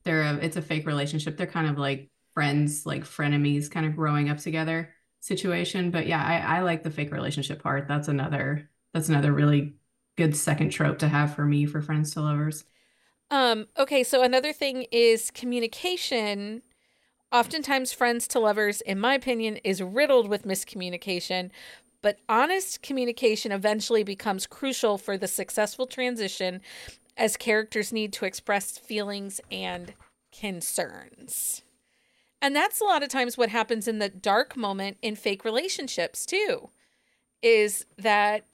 they're 0.04 0.22
a, 0.22 0.37
it's 0.37 0.57
a 0.57 0.62
fake 0.62 0.87
relationship. 0.87 1.37
They're 1.37 1.48
kind 1.48 1.68
of 1.68 1.78
like 1.78 2.11
friends, 2.33 2.87
like 2.87 3.02
frenemies, 3.02 3.68
kind 3.68 3.87
of 3.87 3.96
growing 3.96 4.30
up 4.30 4.38
together 4.38 4.94
situation. 5.18 5.90
But 5.90 6.07
yeah, 6.07 6.22
I, 6.22 6.59
I 6.59 6.61
like 6.61 6.85
the 6.85 6.90
fake 6.90 7.11
relationship 7.12 7.61
part. 7.62 7.88
That's 7.88 8.09
another, 8.09 8.68
that's 8.94 9.09
another 9.11 9.33
really 9.33 9.74
good 10.16 10.37
second 10.37 10.70
trope 10.70 10.98
to 11.00 11.09
have 11.09 11.35
for 11.35 11.44
me 11.44 11.66
for 11.66 11.83
friends 11.83 12.14
to 12.14 12.20
lovers. 12.20 12.64
Um, 13.30 13.66
okay, 13.76 14.04
so 14.04 14.22
another 14.22 14.52
thing 14.52 14.87
is 14.92 15.30
communication. 15.33 16.62
Oftentimes, 17.33 17.92
friends 17.92 18.28
to 18.28 18.38
lovers, 18.38 18.80
in 18.83 19.00
my 19.00 19.14
opinion, 19.14 19.57
is 19.64 19.83
riddled 19.83 20.28
with 20.28 20.46
miscommunication, 20.46 21.50
but 22.00 22.18
honest 22.28 22.80
communication 22.80 23.50
eventually 23.50 24.04
becomes 24.04 24.46
crucial 24.46 24.98
for 24.98 25.18
the 25.18 25.26
successful 25.26 25.87
transition 25.87 26.61
as 27.16 27.37
characters 27.37 27.92
need 27.92 28.12
to 28.12 28.24
express 28.24 28.78
feelings 28.78 29.40
and 29.50 29.94
concerns. 30.38 31.62
And 32.40 32.54
that's 32.54 32.80
a 32.80 32.85
lot 32.85 33.02
of 33.02 33.09
times 33.09 33.37
what 33.37 33.48
happens 33.48 33.88
in 33.88 33.98
the 33.98 34.09
dark 34.09 34.57
moment 34.57 34.98
in 35.02 35.16
fake 35.16 35.44
relationships, 35.44 36.26
too, 36.26 36.70
is 37.42 37.87
that 37.98 38.44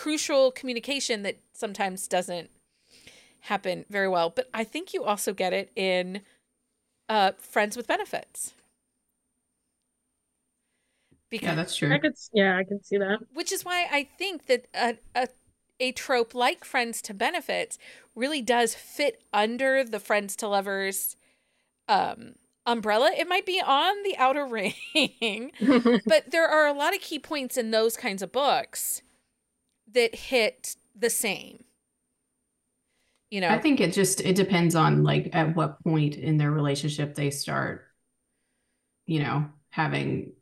crucial 0.00 0.50
communication 0.50 1.20
that 1.24 1.36
sometimes 1.52 2.08
doesn't 2.08 2.48
happen 3.40 3.84
very 3.90 4.08
well. 4.08 4.30
But 4.30 4.48
I 4.54 4.64
think 4.64 4.94
you 4.94 5.04
also 5.04 5.34
get 5.34 5.52
it 5.52 5.70
in 5.76 6.22
uh, 7.10 7.32
Friends 7.36 7.76
with 7.76 7.86
Benefits. 7.86 8.54
Because, 11.28 11.48
Yeah, 11.48 11.54
that's 11.54 11.76
true. 11.76 11.92
I 11.92 11.98
could, 11.98 12.14
yeah, 12.32 12.56
I 12.56 12.64
can 12.64 12.82
see 12.82 12.96
that. 12.96 13.18
which 13.34 13.52
is 13.52 13.62
why 13.62 13.88
I 13.92 14.08
think 14.16 14.46
that 14.46 14.68
a, 14.72 14.96
a, 15.14 15.28
a 15.78 15.92
trope 15.92 16.34
like 16.34 16.64
Friends 16.64 17.02
to 17.02 17.12
Benefits 17.12 17.78
really 18.14 18.40
does 18.40 18.74
fit 18.74 19.22
under 19.34 19.84
the 19.84 20.00
Friends 20.00 20.34
to 20.36 20.48
Lovers 20.48 21.16
um, 21.88 22.36
umbrella. 22.64 23.12
It 23.14 23.28
might 23.28 23.44
be 23.44 23.60
on 23.60 24.02
the 24.02 24.16
outer 24.16 24.46
ring, 25.20 25.52
but 26.06 26.30
there 26.30 26.48
are 26.48 26.66
a 26.66 26.72
lot 26.72 26.94
of 26.94 27.02
key 27.02 27.18
points 27.18 27.58
in 27.58 27.70
those 27.70 27.98
kinds 27.98 28.22
of 28.22 28.32
books 28.32 29.02
that 29.92 30.14
hit 30.14 30.76
the 30.98 31.10
same. 31.10 31.64
You 33.30 33.40
know, 33.40 33.48
I 33.48 33.58
think 33.58 33.80
it 33.80 33.92
just 33.92 34.20
it 34.20 34.34
depends 34.34 34.74
on 34.74 35.04
like 35.04 35.30
at 35.32 35.54
what 35.54 35.82
point 35.84 36.16
in 36.16 36.36
their 36.36 36.50
relationship 36.50 37.14
they 37.14 37.30
start, 37.30 37.86
you 39.06 39.20
know, 39.20 39.46
having 39.70 40.32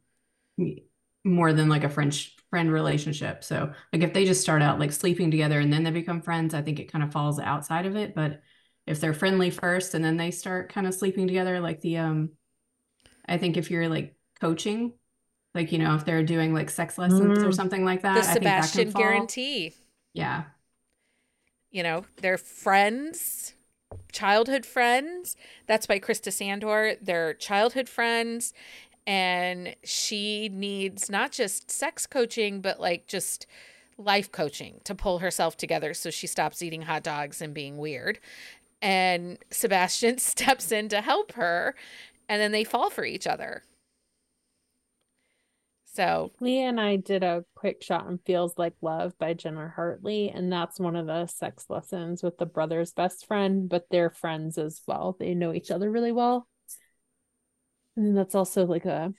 more 1.25 1.53
than 1.53 1.69
like 1.69 1.85
a 1.85 1.89
French 1.89 2.35
friend 2.51 2.73
relationship. 2.73 3.45
So 3.45 3.73
like 3.93 4.03
if 4.03 4.15
they 4.15 4.25
just 4.25 4.41
start 4.41 4.63
out 4.63 4.79
like 4.79 4.93
sleeping 4.93 5.31
together 5.31 5.61
and 5.61 5.73
then 5.73 5.85
they 5.85 5.91
become 5.91 6.23
friends, 6.23 6.55
I 6.55 6.63
think 6.63 6.81
it 6.81 6.91
kind 6.91 7.05
of 7.05 7.13
falls 7.13 7.39
outside 7.39 7.87
of 7.87 7.97
it. 7.97 8.15
But 8.15 8.41
if 8.87 9.01
they're 9.01 9.13
friendly 9.15 9.51
first 9.51 9.95
and 9.95 10.03
then 10.03 10.17
they 10.17 10.31
start 10.31 10.73
kind 10.73 10.87
of 10.87 10.95
sleeping 10.95 11.27
together, 11.27 11.61
like 11.61 11.81
the 11.83 11.99
um 11.99 12.31
I 13.27 13.39
think 13.39 13.57
if 13.57 13.71
you're 13.71 13.89
like 13.89 14.17
coaching, 14.41 14.95
like 15.59 15.73
you 15.73 15.79
know, 15.79 15.95
if 15.97 16.05
they're 16.05 16.23
doing 16.23 16.55
like 16.55 16.71
sex 16.71 16.97
lessons 16.99 17.39
or 17.41 17.49
Mm. 17.49 17.55
something 17.55 17.85
like 17.85 18.03
that, 18.03 18.15
the 18.15 18.21
I 18.21 18.33
think 18.33 18.45
that 18.45 18.61
can 18.61 18.63
Sebastian 18.65 18.91
fall. 18.93 19.03
guarantee. 19.03 19.75
Yeah. 20.15 20.45
You 21.71 21.83
know, 21.83 22.05
they're 22.23 22.39
friends, 22.39 23.55
childhood 24.13 24.65
friends. 24.65 25.37
That's 25.67 25.87
by 25.87 25.99
Krista 25.99 26.33
Sandor. 26.33 26.95
They're 27.03 27.35
childhood 27.35 27.89
friends. 27.89 28.55
And 29.07 29.75
she 29.85 30.49
needs 30.51 31.11
not 31.11 31.33
just 31.33 31.71
sex 31.71 32.07
coaching, 32.07 32.61
but 32.61 32.79
like 32.81 33.07
just 33.07 33.47
life 33.99 34.31
coaching 34.31 34.81
to 34.85 34.95
pull 34.95 35.19
herself 35.19 35.57
together 35.57 35.93
so 35.95 36.11
she 36.11 36.27
stops 36.27 36.63
eating 36.63 36.83
hot 36.83 37.03
dogs 37.03 37.43
and 37.43 37.53
being 37.53 37.79
weird. 37.79 38.19
And 38.81 39.39
Sebastian 39.51 40.19
steps 40.33 40.71
in 40.71 40.89
to 40.91 41.01
help 41.01 41.33
her, 41.33 41.75
and 42.29 42.41
then 42.41 42.53
they 42.53 42.65
fall 42.65 42.91
for 42.91 43.05
each 43.05 43.27
other. 43.27 43.63
So, 45.95 46.33
Leah 46.41 46.69
and 46.69 46.81
I 46.81 46.97
did 46.97 47.25
a 47.25 47.45
quick 47.57 47.83
shot 47.83 48.07
on 48.07 48.21
Feels 48.25 48.57
Like 48.57 48.75
Love 48.83 49.19
by 49.19 49.35
Jenna 49.35 49.73
Hartley, 49.75 50.31
and 50.31 50.53
that's 50.53 50.79
one 50.79 50.95
of 50.95 51.07
the 51.07 51.27
sex 51.27 51.65
lessons 51.69 52.23
with 52.23 52.39
the 52.39 52.47
brother's 52.47 52.93
best 52.93 53.27
friend, 53.27 53.69
but 53.69 53.87
they're 53.91 54.11
friends 54.11 54.59
as 54.59 54.81
well. 54.87 55.17
They 55.19 55.35
know 55.35 55.53
each 55.53 55.71
other 55.71 55.91
really 55.91 56.13
well. 56.13 56.47
And 57.97 58.07
then 58.07 58.15
that's 58.15 58.37
also 58.37 58.65
like 58.65 58.85
a 58.85 59.13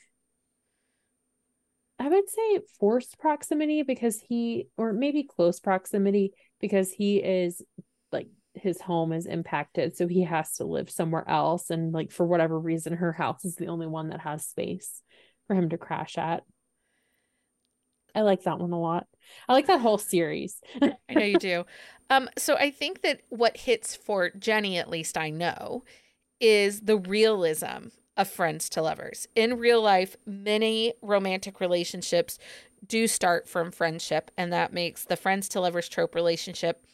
I 1.99 2.07
would 2.07 2.29
say 2.29 2.59
forced 2.79 3.19
proximity 3.19 3.83
because 3.83 4.21
he 4.21 4.69
or 4.77 4.93
maybe 4.93 5.23
close 5.23 5.59
proximity 5.59 6.31
because 6.61 6.91
he 6.93 7.17
is 7.17 7.61
like 8.13 8.27
his 8.53 8.79
home 8.79 9.11
is 9.11 9.25
impacted, 9.25 9.97
so 9.97 10.07
he 10.07 10.23
has 10.23 10.53
to 10.53 10.65
live 10.65 10.89
somewhere 10.89 11.27
else 11.27 11.69
and 11.71 11.91
like 11.93 12.11
for 12.11 12.25
whatever 12.25 12.57
reason 12.57 12.93
her 12.93 13.11
house 13.11 13.43
is 13.43 13.55
the 13.55 13.67
only 13.67 13.87
one 13.87 14.09
that 14.09 14.21
has 14.21 14.47
space 14.47 15.01
for 15.47 15.55
him 15.55 15.69
to 15.69 15.77
crash 15.77 16.17
at. 16.17 16.43
I 18.15 18.21
like 18.21 18.43
that 18.43 18.59
one 18.59 18.71
a 18.71 18.79
lot. 18.79 19.07
I 19.47 19.53
like 19.53 19.67
that 19.67 19.81
whole 19.81 19.97
series. 19.97 20.61
I 20.81 21.13
know 21.13 21.25
you 21.25 21.37
do. 21.37 21.65
Um, 22.09 22.29
so 22.37 22.55
I 22.55 22.71
think 22.71 23.01
that 23.01 23.21
what 23.29 23.57
hits 23.57 23.95
for 23.95 24.31
Jenny, 24.31 24.77
at 24.77 24.89
least 24.89 25.17
I 25.17 25.29
know, 25.29 25.83
is 26.39 26.81
the 26.81 26.97
realism 26.97 27.89
of 28.17 28.27
friends 28.27 28.69
to 28.69 28.81
lovers. 28.81 29.27
In 29.35 29.59
real 29.59 29.81
life, 29.81 30.17
many 30.25 30.93
romantic 31.01 31.59
relationships 31.59 32.37
do 32.85 33.07
start 33.07 33.47
from 33.47 33.71
friendship, 33.71 34.31
and 34.37 34.51
that 34.51 34.73
makes 34.73 35.03
the 35.03 35.15
friends 35.15 35.47
to 35.49 35.61
lovers 35.61 35.87
trope 35.87 36.15
relationship 36.15 36.85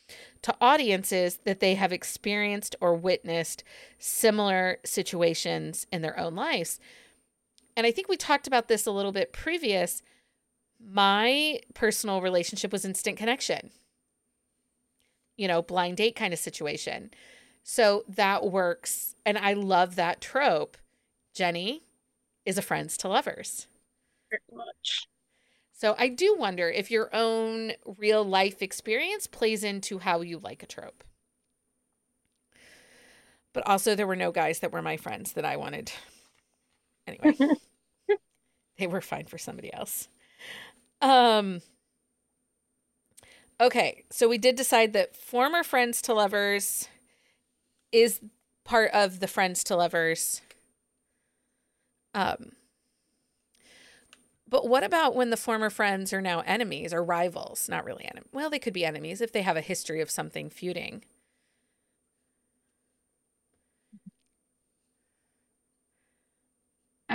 to 0.44 0.56
audiences 0.62 1.38
that 1.46 1.60
they 1.60 1.76
have 1.76 1.92
experienced 1.92 2.76
or 2.80 2.96
witnessed 2.96 3.64
similar 3.98 4.78
situations 4.84 5.88
in 5.92 6.02
their 6.02 6.18
own 6.20 6.36
lives. 6.36 6.80
And 7.76 7.86
I 7.88 7.92
think 7.92 8.08
we 8.08 8.18
talked 8.18 8.48
about 8.48 8.68
this 8.68 8.86
a 8.86 8.92
little 8.92 9.12
bit 9.12 9.34
previous. 9.34 10.02
My 10.80 11.60
personal 11.74 12.22
relationship 12.22 12.72
was 12.72 12.86
instant 12.86 13.18
connection 13.18 13.72
you 15.38 15.48
know, 15.48 15.62
blind 15.62 15.98
date 15.98 16.16
kind 16.16 16.34
of 16.34 16.40
situation. 16.40 17.12
So 17.64 18.04
that 18.08 18.46
works. 18.50 19.16
And 19.26 19.38
I 19.38 19.54
love 19.54 19.96
that 19.96 20.22
trope. 20.22 20.78
Jenny 21.34 21.84
is 22.46 22.58
a 22.58 22.62
friends 22.62 22.98
to 22.98 23.08
lovers. 23.08 23.68
Very 24.30 24.42
much. 24.54 25.08
So 25.74 25.96
I 25.98 26.08
do 26.08 26.36
wonder 26.38 26.70
if 26.70 26.90
your 26.90 27.10
own 27.14 27.74
real 27.98 28.24
life 28.24 28.62
experience 28.62 29.28
plays 29.28 29.64
into 29.64 30.00
how 30.00 30.22
you 30.22 30.40
like 30.40 30.64
a 30.64 30.68
trope. 30.68 31.04
But 33.52 33.68
also, 33.68 33.96
there 33.96 34.08
were 34.08 34.18
no 34.18 34.32
guys 34.32 34.60
that 34.60 34.74
were 34.74 34.82
my 34.82 34.98
friends 34.98 35.32
that 35.34 35.46
I 35.46 35.56
wanted. 35.56 35.92
Anyway, 37.08 37.38
they 38.78 38.88
were 38.88 39.00
fine 39.02 39.26
for 39.28 39.38
somebody 39.38 39.74
else. 39.74 40.10
Um, 41.02 41.62
okay, 43.60 44.04
so 44.10 44.28
we 44.28 44.38
did 44.38 44.56
decide 44.56 44.94
that 44.94 45.16
former 45.16 45.64
friends 45.64 46.02
to 46.04 46.14
lovers 46.14 46.88
is 47.92 48.20
part 48.64 48.92
of 48.92 49.20
the 49.20 49.28
friends 49.28 49.64
to 49.66 49.76
lovers. 49.76 50.42
Um, 52.14 52.54
but 54.48 54.68
what 54.68 54.84
about 54.84 55.16
when 55.16 55.32
the 55.32 55.38
former 55.38 55.70
friends 55.70 56.14
are 56.14 56.22
now 56.22 56.42
enemies 56.46 56.94
or 56.94 57.04
rivals? 57.04 57.68
Not 57.68 57.84
really 57.84 58.06
enemies. 58.06 58.30
Well, 58.32 58.50
they 58.50 58.60
could 58.60 58.74
be 58.74 58.86
enemies 58.86 59.22
if 59.22 59.32
they 59.32 59.42
have 59.42 59.58
a 59.58 59.62
history 59.62 60.02
of 60.02 60.10
something 60.12 60.50
feuding. 60.50 61.04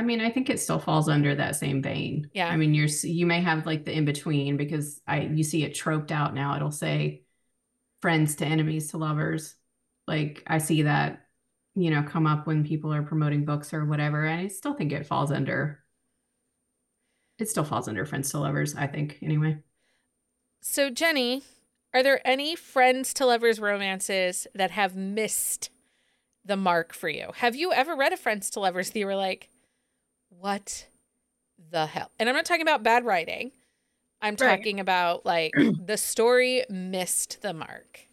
I 0.01 0.03
mean, 0.03 0.23
I 0.23 0.31
think 0.31 0.49
it 0.49 0.59
still 0.61 0.79
falls 0.79 1.11
under 1.11 1.35
that 1.35 1.57
same 1.57 1.83
vein. 1.83 2.31
Yeah. 2.33 2.49
I 2.49 2.57
mean, 2.57 2.73
you're 2.73 2.89
you 3.03 3.27
may 3.27 3.43
have 3.43 3.67
like 3.67 3.85
the 3.85 3.93
in 3.93 4.07
between 4.07 4.57
because 4.57 5.01
I 5.07 5.21
you 5.23 5.45
see 5.45 5.63
it 5.63 5.75
troped 5.75 6.11
out 6.11 6.35
now. 6.35 6.57
It'll 6.57 6.71
say 6.71 7.25
friends 8.01 8.37
to 8.37 8.47
enemies 8.47 8.91
to 8.93 8.97
lovers. 8.99 9.57
Like 10.07 10.43
I 10.47 10.59
see 10.59 10.83
that, 10.83 11.27
you 11.75 11.91
know, 11.91 12.03
come 12.03 12.27
up 12.27 12.47
when 12.47 12.65
people 12.65 12.93
are 12.95 13.03
promoting 13.03 13.45
books 13.45 13.75
or 13.75 13.85
whatever. 13.85 14.25
And 14.25 14.41
I 14.41 14.49
still 14.49 14.73
think 14.75 14.93
it 14.93 15.07
falls 15.07 15.31
under 15.31 15.85
it 17.39 17.49
still 17.49 17.65
falls 17.65 17.89
under 17.89 18.05
friends 18.07 18.31
to 18.31 18.39
lovers, 18.39 18.75
I 18.75 18.87
think, 18.87 19.19
anyway. 19.23 19.59
So, 20.63 20.91
Jenny, 20.91 21.43
Are 21.93 22.03
there 22.03 22.21
any 22.27 22.55
friends 22.57 23.13
to 23.15 23.27
lovers 23.27 23.59
romances 23.61 24.47
that 24.55 24.71
have 24.71 24.95
missed 24.97 25.71
the 26.45 26.57
mark 26.57 26.93
for 26.93 27.09
you? 27.09 27.33
Have 27.37 27.57
you 27.57 27.73
ever 27.73 27.97
read 27.97 28.13
a 28.13 28.17
friends 28.17 28.51
to 28.51 28.61
lovers 28.61 28.91
that 28.91 28.99
you 28.99 29.07
were 29.07 29.17
like, 29.17 29.51
what 30.31 30.87
the 31.71 31.87
hell? 31.87 32.11
And 32.19 32.29
I'm 32.29 32.35
not 32.35 32.45
talking 32.47 32.63
about 32.63 32.83
bad 32.83 33.05
writing. 33.05 33.53
I'm 34.23 34.37
Right. 34.39 34.61
talking 34.61 34.81
about 34.81 35.27
like 35.27 35.55
the 35.79 35.97
story 35.97 36.65
missed 36.71 37.43
the 37.43 37.55
mark. 37.55 38.09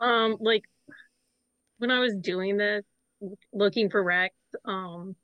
Um, 0.00 0.36
like 0.40 0.64
when 1.78 1.90
I 1.90 2.00
was 2.00 2.14
doing 2.16 2.56
this, 2.56 2.84
looking 3.52 3.90
for 3.90 4.02
Rex, 4.02 4.34
um, 4.64 5.16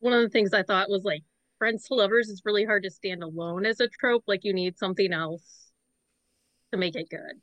one 0.00 0.12
of 0.12 0.22
the 0.22 0.28
things 0.28 0.52
I 0.52 0.62
thought 0.62 0.90
was 0.90 1.04
like 1.04 1.22
friends 1.58 1.84
to 1.88 1.94
lovers 1.94 2.28
is 2.28 2.42
really 2.44 2.64
hard 2.64 2.82
to 2.84 2.90
stand 2.90 3.22
alone 3.22 3.64
as 3.66 3.80
a 3.80 3.88
trope. 3.88 4.24
Like 4.26 4.44
you 4.44 4.52
need 4.52 4.78
something 4.78 5.12
else 5.12 5.70
to 6.72 6.78
make 6.78 6.96
it 6.96 7.08
good. 7.10 7.40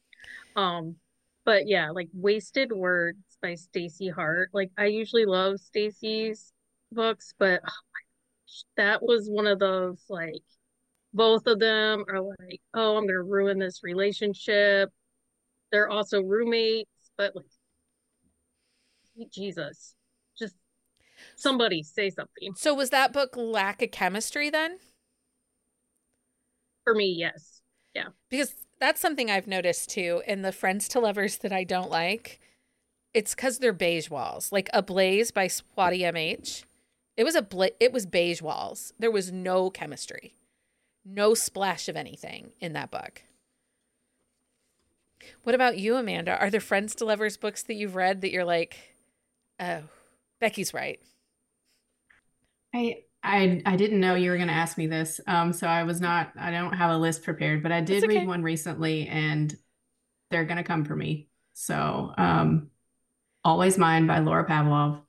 Um, 0.61 0.97
but 1.45 1.67
yeah, 1.67 1.91
like 1.91 2.09
Wasted 2.13 2.71
Words 2.73 3.19
by 3.41 3.53
Staci 3.53 4.13
Hart. 4.13 4.51
Like 4.53 4.71
I 4.77 4.87
usually 4.87 5.25
love 5.25 5.55
Staci's 5.55 6.52
books, 6.93 7.33
but 7.37 7.61
oh 7.63 7.81
my 7.93 8.01
gosh, 8.01 8.63
that 8.77 9.03
was 9.03 9.27
one 9.29 9.47
of 9.47 9.59
those 9.59 10.03
like 10.09 10.43
both 11.13 11.45
of 11.45 11.59
them 11.59 12.05
are 12.09 12.21
like, 12.21 12.61
oh, 12.73 12.97
I'm 12.97 13.05
gonna 13.05 13.21
ruin 13.21 13.59
this 13.59 13.81
relationship. 13.83 14.89
They're 15.71 15.89
also 15.89 16.21
roommates, 16.21 16.89
but 17.17 17.35
like 17.35 17.45
Jesus. 19.31 19.95
Just 20.37 20.55
somebody 21.35 21.83
say 21.83 22.09
something. 22.09 22.53
So 22.55 22.73
was 22.73 22.89
that 22.89 23.13
book 23.13 23.35
lack 23.35 23.81
of 23.81 23.91
chemistry 23.91 24.49
then? 24.49 24.77
For 26.83 26.95
me, 26.95 27.15
yes. 27.17 27.61
Yeah. 27.93 28.07
Because 28.29 28.55
that's 28.79 28.99
something 28.99 29.29
I've 29.29 29.47
noticed 29.47 29.89
too 29.89 30.23
in 30.27 30.41
the 30.41 30.51
friends 30.51 30.87
to 30.89 30.99
lovers 30.99 31.37
that 31.37 31.53
I 31.53 31.63
don't 31.63 31.89
like. 31.89 32.39
It's 33.13 33.35
because 33.35 33.59
they're 33.59 33.73
beige 33.73 34.09
walls, 34.09 34.51
like 34.51 34.69
Ablaze 34.73 35.31
by 35.31 35.47
Swati 35.47 35.99
MH. 36.01 36.63
It 37.15 37.23
was 37.23 37.35
a 37.35 37.41
bla- 37.41 37.69
it 37.79 37.93
was 37.93 38.05
beige 38.05 38.41
walls. 38.41 38.93
There 38.97 39.11
was 39.11 39.31
no 39.31 39.69
chemistry, 39.69 40.35
no 41.05 41.33
splash 41.33 41.87
of 41.87 41.95
anything 41.95 42.53
in 42.59 42.73
that 42.73 42.91
book. 42.91 43.23
What 45.43 45.55
about 45.55 45.77
you, 45.77 45.95
Amanda? 45.95 46.37
Are 46.37 46.49
there 46.49 46.59
friends 46.59 46.95
to 46.95 47.05
lovers 47.05 47.37
books 47.37 47.63
that 47.63 47.75
you've 47.75 47.95
read 47.95 48.21
that 48.21 48.31
you're 48.31 48.43
like, 48.43 48.77
oh, 49.59 49.83
Becky's 50.39 50.73
right? 50.73 50.99
I 52.73 53.03
I 53.23 53.61
I 53.65 53.75
didn't 53.75 53.99
know 53.99 54.15
you 54.15 54.31
were 54.31 54.37
going 54.37 54.49
to 54.49 54.53
ask 54.53 54.77
me 54.77 54.87
this. 54.87 55.21
Um, 55.27 55.53
so 55.53 55.67
I 55.67 55.83
was 55.83 56.01
not. 56.01 56.31
I 56.37 56.51
don't 56.51 56.73
have 56.73 56.91
a 56.91 56.97
list 56.97 57.23
prepared, 57.23 57.63
but 57.63 57.71
I 57.71 57.81
did 57.81 58.03
okay. 58.03 58.19
read 58.19 58.27
one 58.27 58.43
recently, 58.43 59.07
and 59.07 59.55
they're 60.31 60.45
going 60.45 60.57
to 60.57 60.63
come 60.63 60.83
for 60.83 60.95
me. 60.95 61.29
So, 61.53 62.11
um, 62.17 62.71
Always 63.45 63.77
Mine 63.77 64.07
by 64.07 64.19
Laura 64.19 64.45
Pavlov 64.45 65.02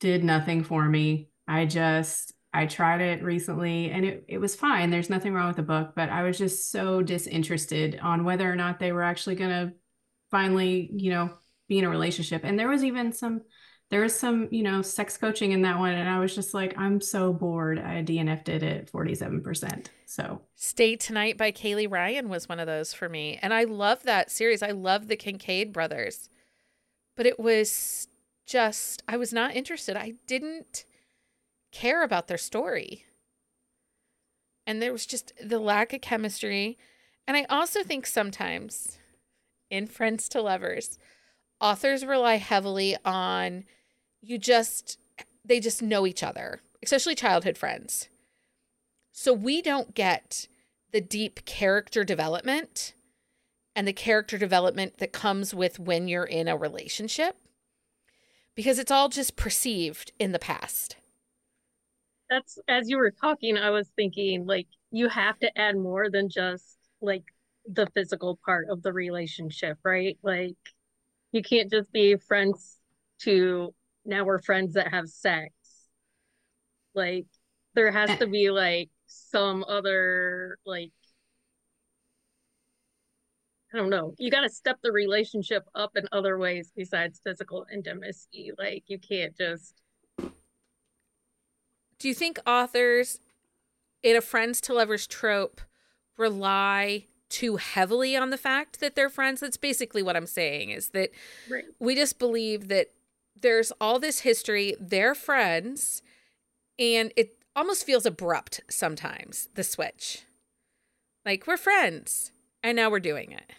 did 0.00 0.24
nothing 0.24 0.64
for 0.64 0.88
me. 0.88 1.30
I 1.46 1.66
just 1.66 2.32
I 2.52 2.66
tried 2.66 3.00
it 3.00 3.22
recently, 3.22 3.90
and 3.90 4.04
it 4.04 4.24
it 4.28 4.38
was 4.38 4.54
fine. 4.54 4.90
There's 4.90 5.10
nothing 5.10 5.34
wrong 5.34 5.48
with 5.48 5.56
the 5.56 5.62
book, 5.62 5.92
but 5.94 6.08
I 6.08 6.22
was 6.22 6.38
just 6.38 6.70
so 6.70 7.02
disinterested 7.02 7.98
on 8.02 8.24
whether 8.24 8.50
or 8.50 8.56
not 8.56 8.78
they 8.78 8.92
were 8.92 9.02
actually 9.02 9.36
going 9.36 9.50
to 9.50 9.72
finally, 10.30 10.90
you 10.94 11.10
know, 11.10 11.30
be 11.68 11.78
in 11.78 11.84
a 11.84 11.90
relationship. 11.90 12.42
And 12.44 12.58
there 12.58 12.68
was 12.68 12.84
even 12.84 13.12
some 13.12 13.42
there 13.90 14.02
was 14.02 14.14
some, 14.14 14.48
you 14.50 14.62
know, 14.62 14.82
sex 14.82 15.16
coaching 15.16 15.52
in 15.52 15.62
that 15.62 15.78
one. 15.78 15.94
And 15.94 16.08
I 16.08 16.18
was 16.18 16.34
just 16.34 16.52
like, 16.52 16.76
I'm 16.76 17.00
so 17.00 17.32
bored. 17.32 17.78
I 17.78 18.02
DNF'd 18.02 18.50
it 18.50 18.62
at 18.62 18.92
47%. 18.92 19.86
So 20.04 20.42
Stay 20.56 20.96
Tonight 20.96 21.38
by 21.38 21.52
Kaylee 21.52 21.90
Ryan 21.90 22.28
was 22.28 22.48
one 22.48 22.60
of 22.60 22.66
those 22.66 22.92
for 22.92 23.08
me. 23.08 23.38
And 23.40 23.54
I 23.54 23.64
love 23.64 24.02
that 24.02 24.30
series. 24.30 24.62
I 24.62 24.72
love 24.72 25.08
the 25.08 25.16
Kincaid 25.16 25.72
brothers. 25.72 26.28
But 27.16 27.24
it 27.24 27.40
was 27.40 28.08
just, 28.48 29.02
I 29.06 29.16
was 29.16 29.32
not 29.32 29.54
interested. 29.54 29.96
I 29.96 30.14
didn't 30.26 30.84
care 31.70 32.02
about 32.02 32.26
their 32.26 32.38
story. 32.38 33.04
And 34.66 34.82
there 34.82 34.92
was 34.92 35.06
just 35.06 35.32
the 35.42 35.58
lack 35.58 35.92
of 35.92 36.00
chemistry. 36.00 36.78
And 37.26 37.36
I 37.36 37.44
also 37.44 37.82
think 37.84 38.06
sometimes 38.06 38.98
in 39.70 39.86
Friends 39.86 40.28
to 40.30 40.40
Lovers, 40.40 40.98
authors 41.60 42.04
rely 42.04 42.36
heavily 42.36 42.96
on 43.04 43.64
you 44.20 44.38
just, 44.38 44.98
they 45.44 45.60
just 45.60 45.82
know 45.82 46.06
each 46.06 46.22
other, 46.22 46.60
especially 46.82 47.14
childhood 47.14 47.58
friends. 47.58 48.08
So 49.12 49.32
we 49.32 49.62
don't 49.62 49.94
get 49.94 50.48
the 50.90 51.00
deep 51.00 51.44
character 51.44 52.02
development 52.02 52.94
and 53.76 53.86
the 53.86 53.92
character 53.92 54.38
development 54.38 54.98
that 54.98 55.12
comes 55.12 55.54
with 55.54 55.78
when 55.78 56.08
you're 56.08 56.24
in 56.24 56.48
a 56.48 56.56
relationship 56.56 57.36
because 58.58 58.80
it's 58.80 58.90
all 58.90 59.08
just 59.08 59.36
perceived 59.36 60.10
in 60.18 60.32
the 60.32 60.38
past. 60.40 60.96
That's 62.28 62.58
as 62.66 62.90
you 62.90 62.96
were 62.96 63.12
talking, 63.12 63.56
I 63.56 63.70
was 63.70 63.88
thinking 63.94 64.46
like 64.46 64.66
you 64.90 65.08
have 65.08 65.38
to 65.38 65.56
add 65.56 65.76
more 65.76 66.10
than 66.10 66.28
just 66.28 66.76
like 67.00 67.22
the 67.72 67.86
physical 67.94 68.36
part 68.44 68.66
of 68.68 68.82
the 68.82 68.92
relationship, 68.92 69.78
right? 69.84 70.18
Like 70.24 70.56
you 71.30 71.40
can't 71.40 71.70
just 71.70 71.92
be 71.92 72.16
friends 72.16 72.80
to 73.20 73.72
now 74.04 74.24
we're 74.24 74.42
friends 74.42 74.74
that 74.74 74.88
have 74.88 75.08
sex. 75.08 75.52
Like 76.96 77.26
there 77.74 77.92
has 77.92 78.10
eh. 78.10 78.16
to 78.16 78.26
be 78.26 78.50
like 78.50 78.90
some 79.06 79.64
other 79.68 80.58
like 80.66 80.90
I 83.72 83.76
don't 83.76 83.90
know. 83.90 84.14
You 84.18 84.30
got 84.30 84.42
to 84.42 84.48
step 84.48 84.78
the 84.82 84.92
relationship 84.92 85.64
up 85.74 85.96
in 85.96 86.06
other 86.10 86.38
ways 86.38 86.72
besides 86.74 87.20
physical 87.22 87.66
intimacy. 87.72 88.52
Like 88.58 88.84
you 88.86 88.98
can't 88.98 89.36
just 89.36 89.74
Do 91.98 92.08
you 92.08 92.14
think 92.14 92.38
authors 92.46 93.20
in 94.02 94.16
a 94.16 94.20
friends 94.20 94.60
to 94.62 94.74
lovers 94.74 95.06
trope 95.06 95.60
rely 96.16 97.06
too 97.28 97.56
heavily 97.56 98.16
on 98.16 98.30
the 98.30 98.38
fact 98.38 98.80
that 98.80 98.96
they're 98.96 99.10
friends? 99.10 99.40
That's 99.40 99.58
basically 99.58 100.02
what 100.02 100.16
I'm 100.16 100.26
saying 100.26 100.70
is 100.70 100.90
that 100.90 101.10
right. 101.50 101.64
we 101.78 101.94
just 101.94 102.18
believe 102.18 102.68
that 102.68 102.88
there's 103.40 103.70
all 103.80 103.98
this 103.98 104.20
history, 104.20 104.74
they're 104.80 105.14
friends, 105.14 106.02
and 106.78 107.12
it 107.16 107.36
almost 107.54 107.84
feels 107.84 108.06
abrupt 108.06 108.62
sometimes, 108.70 109.48
the 109.54 109.64
switch. 109.64 110.24
Like 111.24 111.46
we're 111.46 111.56
friends, 111.56 112.32
and 112.68 112.76
now 112.76 112.90
we're 112.90 113.00
doing 113.00 113.32
it. 113.32 113.50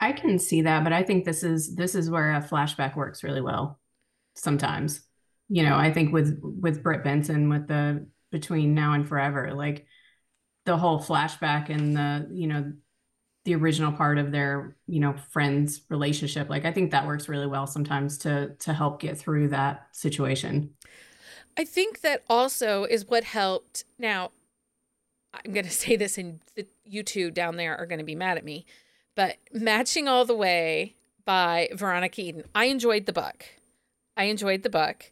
I 0.00 0.12
can 0.12 0.38
see 0.38 0.62
that, 0.62 0.84
but 0.84 0.92
I 0.92 1.02
think 1.02 1.24
this 1.24 1.42
is 1.42 1.74
this 1.74 1.94
is 1.94 2.08
where 2.08 2.32
a 2.32 2.40
flashback 2.40 2.96
works 2.96 3.24
really 3.24 3.40
well 3.40 3.80
sometimes. 4.34 5.02
You 5.48 5.64
know, 5.64 5.76
I 5.76 5.92
think 5.92 6.12
with 6.12 6.38
with 6.42 6.82
Britt 6.82 7.02
Benson 7.02 7.48
with 7.48 7.66
the 7.66 8.06
between 8.30 8.74
now 8.74 8.92
and 8.92 9.08
forever, 9.08 9.52
like 9.54 9.86
the 10.66 10.76
whole 10.76 11.00
flashback 11.00 11.70
and 11.70 11.96
the, 11.96 12.28
you 12.30 12.46
know, 12.46 12.72
the 13.44 13.54
original 13.54 13.90
part 13.90 14.18
of 14.18 14.30
their, 14.30 14.76
you 14.86 15.00
know, 15.00 15.14
friends 15.30 15.80
relationship. 15.88 16.48
Like 16.48 16.64
I 16.64 16.72
think 16.72 16.90
that 16.90 17.06
works 17.06 17.28
really 17.28 17.46
well 17.46 17.66
sometimes 17.66 18.18
to 18.18 18.54
to 18.60 18.72
help 18.72 19.00
get 19.00 19.18
through 19.18 19.48
that 19.48 19.88
situation. 19.92 20.74
I 21.56 21.64
think 21.64 22.02
that 22.02 22.22
also 22.30 22.84
is 22.84 23.06
what 23.06 23.24
helped. 23.24 23.84
Now, 23.98 24.30
I'm 25.44 25.52
going 25.52 25.64
to 25.66 25.70
say 25.70 25.96
this, 25.96 26.18
and 26.18 26.40
the, 26.54 26.66
you 26.84 27.02
two 27.02 27.30
down 27.30 27.56
there 27.56 27.76
are 27.76 27.86
going 27.86 27.98
to 27.98 28.04
be 28.04 28.14
mad 28.14 28.36
at 28.36 28.44
me, 28.44 28.66
but 29.14 29.36
Matching 29.52 30.08
All 30.08 30.24
the 30.24 30.36
Way 30.36 30.94
by 31.24 31.68
Veronica 31.74 32.20
Eden. 32.20 32.44
I 32.54 32.66
enjoyed 32.66 33.06
the 33.06 33.12
book. 33.12 33.44
I 34.16 34.24
enjoyed 34.24 34.62
the 34.62 34.70
book. 34.70 35.10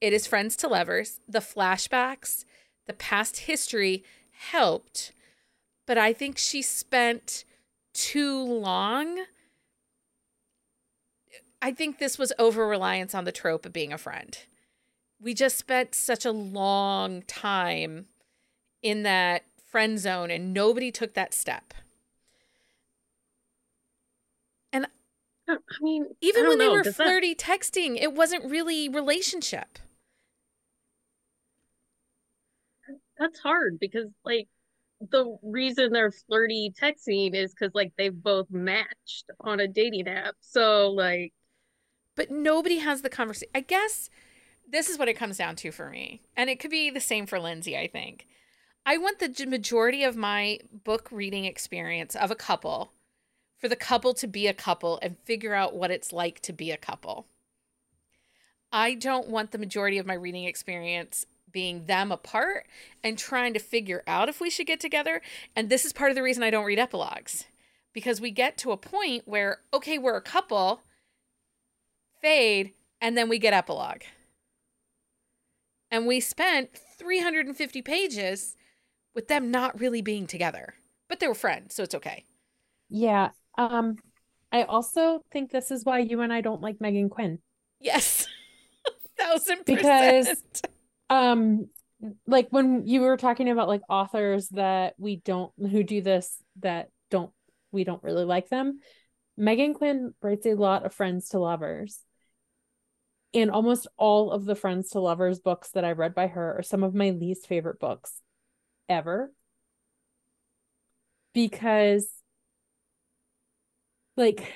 It 0.00 0.12
is 0.12 0.26
friends 0.26 0.56
to 0.56 0.68
lovers. 0.68 1.20
The 1.26 1.38
flashbacks, 1.38 2.44
the 2.86 2.92
past 2.92 3.38
history 3.38 4.04
helped, 4.30 5.12
but 5.86 5.96
I 5.96 6.12
think 6.12 6.36
she 6.36 6.60
spent 6.60 7.44
too 7.94 8.44
long. 8.44 9.24
I 11.62 11.72
think 11.72 11.98
this 11.98 12.18
was 12.18 12.32
over 12.38 12.66
reliance 12.66 13.14
on 13.14 13.24
the 13.24 13.32
trope 13.32 13.64
of 13.64 13.72
being 13.72 13.92
a 13.92 13.98
friend 13.98 14.36
we 15.24 15.34
just 15.34 15.56
spent 15.56 15.94
such 15.94 16.26
a 16.26 16.30
long 16.30 17.22
time 17.22 18.06
in 18.82 19.02
that 19.04 19.42
friend 19.74 19.98
zone 19.98 20.30
and 20.30 20.54
nobody 20.54 20.92
took 20.92 21.14
that 21.14 21.34
step. 21.34 21.74
And 24.72 24.86
I 25.48 25.56
mean, 25.80 26.06
even 26.20 26.44
I 26.46 26.48
when 26.48 26.58
don't 26.58 26.68
they 26.68 26.72
were 26.76 26.82
does 26.84 26.96
that- 26.96 27.06
flirty 27.08 27.34
texting, 27.34 28.00
it 28.00 28.12
wasn't 28.14 28.44
really 28.48 28.88
relationship. 28.88 29.80
that's 33.18 33.38
hard 33.40 33.78
because 33.80 34.06
like 34.24 34.46
the 35.10 35.36
reason 35.42 35.90
they're 35.92 36.12
flirty 36.28 36.72
texting 36.80 37.34
is 37.34 37.52
because 37.52 37.74
like 37.74 37.92
they've 37.98 38.22
both 38.22 38.46
matched 38.50 39.24
on 39.40 39.58
a 39.58 39.66
dating 39.66 40.06
app. 40.06 40.34
So 40.40 40.90
like 40.90 41.32
But 42.14 42.30
nobody 42.30 42.78
has 42.78 43.02
the 43.02 43.10
conversation. 43.10 43.50
I 43.56 43.60
guess 43.60 44.08
this 44.68 44.88
is 44.88 44.98
what 44.98 45.08
it 45.08 45.14
comes 45.14 45.36
down 45.38 45.56
to 45.56 45.72
for 45.72 45.90
me. 45.90 46.22
And 46.36 46.48
it 46.48 46.60
could 46.60 46.70
be 46.70 46.90
the 46.90 47.00
same 47.00 47.26
for 47.26 47.40
Lindsay, 47.40 47.76
I 47.76 47.88
think. 47.88 48.26
I 48.86 48.98
want 48.98 49.18
the 49.18 49.46
majority 49.46 50.04
of 50.04 50.16
my 50.16 50.58
book 50.84 51.08
reading 51.10 51.46
experience 51.46 52.14
of 52.14 52.30
a 52.30 52.36
couple 52.36 52.92
for 53.56 53.68
the 53.68 53.76
couple 53.76 54.12
to 54.14 54.26
be 54.26 54.46
a 54.46 54.52
couple 54.52 54.98
and 55.00 55.16
figure 55.24 55.54
out 55.54 55.74
what 55.74 55.90
it's 55.90 56.12
like 56.12 56.40
to 56.40 56.52
be 56.52 56.70
a 56.70 56.76
couple. 56.76 57.26
I 58.70 58.94
don't 58.94 59.28
want 59.28 59.52
the 59.52 59.58
majority 59.58 59.96
of 59.96 60.06
my 60.06 60.14
reading 60.14 60.44
experience 60.44 61.24
being 61.50 61.86
them 61.86 62.12
apart 62.12 62.66
and 63.02 63.16
trying 63.16 63.54
to 63.54 63.60
figure 63.60 64.02
out 64.06 64.28
if 64.28 64.40
we 64.40 64.50
should 64.50 64.66
get 64.66 64.80
together. 64.80 65.22
And 65.56 65.70
this 65.70 65.86
is 65.86 65.92
part 65.92 66.10
of 66.10 66.16
the 66.16 66.22
reason 66.22 66.42
I 66.42 66.50
don't 66.50 66.66
read 66.66 66.78
epilogues 66.78 67.44
because 67.94 68.20
we 68.20 68.32
get 68.32 68.58
to 68.58 68.72
a 68.72 68.76
point 68.76 69.22
where, 69.26 69.60
okay, 69.72 69.96
we're 69.96 70.16
a 70.16 70.20
couple, 70.20 70.82
fade, 72.20 72.74
and 73.00 73.16
then 73.16 73.30
we 73.30 73.38
get 73.38 73.54
epilogue. 73.54 74.02
And 75.90 76.06
we 76.06 76.20
spent 76.20 76.76
350 76.98 77.80
pages 77.80 78.56
with 79.14 79.28
them 79.28 79.50
not 79.50 79.80
really 79.80 80.02
being 80.02 80.26
together, 80.26 80.74
but 81.08 81.20
they 81.20 81.28
were 81.28 81.34
friends, 81.34 81.74
so 81.74 81.82
it's 81.82 81.94
okay. 81.94 82.24
Yeah. 82.88 83.30
Um, 83.56 83.96
I 84.52 84.62
also 84.62 85.20
think 85.32 85.50
this 85.50 85.70
is 85.70 85.84
why 85.84 85.98
you 85.98 86.20
and 86.20 86.32
I 86.32 86.40
don't 86.40 86.60
like 86.60 86.78
Meghan 86.78 87.10
Quinn. 87.10 87.38
Yes. 87.80 88.26
Thousand 89.18 89.66
percent. 89.66 89.66
Because 89.66 90.42
um 91.10 91.68
like 92.26 92.48
when 92.50 92.86
you 92.86 93.00
were 93.00 93.16
talking 93.16 93.48
about 93.48 93.68
like 93.68 93.82
authors 93.88 94.48
that 94.50 94.94
we 94.98 95.16
don't 95.16 95.52
who 95.58 95.82
do 95.82 96.02
this 96.02 96.36
that 96.60 96.88
don't 97.10 97.32
we 97.72 97.84
don't 97.84 98.02
really 98.02 98.24
like 98.24 98.48
them. 98.48 98.80
Meghan 99.38 99.74
Quinn 99.74 100.14
writes 100.22 100.46
a 100.46 100.54
lot 100.54 100.86
of 100.86 100.94
friends 100.94 101.30
to 101.30 101.40
lovers. 101.40 102.00
And 103.32 103.50
almost 103.50 103.88
all 103.96 104.30
of 104.30 104.44
the 104.44 104.54
friends 104.54 104.90
to 104.90 105.00
lovers 105.00 105.40
books 105.40 105.70
that 105.70 105.84
I 105.84 105.92
read 105.92 106.14
by 106.14 106.28
her 106.28 106.58
are 106.58 106.62
some 106.62 106.84
of 106.84 106.94
my 106.94 107.10
least 107.10 107.48
favorite 107.48 107.80
books 107.80 108.20
ever. 108.88 109.32
Because 111.32 112.08
like 114.16 114.52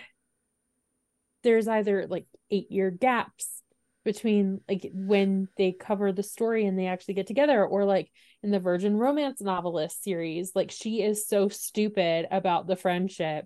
there's 1.43 1.69
either 1.69 2.07
like 2.09 2.27
8 2.51 2.71
year 2.71 2.91
gaps 2.91 3.63
between 4.05 4.61
like 4.69 4.91
when 4.95 5.49
they 5.57 5.73
cover 5.73 6.13
the 6.13 6.23
story 6.23 6.65
and 6.67 6.79
they 6.79 6.87
actually 6.87 7.15
get 7.15 7.27
together 7.27 7.65
or 7.65 7.85
like 7.85 8.11
in 8.43 8.51
the 8.51 8.61
virgin 8.61 8.97
romance 8.97 9.41
novelist 9.41 10.03
series 10.03 10.53
like 10.55 10.71
she 10.71 11.03
is 11.03 11.27
so 11.27 11.49
stupid 11.49 12.27
about 12.31 12.67
the 12.67 12.77
friendship 12.77 13.45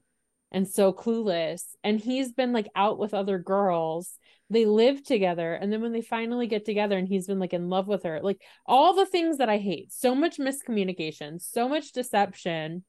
and 0.53 0.68
so 0.68 0.93
clueless 0.93 1.62
and 1.83 1.99
he's 1.99 2.33
been 2.33 2.53
like 2.53 2.68
out 2.76 2.99
with 2.99 3.14
other 3.14 3.39
girls 3.39 4.18
they 4.53 4.66
live 4.66 5.03
together 5.03 5.55
and 5.55 5.72
then 5.72 5.80
when 5.80 5.92
they 5.92 6.03
finally 6.03 6.46
get 6.46 6.64
together 6.64 6.98
and 6.98 7.09
he's 7.09 7.26
been 7.26 7.38
like 7.38 7.55
in 7.55 7.68
love 7.68 7.88
with 7.88 8.03
her 8.03 8.20
like 8.22 8.40
all 8.66 8.94
the 8.94 9.07
things 9.07 9.38
that 9.38 9.48
i 9.48 9.59
hate 9.59 9.90
so 9.92 10.14
much 10.14 10.38
miscommunication 10.38 11.40
so 11.40 11.68
much 11.68 11.92
deception. 11.92 12.84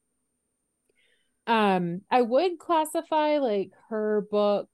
Um 1.46 2.02
i 2.10 2.20
would 2.22 2.58
classify 2.58 3.38
like 3.38 3.70
her 3.88 4.26
book 4.30 4.68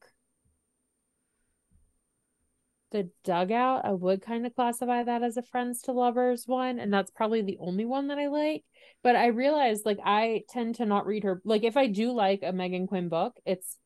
the 2.93 3.09
dugout 3.23 3.85
i 3.85 3.93
would 3.93 4.21
kind 4.21 4.47
of 4.47 4.55
classify 4.55 5.03
that 5.03 5.23
as 5.23 5.37
a 5.37 5.43
friends 5.43 5.83
to 5.83 5.93
lovers 5.93 6.45
one 6.47 6.81
and 6.81 6.93
that's 6.93 7.11
probably 7.11 7.43
the 7.43 7.59
only 7.61 7.85
one 7.85 8.09
that 8.09 8.19
i 8.19 8.27
like 8.27 8.65
but 9.03 9.15
i 9.15 9.27
realized 9.27 9.87
like 9.87 9.99
i 10.05 10.43
tend 10.49 10.75
to 10.75 10.87
not 10.87 11.07
read 11.07 11.23
her 11.23 11.41
like 11.45 11.63
if 11.63 11.77
i 11.77 11.87
do 11.87 12.13
like 12.13 12.41
a 12.43 12.53
meghan 12.53 12.89
quinn 12.89 13.09
book 13.09 13.37
it's 13.45 13.79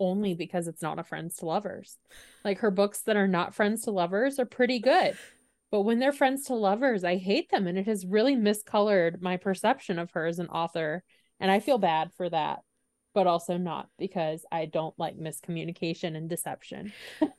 only 0.00 0.34
because 0.34 0.66
it's 0.66 0.82
not 0.82 0.98
a 0.98 1.04
friends 1.04 1.36
to 1.36 1.46
lovers 1.46 1.98
like 2.44 2.58
her 2.58 2.70
books 2.70 3.02
that 3.02 3.16
are 3.16 3.28
not 3.28 3.54
friends 3.54 3.82
to 3.82 3.90
lovers 3.90 4.38
are 4.38 4.46
pretty 4.46 4.80
good 4.80 5.16
but 5.70 5.82
when 5.82 5.98
they're 6.00 6.12
friends 6.12 6.44
to 6.46 6.54
lovers 6.54 7.04
i 7.04 7.16
hate 7.16 7.50
them 7.50 7.66
and 7.66 7.78
it 7.78 7.86
has 7.86 8.06
really 8.06 8.34
miscolored 8.34 9.20
my 9.20 9.36
perception 9.36 9.98
of 9.98 10.10
her 10.12 10.26
as 10.26 10.38
an 10.38 10.48
author 10.48 11.04
and 11.38 11.50
i 11.50 11.60
feel 11.60 11.78
bad 11.78 12.10
for 12.16 12.28
that 12.28 12.60
but 13.14 13.26
also 13.26 13.56
not 13.56 13.88
because 13.98 14.44
i 14.50 14.64
don't 14.64 14.98
like 14.98 15.16
miscommunication 15.16 16.16
and 16.16 16.28
deception 16.28 16.92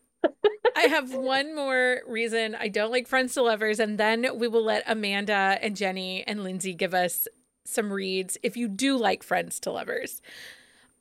I 0.74 0.88
have 0.88 1.14
one 1.14 1.56
more 1.56 2.02
reason 2.08 2.56
I 2.56 2.68
don't 2.68 2.92
like 2.92 3.08
Friends 3.08 3.36
to 3.36 3.44
Lovers, 3.44 3.80
and 3.80 4.00
then 4.00 4.26
we 4.40 4.48
will 4.48 4.64
let 4.64 4.84
Amanda 4.88 5.60
and 5.62 5.76
Jenny 5.76 6.24
and 6.26 6.44
Lindsay 6.44 6.74
give 6.74 6.96
us 6.96 7.28
some 7.66 7.94
reads 7.94 8.38
if 8.42 8.58
you 8.58 8.68
do 8.68 8.98
like 8.98 9.22
Friends 9.22 9.60
to 9.62 9.72
Lovers. 9.72 10.22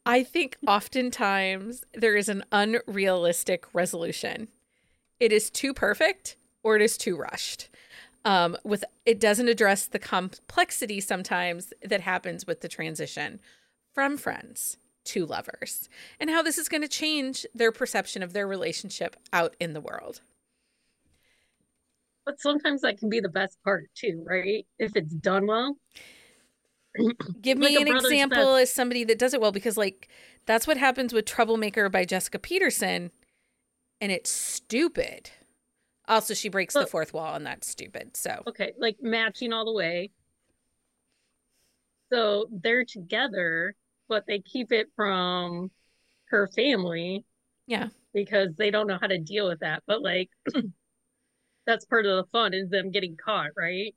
I 0.06 0.22
think 0.22 0.56
oftentimes 0.66 1.84
there 1.94 2.16
is 2.16 2.28
an 2.28 2.44
unrealistic 2.52 3.66
resolution. 3.74 4.48
It 5.18 5.32
is 5.32 5.50
too 5.50 5.74
perfect 5.74 6.36
or 6.62 6.76
it 6.76 6.82
is 6.82 6.96
too 6.96 7.16
rushed. 7.16 7.68
Um, 8.24 8.56
with 8.64 8.84
it 9.06 9.18
doesn't 9.18 9.48
address 9.48 9.86
the 9.86 9.98
complexity 9.98 11.00
sometimes 11.00 11.72
that 11.82 12.02
happens 12.02 12.46
with 12.46 12.60
the 12.60 12.68
transition 12.68 13.40
from 13.94 14.16
friends 14.18 14.76
to 15.04 15.24
lovers 15.24 15.88
and 16.18 16.28
how 16.28 16.42
this 16.42 16.58
is 16.58 16.68
going 16.68 16.82
to 16.82 16.88
change 16.88 17.46
their 17.54 17.72
perception 17.72 18.22
of 18.22 18.32
their 18.32 18.46
relationship 18.46 19.16
out 19.32 19.56
in 19.58 19.72
the 19.72 19.80
world. 19.80 20.20
But 22.26 22.40
sometimes 22.40 22.82
that 22.82 22.98
can 22.98 23.08
be 23.08 23.20
the 23.20 23.28
best 23.28 23.58
part 23.64 23.90
too, 23.94 24.22
right? 24.26 24.66
If 24.78 24.96
it's 24.96 25.14
done 25.14 25.46
well. 25.46 25.76
Give 27.40 27.58
me 27.58 27.76
like 27.76 27.86
an 27.86 27.96
example 27.96 28.54
as 28.56 28.72
somebody 28.72 29.04
that 29.04 29.18
does 29.18 29.34
it 29.34 29.40
well 29.40 29.52
because 29.52 29.76
like 29.76 30.08
that's 30.46 30.66
what 30.66 30.76
happens 30.76 31.12
with 31.12 31.24
Troublemaker 31.24 31.88
by 31.88 32.04
Jessica 32.04 32.38
Peterson 32.38 33.10
and 34.00 34.10
it's 34.10 34.30
stupid. 34.30 35.30
Also 36.08 36.34
she 36.34 36.48
breaks 36.48 36.74
the 36.74 36.86
fourth 36.86 37.12
wall 37.12 37.34
and 37.34 37.46
that's 37.46 37.68
stupid. 37.68 38.16
So 38.16 38.42
Okay, 38.48 38.72
like 38.78 38.96
matching 39.00 39.52
all 39.52 39.64
the 39.64 39.72
way. 39.72 40.10
So 42.12 42.46
they're 42.50 42.84
together 42.84 43.76
but 44.10 44.24
they 44.26 44.40
keep 44.40 44.72
it 44.72 44.88
from 44.96 45.70
her 46.26 46.48
family. 46.54 47.24
Yeah. 47.66 47.88
Because 48.12 48.48
they 48.58 48.70
don't 48.70 48.88
know 48.88 48.98
how 49.00 49.06
to 49.06 49.18
deal 49.18 49.48
with 49.48 49.60
that. 49.60 49.84
But 49.86 50.02
like 50.02 50.28
that's 51.66 51.86
part 51.86 52.04
of 52.04 52.16
the 52.16 52.30
fun 52.30 52.52
is 52.52 52.68
them 52.68 52.90
getting 52.90 53.16
caught, 53.16 53.50
right? 53.56 53.94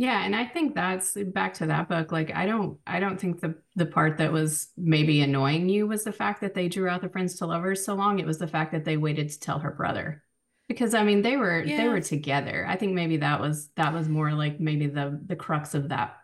Yeah, 0.00 0.24
and 0.24 0.34
I 0.34 0.46
think 0.46 0.74
that's 0.74 1.14
eh, 1.14 1.24
back 1.24 1.52
to 1.54 1.66
that 1.66 1.90
book. 1.90 2.10
Like 2.10 2.34
I 2.34 2.46
don't 2.46 2.78
I 2.86 3.00
don't 3.00 3.20
think 3.20 3.42
the 3.42 3.54
the 3.76 3.84
part 3.84 4.16
that 4.16 4.32
was 4.32 4.68
maybe 4.78 5.20
annoying 5.20 5.68
you 5.68 5.86
was 5.86 6.04
the 6.04 6.12
fact 6.12 6.40
that 6.40 6.54
they 6.54 6.68
drew 6.68 6.88
out 6.88 7.02
the 7.02 7.10
friends 7.10 7.34
to 7.34 7.46
lovers 7.46 7.84
so 7.84 7.94
long. 7.94 8.18
It 8.18 8.24
was 8.24 8.38
the 8.38 8.48
fact 8.48 8.72
that 8.72 8.86
they 8.86 8.96
waited 8.96 9.28
to 9.28 9.38
tell 9.38 9.58
her 9.58 9.70
brother. 9.70 10.22
Because 10.68 10.94
I 10.94 11.04
mean 11.04 11.20
they 11.20 11.36
were 11.36 11.62
yeah. 11.62 11.76
they 11.76 11.88
were 11.88 12.00
together. 12.00 12.64
I 12.66 12.76
think 12.76 12.94
maybe 12.94 13.18
that 13.18 13.42
was 13.42 13.68
that 13.76 13.92
was 13.92 14.08
more 14.08 14.32
like 14.32 14.58
maybe 14.58 14.86
the 14.86 15.20
the 15.26 15.36
crux 15.36 15.74
of 15.74 15.90
that 15.90 16.16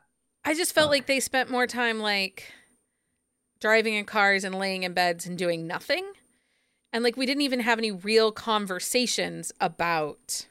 I 0.43 0.55
just 0.55 0.75
felt 0.75 0.91
like 0.91 1.05
they 1.05 1.21
spent 1.21 1.51
more 1.51 1.67
time 1.67 2.01
like 2.01 2.51
driving 3.61 3.93
in 3.93 4.07
cars 4.07 4.43
and 4.43 4.55
laying 4.55 4.85
in 4.85 4.95
beds 4.95 5.27
and 5.27 5.37
doing 5.37 5.67
nothing. 5.67 6.11
And 6.95 7.05
like 7.05 7.19
we 7.19 7.27
didn't 7.27 7.43
even 7.43 7.61
have 7.61 7.77
any 7.77 7.91
real 7.91 8.33
conversations 8.33 9.53
about 9.61 10.47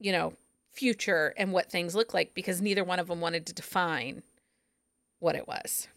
you 0.00 0.12
know, 0.12 0.34
future 0.78 1.34
and 1.36 1.52
what 1.52 1.70
things 1.70 1.96
look 1.96 2.14
like 2.14 2.34
because 2.34 2.62
neither 2.62 2.84
one 2.84 3.00
of 3.00 3.08
them 3.08 3.20
wanted 3.20 3.44
to 3.46 3.52
define 3.52 4.22
what 5.18 5.34
it 5.34 5.48
was. 5.48 5.88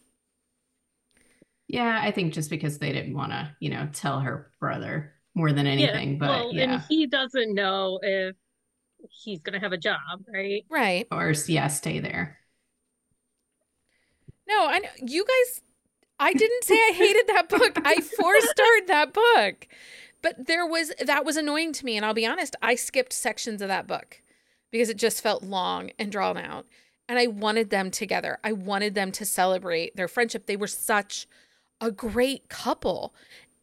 Yeah, 1.67 1.99
I 2.01 2.09
think 2.11 2.33
just 2.33 2.49
because 2.49 2.79
they 2.79 2.91
didn't 2.91 3.13
want 3.13 3.31
to, 3.31 3.55
you 3.59 3.69
know, 3.69 3.87
tell 3.93 4.19
her 4.21 4.51
brother 4.59 5.13
more 5.35 5.53
than 5.53 5.67
anything. 5.67 6.13
Yeah, 6.13 6.17
but 6.17 6.29
well, 6.29 6.53
yeah. 6.53 6.63
and 6.63 6.83
he 6.89 7.05
doesn't 7.05 7.53
know 7.53 7.99
if 8.01 8.35
he's 9.09 9.39
gonna 9.41 9.59
have 9.59 9.71
a 9.71 9.77
job, 9.77 9.99
right? 10.33 10.65
Right. 10.69 11.07
Or 11.11 11.33
yeah, 11.47 11.67
stay 11.67 11.99
there. 11.99 12.39
No, 14.49 14.65
I 14.65 14.79
know 14.79 14.89
you 14.97 15.23
guys. 15.23 15.61
I 16.19 16.33
didn't 16.33 16.63
say 16.63 16.75
I 16.75 16.93
hated 16.93 17.27
that 17.27 17.49
book. 17.49 17.77
I 17.85 18.01
four 18.01 18.41
starred 18.41 18.87
that 18.87 19.13
book, 19.13 19.67
but 20.21 20.47
there 20.47 20.65
was 20.65 20.91
that 20.99 21.23
was 21.23 21.37
annoying 21.37 21.71
to 21.73 21.85
me, 21.85 21.95
and 21.95 22.05
I'll 22.05 22.13
be 22.15 22.25
honest. 22.25 22.55
I 22.63 22.75
skipped 22.75 23.13
sections 23.13 23.61
of 23.61 23.67
that 23.67 23.87
book 23.87 24.20
because 24.71 24.89
it 24.89 24.97
just 24.97 25.21
felt 25.21 25.43
long 25.43 25.91
and 25.99 26.11
drawn 26.11 26.37
out, 26.37 26.65
and 27.09 27.19
I 27.19 27.27
wanted 27.27 27.69
them 27.69 27.91
together. 27.91 28.39
I 28.43 28.53
wanted 28.53 28.95
them 28.95 29.11
to 29.13 29.25
celebrate 29.25 29.95
their 29.95 30.07
friendship. 30.07 30.45
They 30.45 30.57
were 30.57 30.67
such 30.67 31.27
a 31.81 31.91
great 31.91 32.49
couple, 32.49 33.13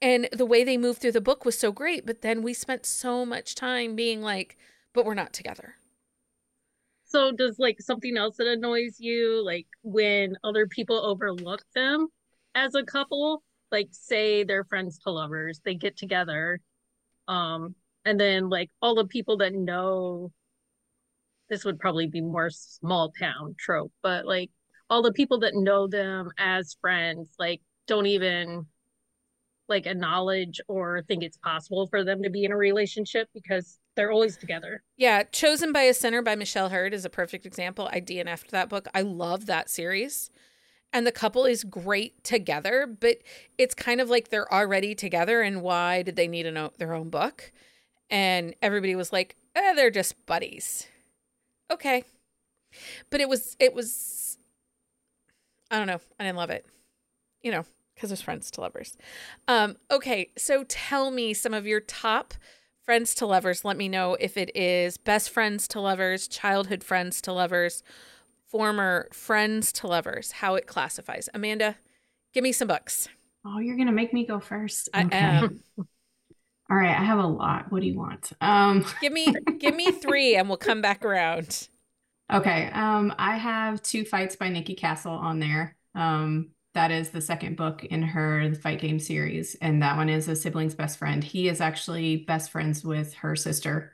and 0.02 0.28
the 0.32 0.46
way 0.46 0.64
they 0.64 0.76
moved 0.76 1.00
through 1.00 1.12
the 1.12 1.20
book 1.20 1.44
was 1.44 1.58
so 1.58 1.72
great. 1.72 2.06
But 2.06 2.22
then 2.22 2.42
we 2.42 2.54
spent 2.54 2.86
so 2.86 3.24
much 3.24 3.54
time 3.54 3.96
being 3.96 4.22
like, 4.22 4.56
"But 4.92 5.04
we're 5.04 5.14
not 5.14 5.32
together." 5.32 5.76
So 7.04 7.32
does 7.32 7.58
like 7.58 7.80
something 7.80 8.16
else 8.16 8.36
that 8.36 8.46
annoys 8.46 9.00
you, 9.00 9.42
like 9.44 9.66
when 9.82 10.36
other 10.44 10.66
people 10.66 10.98
overlook 11.04 11.62
them 11.74 12.08
as 12.54 12.74
a 12.74 12.82
couple, 12.84 13.42
like 13.72 13.88
say 13.92 14.44
they're 14.44 14.64
friends 14.64 14.98
to 15.00 15.10
lovers, 15.10 15.60
they 15.64 15.74
get 15.74 15.96
together, 15.96 16.60
um, 17.28 17.74
and 18.04 18.20
then 18.20 18.48
like 18.50 18.70
all 18.82 18.94
the 18.94 19.06
people 19.06 19.38
that 19.38 19.54
know 19.54 20.32
this 21.48 21.64
would 21.64 21.78
probably 21.78 22.06
be 22.06 22.20
more 22.20 22.50
small 22.50 23.12
town 23.18 23.54
trope, 23.58 23.92
but 24.02 24.26
like 24.26 24.50
all 24.90 25.02
the 25.02 25.12
people 25.12 25.38
that 25.40 25.54
know 25.54 25.86
them 25.86 26.30
as 26.38 26.76
friends, 26.80 27.30
like 27.38 27.60
don't 27.86 28.06
even 28.06 28.66
like 29.68 29.86
acknowledge 29.86 30.60
or 30.68 31.02
think 31.08 31.22
it's 31.22 31.36
possible 31.38 31.86
for 31.88 32.02
them 32.04 32.22
to 32.22 32.30
be 32.30 32.44
in 32.44 32.52
a 32.52 32.56
relationship 32.56 33.28
because 33.34 33.78
they're 33.96 34.10
always 34.10 34.36
together. 34.38 34.82
Yeah, 34.96 35.24
Chosen 35.24 35.72
by 35.72 35.82
a 35.82 35.92
Sinner 35.94 36.22
by 36.22 36.36
Michelle 36.36 36.70
Heard 36.70 36.94
is 36.94 37.04
a 37.04 37.10
perfect 37.10 37.44
example. 37.44 37.88
I 37.92 38.00
DNF'd 38.00 38.50
that 38.52 38.68
book. 38.70 38.88
I 38.94 39.02
love 39.02 39.46
that 39.46 39.68
series. 39.68 40.30
and 40.92 41.06
the 41.06 41.12
couple 41.12 41.44
is 41.44 41.64
great 41.64 42.24
together, 42.24 42.86
but 42.86 43.18
it's 43.58 43.74
kind 43.74 44.00
of 44.00 44.08
like 44.08 44.28
they're 44.30 44.50
already 44.52 44.94
together 44.94 45.42
and 45.42 45.60
why 45.62 46.02
did 46.02 46.16
they 46.16 46.28
need 46.28 46.46
a 46.46 46.70
their 46.78 46.94
own 46.94 47.10
book? 47.10 47.52
And 48.10 48.54
everybody 48.62 48.94
was 48.96 49.12
like, 49.12 49.36
eh, 49.54 49.74
they're 49.74 49.90
just 49.90 50.24
buddies. 50.26 50.88
Okay. 51.70 52.04
But 53.10 53.20
it 53.20 53.28
was 53.28 53.56
it 53.58 53.74
was 53.74 54.38
I 55.70 55.78
don't 55.78 55.86
know. 55.86 56.00
I 56.18 56.24
didn't 56.24 56.36
love 56.36 56.50
it. 56.50 56.66
You 57.42 57.52
know, 57.52 57.64
because 57.94 58.10
there's 58.10 58.22
friends 58.22 58.50
to 58.52 58.60
lovers. 58.60 58.96
Um, 59.46 59.76
okay, 59.90 60.30
so 60.36 60.64
tell 60.68 61.10
me 61.10 61.34
some 61.34 61.54
of 61.54 61.66
your 61.66 61.80
top 61.80 62.34
friends 62.82 63.14
to 63.16 63.26
lovers. 63.26 63.64
Let 63.64 63.76
me 63.76 63.88
know 63.88 64.16
if 64.18 64.36
it 64.36 64.54
is 64.56 64.96
best 64.96 65.30
friends 65.30 65.68
to 65.68 65.80
lovers, 65.80 66.26
childhood 66.26 66.82
friends 66.82 67.20
to 67.22 67.32
lovers, 67.32 67.82
former 68.46 69.08
friends 69.12 69.72
to 69.72 69.86
lovers, 69.86 70.32
how 70.32 70.54
it 70.54 70.66
classifies. 70.66 71.28
Amanda, 71.34 71.76
give 72.32 72.42
me 72.42 72.52
some 72.52 72.68
books. 72.68 73.08
Oh, 73.44 73.58
you're 73.58 73.76
gonna 73.76 73.92
make 73.92 74.12
me 74.12 74.26
go 74.26 74.40
first. 74.40 74.88
I 74.94 75.08
am. 75.12 75.62
All 76.70 76.76
right, 76.76 76.98
I 76.98 77.04
have 77.04 77.18
a 77.18 77.26
lot. 77.26 77.70
What 77.72 77.80
do 77.80 77.86
you 77.86 77.94
want? 77.96 78.32
Um, 78.40 78.84
Give 79.00 79.12
me 79.12 79.40
give 79.58 79.74
me 79.74 79.92
three 79.92 80.36
and 80.36 80.48
we'll 80.48 80.58
come 80.58 80.80
back 80.82 81.04
around. 81.04 81.68
okay. 82.32 82.70
Um, 82.72 83.14
I 83.18 83.36
have 83.36 83.82
two 83.82 84.04
fights 84.04 84.36
by 84.36 84.48
Nikki 84.48 84.74
Castle 84.74 85.12
on 85.12 85.38
there. 85.38 85.76
Um, 85.94 86.50
that 86.74 86.90
is 86.90 87.10
the 87.10 87.20
second 87.20 87.56
book 87.56 87.84
in 87.84 88.02
her 88.02 88.48
the 88.48 88.56
fight 88.56 88.80
game 88.80 89.00
series, 89.00 89.56
and 89.56 89.82
that 89.82 89.96
one 89.96 90.08
is 90.08 90.28
a 90.28 90.36
sibling's 90.36 90.74
best 90.74 90.98
friend. 90.98 91.24
He 91.24 91.48
is 91.48 91.60
actually 91.60 92.18
best 92.18 92.50
friends 92.50 92.84
with 92.84 93.14
her 93.14 93.34
sister, 93.34 93.92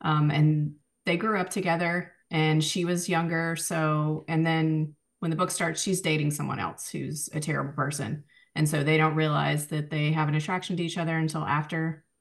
um, 0.00 0.30
and 0.30 0.74
they 1.06 1.16
grew 1.16 1.38
up 1.38 1.50
together. 1.50 2.12
And 2.32 2.62
she 2.62 2.84
was 2.84 3.08
younger, 3.08 3.56
so 3.56 4.24
and 4.28 4.46
then 4.46 4.94
when 5.18 5.30
the 5.30 5.36
book 5.36 5.50
starts, 5.50 5.82
she's 5.82 6.00
dating 6.00 6.30
someone 6.30 6.60
else 6.60 6.88
who's 6.88 7.28
a 7.32 7.40
terrible 7.40 7.72
person, 7.72 8.24
and 8.54 8.68
so 8.68 8.84
they 8.84 8.96
don't 8.96 9.16
realize 9.16 9.66
that 9.68 9.90
they 9.90 10.12
have 10.12 10.28
an 10.28 10.36
attraction 10.36 10.76
to 10.76 10.84
each 10.84 10.98
other 10.98 11.16
until 11.16 11.42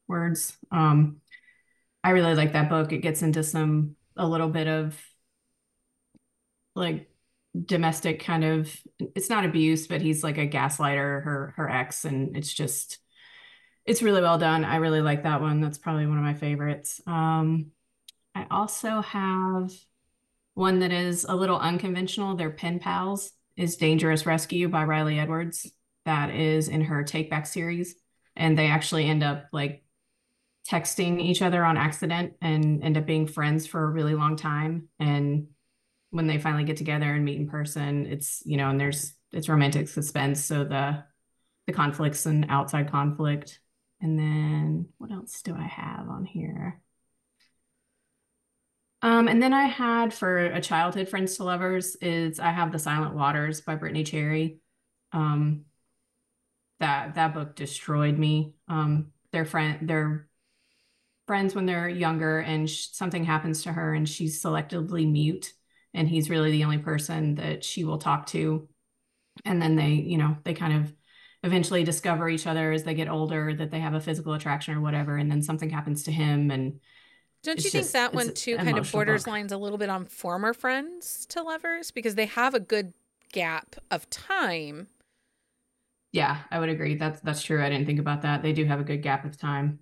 afterwards. 0.09 0.57
Um, 0.71 1.17
I 2.03 2.11
really 2.11 2.35
like 2.35 2.53
that 2.53 2.69
book. 2.69 2.91
It 2.91 2.99
gets 2.99 3.21
into 3.21 3.43
some 3.43 3.95
a 4.17 4.27
little 4.27 4.49
bit 4.49 4.67
of 4.67 4.99
like 6.75 7.09
domestic 7.65 8.23
kind 8.23 8.43
of 8.43 8.75
it's 9.15 9.29
not 9.29 9.45
abuse, 9.45 9.87
but 9.87 10.01
he's 10.01 10.23
like 10.23 10.37
a 10.37 10.47
gaslighter, 10.47 11.23
her 11.23 11.53
her 11.57 11.69
ex, 11.69 12.05
and 12.05 12.35
it's 12.35 12.53
just 12.53 12.99
it's 13.85 14.01
really 14.01 14.21
well 14.21 14.37
done. 14.37 14.65
I 14.65 14.77
really 14.77 15.01
like 15.01 15.23
that 15.23 15.41
one. 15.41 15.61
That's 15.61 15.77
probably 15.77 16.07
one 16.07 16.17
of 16.17 16.23
my 16.23 16.35
favorites. 16.35 17.01
Um, 17.05 17.67
I 18.35 18.45
also 18.49 19.01
have 19.01 19.71
one 20.53 20.79
that 20.79 20.91
is 20.91 21.25
a 21.27 21.35
little 21.35 21.57
unconventional. 21.57 22.35
They're 22.35 22.49
pen 22.49 22.79
pals. 22.79 23.31
Is 23.57 23.75
Dangerous 23.75 24.25
Rescue 24.25 24.69
by 24.69 24.85
Riley 24.85 25.19
Edwards. 25.19 25.69
That 26.05 26.29
is 26.33 26.69
in 26.69 26.79
her 26.81 27.03
Take 27.03 27.29
Back 27.29 27.45
series, 27.45 27.95
and 28.37 28.57
they 28.57 28.67
actually 28.67 29.05
end 29.05 29.21
up 29.21 29.47
like 29.51 29.83
texting 30.69 31.19
each 31.19 31.41
other 31.41 31.65
on 31.65 31.77
accident 31.77 32.33
and 32.41 32.83
end 32.83 32.97
up 32.97 33.05
being 33.05 33.27
friends 33.27 33.65
for 33.65 33.83
a 33.83 33.89
really 33.89 34.13
long 34.13 34.35
time. 34.35 34.87
And 34.99 35.47
when 36.11 36.27
they 36.27 36.37
finally 36.37 36.63
get 36.63 36.77
together 36.77 37.11
and 37.11 37.25
meet 37.25 37.39
in 37.39 37.47
person, 37.47 38.05
it's 38.05 38.43
you 38.45 38.57
know, 38.57 38.69
and 38.69 38.79
there's 38.79 39.13
it's 39.31 39.49
romantic 39.49 39.87
suspense. 39.87 40.43
So 40.43 40.63
the 40.63 41.03
the 41.67 41.73
conflicts 41.73 42.25
and 42.25 42.45
outside 42.49 42.91
conflict. 42.91 43.59
And 44.01 44.17
then 44.17 44.87
what 44.97 45.11
else 45.11 45.41
do 45.41 45.55
I 45.55 45.67
have 45.67 46.07
on 46.07 46.25
here? 46.25 46.81
Um, 49.01 49.27
and 49.27 49.41
then 49.41 49.53
I 49.53 49.63
had 49.65 50.13
for 50.13 50.45
a 50.45 50.61
childhood 50.61 51.09
friends 51.09 51.37
to 51.37 51.43
lovers 51.43 51.95
is 52.01 52.39
I 52.39 52.51
have 52.51 52.71
The 52.71 52.79
Silent 52.79 53.15
Waters 53.15 53.61
by 53.61 53.75
Brittainy 53.75 54.05
Cherry. 54.05 54.59
Um, 55.11 55.65
that 56.79 57.15
that 57.15 57.33
book 57.33 57.55
destroyed 57.55 58.17
me. 58.17 58.53
Um, 58.67 59.07
their 59.31 59.45
friend, 59.45 59.87
they're 59.87 60.28
friends 61.29 61.53
when 61.53 61.67
they're 61.67 61.87
younger, 61.87 62.39
and 62.39 62.67
sh- 62.67 62.87
something 62.91 63.23
happens 63.23 63.61
to 63.63 63.71
her, 63.71 63.93
and 63.93 64.09
she's 64.09 64.41
selectively 64.41 65.07
mute, 65.09 65.53
and 65.93 66.09
he's 66.09 66.27
really 66.27 66.49
the 66.49 66.63
only 66.63 66.79
person 66.79 67.35
that 67.35 67.63
she 67.63 67.83
will 67.83 67.99
talk 67.99 68.25
to. 68.25 68.67
And 69.45 69.61
then 69.61 69.75
they, 69.75 69.89
you 69.91 70.17
know, 70.17 70.37
they 70.43 70.55
kind 70.55 70.73
of 70.73 70.91
eventually 71.43 71.83
discover 71.83 72.27
each 72.29 72.47
other 72.47 72.71
as 72.71 72.83
they 72.83 72.95
get 72.95 73.09
older 73.09 73.53
that 73.53 73.69
they 73.69 73.79
have 73.79 73.93
a 73.93 74.01
physical 74.01 74.33
attraction 74.33 74.73
or 74.73 74.81
whatever, 74.81 75.17
and 75.17 75.29
then 75.29 75.43
something 75.43 75.69
happens 75.69 76.01
to 76.05 76.11
him, 76.11 76.49
and 76.49 76.79
Don't 77.43 77.57
you 77.63 77.69
think 77.69 77.83
just- 77.83 77.93
that 77.93 78.15
one 78.15 78.33
too 78.33 78.57
kind 78.57 78.79
of 78.79 78.91
borders 78.91 79.25
book. 79.25 79.31
lines 79.33 79.51
a 79.51 79.57
little 79.57 79.77
bit 79.77 79.89
on 79.89 80.05
former 80.07 80.51
friends 80.55 81.27
to 81.27 81.43
lovers 81.43 81.91
because 81.91 82.15
they 82.15 82.25
have 82.25 82.55
a 82.55 82.59
good 82.59 82.93
gap 83.31 83.75
of 83.91 84.09
time. 84.09 84.87
yeah, 86.11 86.41
I 86.49 86.59
would 86.59 86.69
agree. 86.69 86.95
That's 86.95 87.21
that's 87.21 87.43
true. 87.43 87.63
I 87.63 87.69
didn't 87.69 87.85
think 87.85 87.99
about 87.99 88.23
that. 88.23 88.41
They 88.41 88.53
do 88.53 88.65
have 88.65 88.79
a 88.79 88.83
good 88.83 89.03
gap 89.03 89.25
of 89.25 89.37
time 89.37 89.79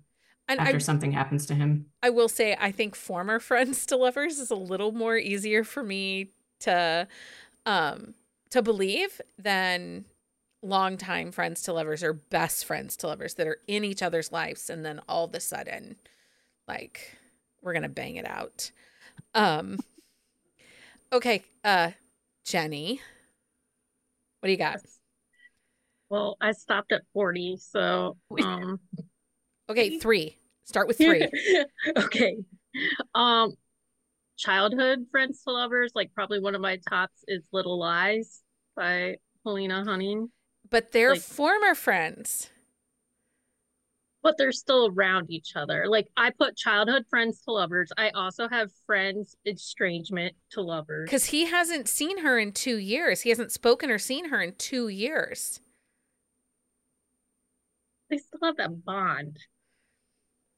And 0.48 0.60
after 0.60 0.76
I, 0.76 0.78
something 0.78 1.12
happens 1.12 1.46
to 1.46 1.54
him. 1.54 1.86
I 2.02 2.10
will 2.10 2.28
say 2.28 2.56
I 2.58 2.72
think 2.72 2.94
former 2.94 3.38
friends 3.40 3.86
to 3.86 3.96
lovers 3.96 4.38
is 4.38 4.50
a 4.50 4.56
little 4.56 4.92
more 4.92 5.16
easier 5.16 5.64
for 5.64 5.82
me 5.82 6.30
to 6.60 7.06
um 7.66 8.14
to 8.50 8.62
believe 8.62 9.20
than 9.38 10.04
longtime 10.62 11.30
friends 11.30 11.62
to 11.62 11.72
lovers 11.72 12.02
or 12.02 12.12
best 12.12 12.64
friends 12.64 12.96
to 12.96 13.06
lovers 13.06 13.34
that 13.34 13.46
are 13.46 13.58
in 13.68 13.84
each 13.84 14.02
other's 14.02 14.32
lives 14.32 14.68
and 14.68 14.84
then 14.84 15.00
all 15.08 15.24
of 15.26 15.34
a 15.34 15.40
sudden 15.40 15.96
like 16.66 17.16
we're 17.62 17.74
gonna 17.74 17.88
bang 17.88 18.16
it 18.16 18.26
out. 18.26 18.70
Um 19.34 19.78
okay, 21.12 21.42
uh 21.62 21.90
Jenny. 22.44 23.00
What 24.40 24.46
do 24.46 24.52
you 24.52 24.58
got? 24.58 24.80
Well, 26.08 26.36
I 26.40 26.52
stopped 26.52 26.92
at 26.92 27.02
40, 27.12 27.58
so 27.58 28.16
um 28.42 28.80
Okay, 29.68 29.98
three. 29.98 30.36
Start 30.64 30.88
with 30.88 30.98
three. 30.98 31.26
okay. 31.96 32.36
Um 33.14 33.54
childhood 34.36 35.06
friends 35.10 35.42
to 35.44 35.52
lovers, 35.52 35.92
like 35.94 36.12
probably 36.14 36.40
one 36.40 36.54
of 36.54 36.60
my 36.60 36.78
tops 36.88 37.24
is 37.26 37.42
Little 37.52 37.78
Lies 37.78 38.42
by 38.76 39.16
Helena 39.44 39.84
Hunting. 39.84 40.30
But 40.70 40.92
they're 40.92 41.12
Like- 41.14 41.22
former 41.22 41.74
friends. 41.74 42.50
But 44.22 44.36
they're 44.36 44.52
still 44.52 44.88
around 44.94 45.30
each 45.30 45.52
other. 45.54 45.86
Like 45.88 46.08
I 46.16 46.30
put 46.30 46.56
childhood 46.56 47.04
friends 47.08 47.40
to 47.42 47.52
lovers. 47.52 47.90
I 47.96 48.10
also 48.10 48.48
have 48.48 48.70
friends 48.84 49.36
estrangement 49.46 50.34
to 50.50 50.60
lovers. 50.60 51.06
Because 51.06 51.26
he 51.26 51.46
hasn't 51.46 51.88
seen 51.88 52.18
her 52.18 52.38
in 52.38 52.52
two 52.52 52.76
years. 52.78 53.20
He 53.22 53.30
hasn't 53.30 53.52
spoken 53.52 53.90
or 53.90 53.98
seen 53.98 54.28
her 54.30 54.42
in 54.42 54.54
two 54.56 54.88
years. 54.88 55.60
They 58.10 58.18
still 58.18 58.40
have 58.42 58.56
that 58.56 58.84
bond. 58.84 59.38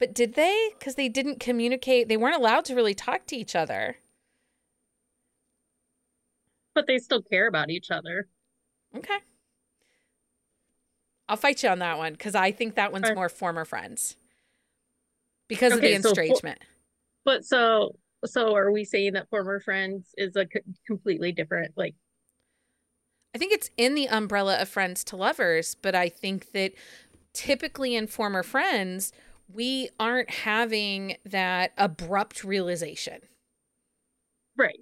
But 0.00 0.14
did 0.14 0.34
they? 0.34 0.70
Because 0.78 0.94
they 0.96 1.08
didn't 1.10 1.38
communicate. 1.38 2.08
They 2.08 2.16
weren't 2.16 2.34
allowed 2.36 2.64
to 2.64 2.74
really 2.74 2.94
talk 2.94 3.26
to 3.26 3.36
each 3.36 3.54
other. 3.54 3.98
But 6.74 6.86
they 6.86 6.98
still 6.98 7.22
care 7.22 7.46
about 7.46 7.70
each 7.70 7.90
other. 7.90 8.26
Okay. 8.96 9.18
I'll 11.28 11.36
fight 11.36 11.62
you 11.62 11.68
on 11.68 11.78
that 11.80 11.98
one 11.98 12.12
because 12.12 12.34
I 12.34 12.50
think 12.50 12.74
that 12.74 12.90
one's 12.92 13.04
Alright. 13.04 13.16
more 13.16 13.28
former 13.28 13.64
friends 13.64 14.16
because 15.48 15.72
of 15.74 15.78
Okay, 15.78 15.96
the 15.96 16.02
so 16.02 16.08
for- 16.14 16.20
estrangement. 16.22 16.58
But 17.24 17.44
so 17.44 17.94
so 18.24 18.54
are 18.56 18.72
we 18.72 18.84
saying 18.84 19.12
that 19.12 19.28
former 19.28 19.60
friends 19.60 20.14
is 20.16 20.34
a 20.36 20.46
completely 20.86 21.30
different 21.32 21.72
like 21.76 21.94
I 23.34 23.38
think 23.38 23.52
it's 23.52 23.70
in 23.76 23.94
the 23.94 24.08
umbrella 24.08 24.56
of 24.60 24.68
friends 24.68 25.04
to 25.04 25.16
lovers, 25.16 25.76
but 25.76 25.94
I 25.94 26.08
think 26.08 26.50
that 26.52 26.72
typically 27.32 27.94
in 27.94 28.08
former 28.08 28.42
friends, 28.42 29.12
we 29.54 29.88
aren't 29.98 30.30
having 30.30 31.16
that 31.26 31.72
abrupt 31.76 32.44
realization. 32.44 33.20
right. 34.56 34.80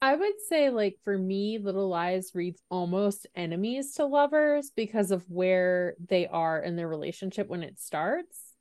I 0.00 0.16
would 0.16 0.40
say, 0.48 0.70
like, 0.70 0.98
for 1.04 1.16
me, 1.16 1.58
Little 1.58 1.88
Lies 1.88 2.32
reads 2.34 2.60
almost 2.70 3.26
enemies 3.36 3.94
to 3.94 4.04
lovers 4.04 4.72
because 4.74 5.12
of 5.12 5.24
where 5.30 5.94
they 6.04 6.26
are 6.26 6.60
in 6.60 6.74
their 6.74 6.88
relationship 6.88 7.48
when 7.48 7.62
it 7.62 7.78
starts. 7.78 8.52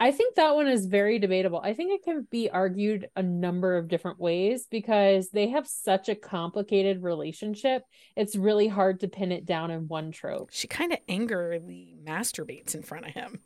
I 0.00 0.10
think 0.10 0.34
that 0.34 0.56
one 0.56 0.66
is 0.66 0.86
very 0.86 1.20
debatable. 1.20 1.60
I 1.62 1.74
think 1.74 1.92
it 1.92 2.02
can 2.02 2.26
be 2.28 2.50
argued 2.50 3.08
a 3.14 3.22
number 3.22 3.76
of 3.76 3.86
different 3.86 4.18
ways 4.18 4.66
because 4.68 5.30
they 5.30 5.50
have 5.50 5.68
such 5.68 6.08
a 6.08 6.16
complicated 6.16 7.04
relationship. 7.04 7.84
It's 8.16 8.34
really 8.34 8.66
hard 8.66 8.98
to 9.00 9.08
pin 9.08 9.30
it 9.30 9.46
down 9.46 9.70
in 9.70 9.86
one 9.86 10.10
trope. 10.10 10.50
She 10.50 10.66
kind 10.66 10.92
of 10.92 10.98
angrily 11.08 11.94
masturbates 12.04 12.74
in 12.74 12.82
front 12.82 13.06
of 13.06 13.14
him. 13.14 13.42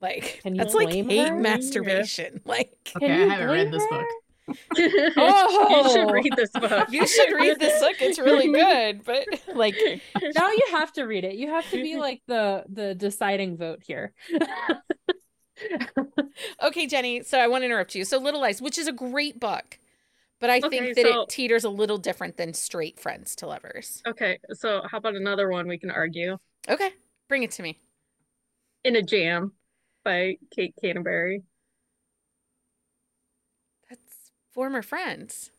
Like 0.00 0.40
Can 0.42 0.54
you 0.54 0.62
that's 0.62 0.74
like 0.74 0.92
hate 0.92 1.28
her? 1.28 1.36
masturbation. 1.36 2.40
Like 2.46 2.72
Can 2.84 3.02
Okay, 3.02 3.12
I 3.12 3.26
haven't 3.26 3.48
read 3.48 3.70
blame 3.70 3.72
this 3.72 3.82
her? 3.90 3.98
book. 3.98 4.06
You 4.76 5.12
Oh! 5.16 5.92
should 5.92 6.10
read 6.12 6.32
this 6.36 6.50
book. 6.50 6.88
you 6.90 7.06
should 7.06 7.32
read 7.34 7.60
this 7.60 7.80
book. 7.80 7.96
It's 8.00 8.18
really 8.18 8.48
good. 8.52 9.04
But 9.04 9.26
like 9.54 9.76
Now 10.34 10.50
you 10.50 10.62
have 10.72 10.92
to 10.94 11.04
read 11.04 11.24
it. 11.24 11.34
You 11.36 11.48
have 11.50 11.68
to 11.70 11.82
be 11.82 11.96
like 11.96 12.22
the 12.26 12.64
the 12.68 12.94
deciding 12.94 13.56
vote 13.58 13.82
here. 13.86 14.12
okay, 16.62 16.86
Jenny. 16.86 17.22
So 17.22 17.38
I 17.38 17.46
want 17.48 17.62
to 17.62 17.66
interrupt 17.66 17.94
you. 17.94 18.04
So 18.04 18.18
Little 18.18 18.40
Lies, 18.40 18.62
which 18.62 18.78
is 18.78 18.88
a 18.88 18.92
great 18.92 19.38
book, 19.38 19.78
But 20.40 20.50
I 20.50 20.58
Okay, 20.58 20.68
think 20.68 20.96
that 20.96 21.04
so- 21.06 21.22
it 21.22 21.28
teeters 21.28 21.64
a 21.64 21.70
little 21.70 21.98
different 21.98 22.36
than 22.36 22.54
straight 22.54 22.98
friends 22.98 23.36
to 23.36 23.46
lovers. 23.46 24.02
Okay, 24.06 24.38
so 24.52 24.82
how 24.90 24.98
about 24.98 25.14
another 25.14 25.48
one 25.50 25.68
we 25.68 25.78
can 25.78 25.90
argue? 25.90 26.38
Okay, 26.68 26.90
bring 27.28 27.42
it 27.42 27.50
to 27.52 27.62
me. 27.62 27.78
In 28.84 28.96
a 28.96 29.02
Jam 29.02 29.52
by 30.04 30.36
Kate 30.54 30.74
Canterbary. 30.82 31.42
That's 33.88 34.32
former 34.52 34.82
friends. 34.82 35.50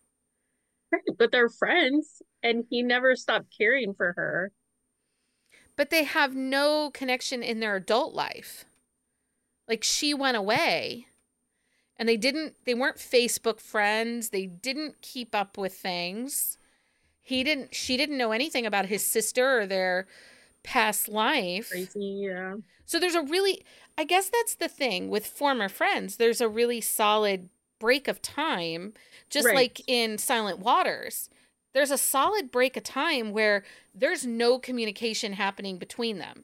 Right, 0.92 1.02
but 1.18 1.32
they're 1.32 1.50
friends, 1.50 2.22
and 2.44 2.66
he 2.70 2.82
never 2.82 3.16
stopped 3.16 3.48
caring 3.58 3.94
for 3.94 4.14
her. 4.14 4.52
But 5.76 5.89
they 5.89 6.04
have 6.04 6.36
no 6.36 6.92
connection 6.92 7.42
in 7.42 7.60
their 7.60 7.76
adult 7.76 8.14
life. 8.14 8.66
Like 9.68 9.84
she 9.84 10.14
went 10.14 10.36
away 10.38 11.08
and 11.98 12.10
they 12.10 12.18
didn't 12.18 12.56
they 12.66 12.74
weren't 12.74 12.98
Facebook 12.98 13.60
friends. 13.60 14.30
They 14.30 14.48
didn't 14.48 15.02
keep 15.02 15.34
up 15.34 15.58
with 15.58 15.74
things. 15.74 16.58
He 17.22 17.44
didn't 17.44 17.74
she 17.74 17.96
didn't 17.96 18.18
know 18.18 18.32
anything 18.32 18.66
about 18.66 18.88
his 18.88 19.06
sister 19.06 19.62
or 19.62 19.66
their 19.68 20.08
past 20.64 21.08
life. 21.08 21.70
Crazy, 21.70 22.24
yeah. 22.26 22.56
So 22.86 23.00
there's 23.00 23.16
a 23.16 23.22
really 23.22 23.64
I 23.98 24.04
guess 24.04 24.30
that's 24.30 24.56
the 24.56 24.68
thing 24.68 25.10
with 25.10 25.26
former 25.28 25.70
friends. 25.70 26.18
There's 26.18 26.42
a 26.42 26.50
really 26.50 26.82
solid 26.82 27.50
break 27.80 28.08
of 28.08 28.22
time 28.22 28.94
just 29.30 29.46
Right. 29.46 29.56
like 29.56 29.82
in 29.88 30.18
Silent 30.18 30.60
Waters. 30.60 31.30
There's 31.74 31.92
a 31.92 31.98
solid 31.98 32.52
break 32.52 32.76
of 32.78 32.84
time 32.84 33.32
where 33.32 33.64
there's 33.94 34.26
no 34.26 34.60
communication 34.60 35.34
happening 35.34 35.78
between 35.78 36.18
them. 36.18 36.44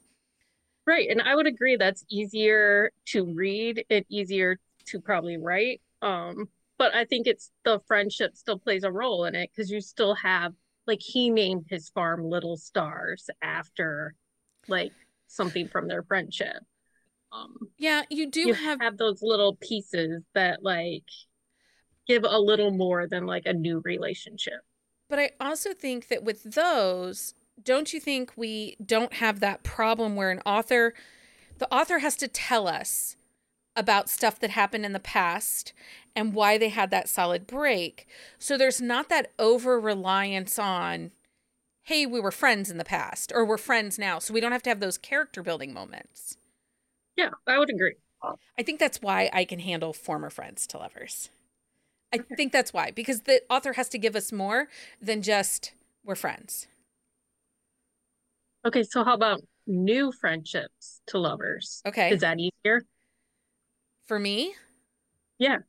Right, 0.86 1.10
and 1.10 1.22
I 1.22 1.36
would 1.36 1.48
agree 1.48 1.76
that's 1.76 2.06
easier 2.10 2.92
to 3.08 3.26
read 3.26 3.86
and 3.90 4.06
easier 4.10 4.58
to 4.88 5.02
probably 5.02 5.38
write. 5.38 5.82
Um, 6.02 6.50
but 6.78 6.96
I 6.96 7.06
think 7.06 7.28
it's 7.28 7.52
the 7.66 7.82
friendship 7.88 8.38
still 8.38 8.60
plays 8.60 8.84
a 8.84 8.92
role 8.92 9.26
in 9.26 9.36
it 9.36 9.50
because 9.54 9.70
you 9.70 9.82
still 9.82 10.16
have 10.16 10.54
like 10.86 11.02
he 11.02 11.30
named 11.30 11.66
his 11.70 11.90
farm 11.90 12.24
Little 12.30 12.56
Stars 12.56 13.30
after 13.42 14.16
like 14.68 14.94
something 15.28 15.68
from 15.68 15.88
their 15.90 16.04
friendship. 16.04 16.64
Um, 17.32 17.56
Yeah, 17.78 18.04
you 18.10 18.30
do 18.30 18.42
you 18.42 18.54
have 18.54 18.80
have 18.82 18.98
those 18.98 19.22
little 19.22 19.56
pieces 19.56 20.24
that 20.34 20.64
like 20.64 21.04
give 22.08 22.24
a 22.24 22.40
little 22.40 22.72
more 22.72 23.08
than 23.08 23.26
like 23.26 23.46
a 23.46 23.54
new 23.54 23.82
relationship. 23.84 24.62
But 25.10 25.20
I 25.20 25.32
also 25.40 25.74
think 25.74 26.08
that 26.08 26.24
with 26.24 26.44
those, 26.44 27.34
don't 27.62 27.94
you 27.94 28.00
think 28.00 28.34
we 28.36 28.78
don't 28.84 29.14
have 29.16 29.40
that 29.40 29.64
problem 29.64 30.16
where 30.16 30.32
an 30.32 30.42
author, 30.46 30.94
the 31.58 31.74
author 31.74 32.00
has 32.00 32.16
to 32.18 32.28
tell 32.28 32.68
us 32.68 33.16
about 33.76 34.10
stuff 34.10 34.40
that 34.40 34.50
happened 34.52 34.86
in 34.86 34.94
the 34.94 35.00
past 35.00 35.72
and 36.16 36.34
why 36.34 36.58
they 36.58 36.70
had 36.70 36.90
that 36.92 37.10
solid 37.10 37.46
break. 37.46 38.08
So 38.40 38.58
there's 38.58 38.82
not 38.82 39.10
that 39.10 39.32
over 39.38 39.80
reliance 39.80 40.58
on, 40.58 41.12
hey, 41.84 42.06
we 42.06 42.20
were 42.20 42.32
friends 42.32 42.70
in 42.72 42.78
the 42.78 42.84
past 42.84 43.32
or 43.34 43.46
we're 43.46 43.58
friends 43.58 44.00
now. 44.00 44.20
So 44.20 44.34
we 44.34 44.42
don't 44.42 44.52
have 44.52 44.64
to 44.64 44.70
have 44.70 44.80
those 44.80 44.98
character 44.98 45.44
building 45.44 45.74
moments. 45.74 46.38
Yeah, 47.18 47.32
I 47.48 47.58
would 47.58 47.70
agree. 47.70 47.96
I 48.58 48.64
think 48.64 48.80
that's 48.80 49.02
why 49.02 49.30
I 49.34 49.46
can 49.46 49.60
handle 49.60 49.94
former 49.94 50.30
friends 50.30 50.66
to 50.68 50.78
lovers. 50.78 51.30
I 52.14 52.18
Okay. 52.20 52.36
think 52.36 52.54
that's 52.54 52.74
why, 52.74 52.92
because 52.92 53.22
the 53.22 53.42
author 53.50 53.74
has 53.74 53.90
to 53.90 53.98
give 53.98 54.16
us 54.16 54.32
more 54.32 54.68
than 55.02 55.22
just 55.22 55.74
we're 56.04 56.16
friends. 56.16 56.68
Okay, 58.66 58.84
so 58.84 59.04
how 59.04 59.14
about 59.14 59.42
new 59.66 60.12
friendships 60.12 61.02
to 61.08 61.18
lovers? 61.20 61.82
Okay. 61.86 62.12
Is 62.12 62.22
that 62.22 62.40
easier? 62.40 62.84
For 64.06 64.20
me, 64.20 64.56
Yeah. 65.40 65.60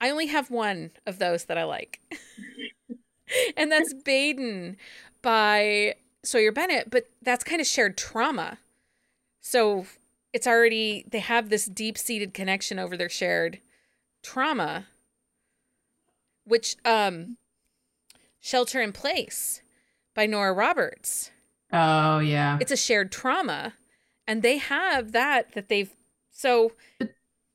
I 0.00 0.10
only 0.10 0.26
have 0.26 0.50
one 0.50 0.92
of 1.06 1.18
those 1.18 1.44
that 1.46 1.58
I 1.58 1.64
like. 1.64 2.00
and 3.56 3.70
that's 3.70 3.92
Baden 3.94 4.76
by 5.22 5.96
Sawyer 6.24 6.52
Bennett, 6.52 6.90
but 6.90 7.08
that's 7.22 7.44
kind 7.44 7.60
of 7.60 7.66
shared 7.66 7.96
trauma. 7.98 8.58
So 9.40 9.86
it's 10.32 10.46
already, 10.46 11.04
they 11.10 11.20
have 11.20 11.48
this 11.48 11.66
deep 11.66 11.96
seated 11.98 12.34
connection 12.34 12.78
over 12.78 12.96
their 12.96 13.08
shared 13.08 13.60
trauma, 14.22 14.86
which, 16.44 16.76
um, 16.84 17.36
Shelter 18.40 18.80
in 18.80 18.92
Place 18.92 19.62
by 20.14 20.26
Nora 20.26 20.52
Roberts. 20.52 21.30
Oh 21.72 22.18
yeah. 22.18 22.58
It's 22.60 22.72
a 22.72 22.76
shared 22.76 23.12
trauma. 23.12 23.74
And 24.26 24.42
they 24.42 24.58
have 24.58 25.12
that, 25.12 25.52
that 25.52 25.68
they've, 25.68 25.94
so, 26.30 26.72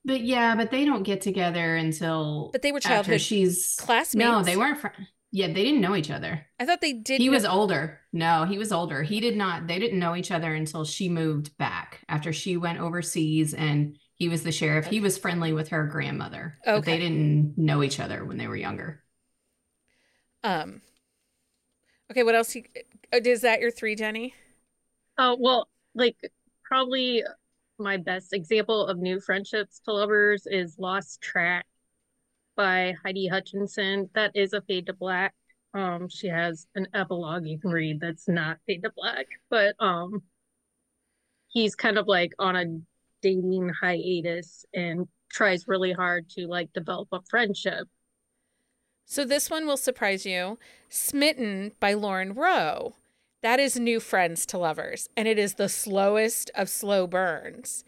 But 0.04 0.20
yeah, 0.20 0.54
but 0.54 0.70
they 0.70 0.84
don't 0.84 1.02
get 1.02 1.22
together 1.22 1.76
until 1.76 2.50
but 2.52 2.60
they 2.60 2.72
were 2.72 2.80
childhood 2.80 3.20
she's 3.22 3.76
classmates. 3.80 4.14
No, 4.14 4.42
they 4.42 4.56
weren't 4.56 4.78
fr- 4.78 4.88
Yeah, 5.36 5.48
they 5.48 5.64
didn't 5.64 5.80
know 5.80 5.96
each 5.96 6.12
other. 6.12 6.46
I 6.60 6.64
thought 6.64 6.80
they 6.80 6.92
did. 6.92 7.20
He 7.20 7.26
know- 7.26 7.32
was 7.32 7.44
older. 7.44 7.98
No, 8.12 8.44
he 8.44 8.56
was 8.56 8.70
older. 8.70 9.02
He 9.02 9.18
did 9.18 9.36
not 9.36 9.66
they 9.66 9.80
didn't 9.80 9.98
know 9.98 10.14
each 10.14 10.30
other 10.30 10.54
until 10.54 10.84
she 10.84 11.08
moved 11.08 11.56
back 11.58 12.04
after 12.08 12.32
she 12.32 12.56
went 12.56 12.78
overseas 12.78 13.52
and 13.52 13.98
he 14.14 14.28
was 14.28 14.44
the 14.44 14.52
sheriff. 14.52 14.86
He 14.86 15.00
was 15.00 15.18
friendly 15.18 15.52
with 15.52 15.70
her 15.70 15.86
grandmother. 15.88 16.58
But 16.64 16.74
Okay. 16.76 16.92
they 16.92 16.98
didn't 17.02 17.58
know 17.58 17.82
each 17.82 17.98
other 17.98 18.24
when 18.24 18.36
they 18.38 18.46
were 18.46 18.54
younger. 18.54 19.02
Um. 20.44 20.82
Okay, 22.12 22.22
what 22.22 22.36
else? 22.36 22.54
You, 22.54 22.62
uh, 23.12 23.18
is 23.24 23.40
that 23.40 23.60
your 23.60 23.72
three, 23.72 23.96
Jenny? 23.96 24.34
Uh, 25.18 25.34
well, 25.36 25.68
like 25.96 26.16
probably 26.62 27.24
my 27.78 27.96
best 27.96 28.32
example 28.32 28.86
of 28.86 28.98
new 28.98 29.18
friendships 29.20 29.80
to 29.80 29.92
lovers 29.92 30.46
is 30.46 30.78
Lost 30.78 31.20
Track 31.20 31.66
by 32.56 32.94
Heidi 33.02 33.28
Hutchinson. 33.28 34.10
That 34.14 34.32
is 34.34 34.52
a 34.52 34.62
fade 34.62 34.86
to 34.86 34.92
black. 34.92 35.34
Um, 35.72 36.08
she 36.08 36.28
has 36.28 36.66
an 36.74 36.86
epilogue 36.94 37.46
you 37.46 37.58
can 37.58 37.70
read 37.70 38.00
that's 38.00 38.28
not 38.28 38.58
fade 38.66 38.84
to 38.84 38.92
black, 38.94 39.26
but 39.50 39.74
um, 39.80 40.22
he's 41.48 41.74
kind 41.74 41.98
of 41.98 42.06
like 42.06 42.32
on 42.38 42.56
a 42.56 42.64
dating 43.22 43.70
hiatus 43.80 44.64
and 44.72 45.08
tries 45.30 45.66
really 45.66 45.92
hard 45.92 46.28
to 46.30 46.46
like 46.46 46.72
develop 46.72 47.08
a 47.10 47.20
friendship. 47.28 47.88
So 49.04 49.24
this 49.24 49.50
one 49.50 49.66
will 49.66 49.76
surprise 49.76 50.24
you. 50.24 50.58
Smitten 50.88 51.72
by 51.80 51.94
Lauren 51.94 52.34
Rowe. 52.34 52.94
That 53.42 53.60
is 53.60 53.78
new 53.78 54.00
friends 54.00 54.46
to 54.46 54.58
lovers, 54.58 55.08
and 55.16 55.28
it 55.28 55.38
is 55.38 55.54
the 55.54 55.68
slowest 55.68 56.50
of 56.54 56.70
slow 56.70 57.06
burns. 57.06 57.84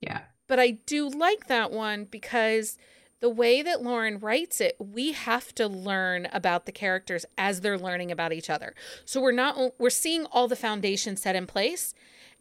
Yeah. 0.00 0.22
But 0.46 0.58
I 0.58 0.70
do 0.86 1.08
like 1.08 1.48
that 1.48 1.70
one 1.70 2.04
because 2.04 2.78
the 3.20 3.30
way 3.30 3.62
that 3.62 3.82
Lauren 3.82 4.18
writes 4.18 4.60
it, 4.60 4.76
we 4.78 5.12
have 5.12 5.54
to 5.54 5.68
learn 5.68 6.26
about 6.32 6.66
the 6.66 6.72
characters 6.72 7.26
as 7.36 7.60
they're 7.60 7.78
learning 7.78 8.10
about 8.10 8.32
each 8.32 8.50
other. 8.50 8.74
So 9.04 9.20
we're 9.20 9.32
not 9.32 9.78
we're 9.78 9.90
seeing 9.90 10.26
all 10.26 10.48
the 10.48 10.56
foundation 10.56 11.16
set 11.16 11.36
in 11.36 11.46
place 11.46 11.94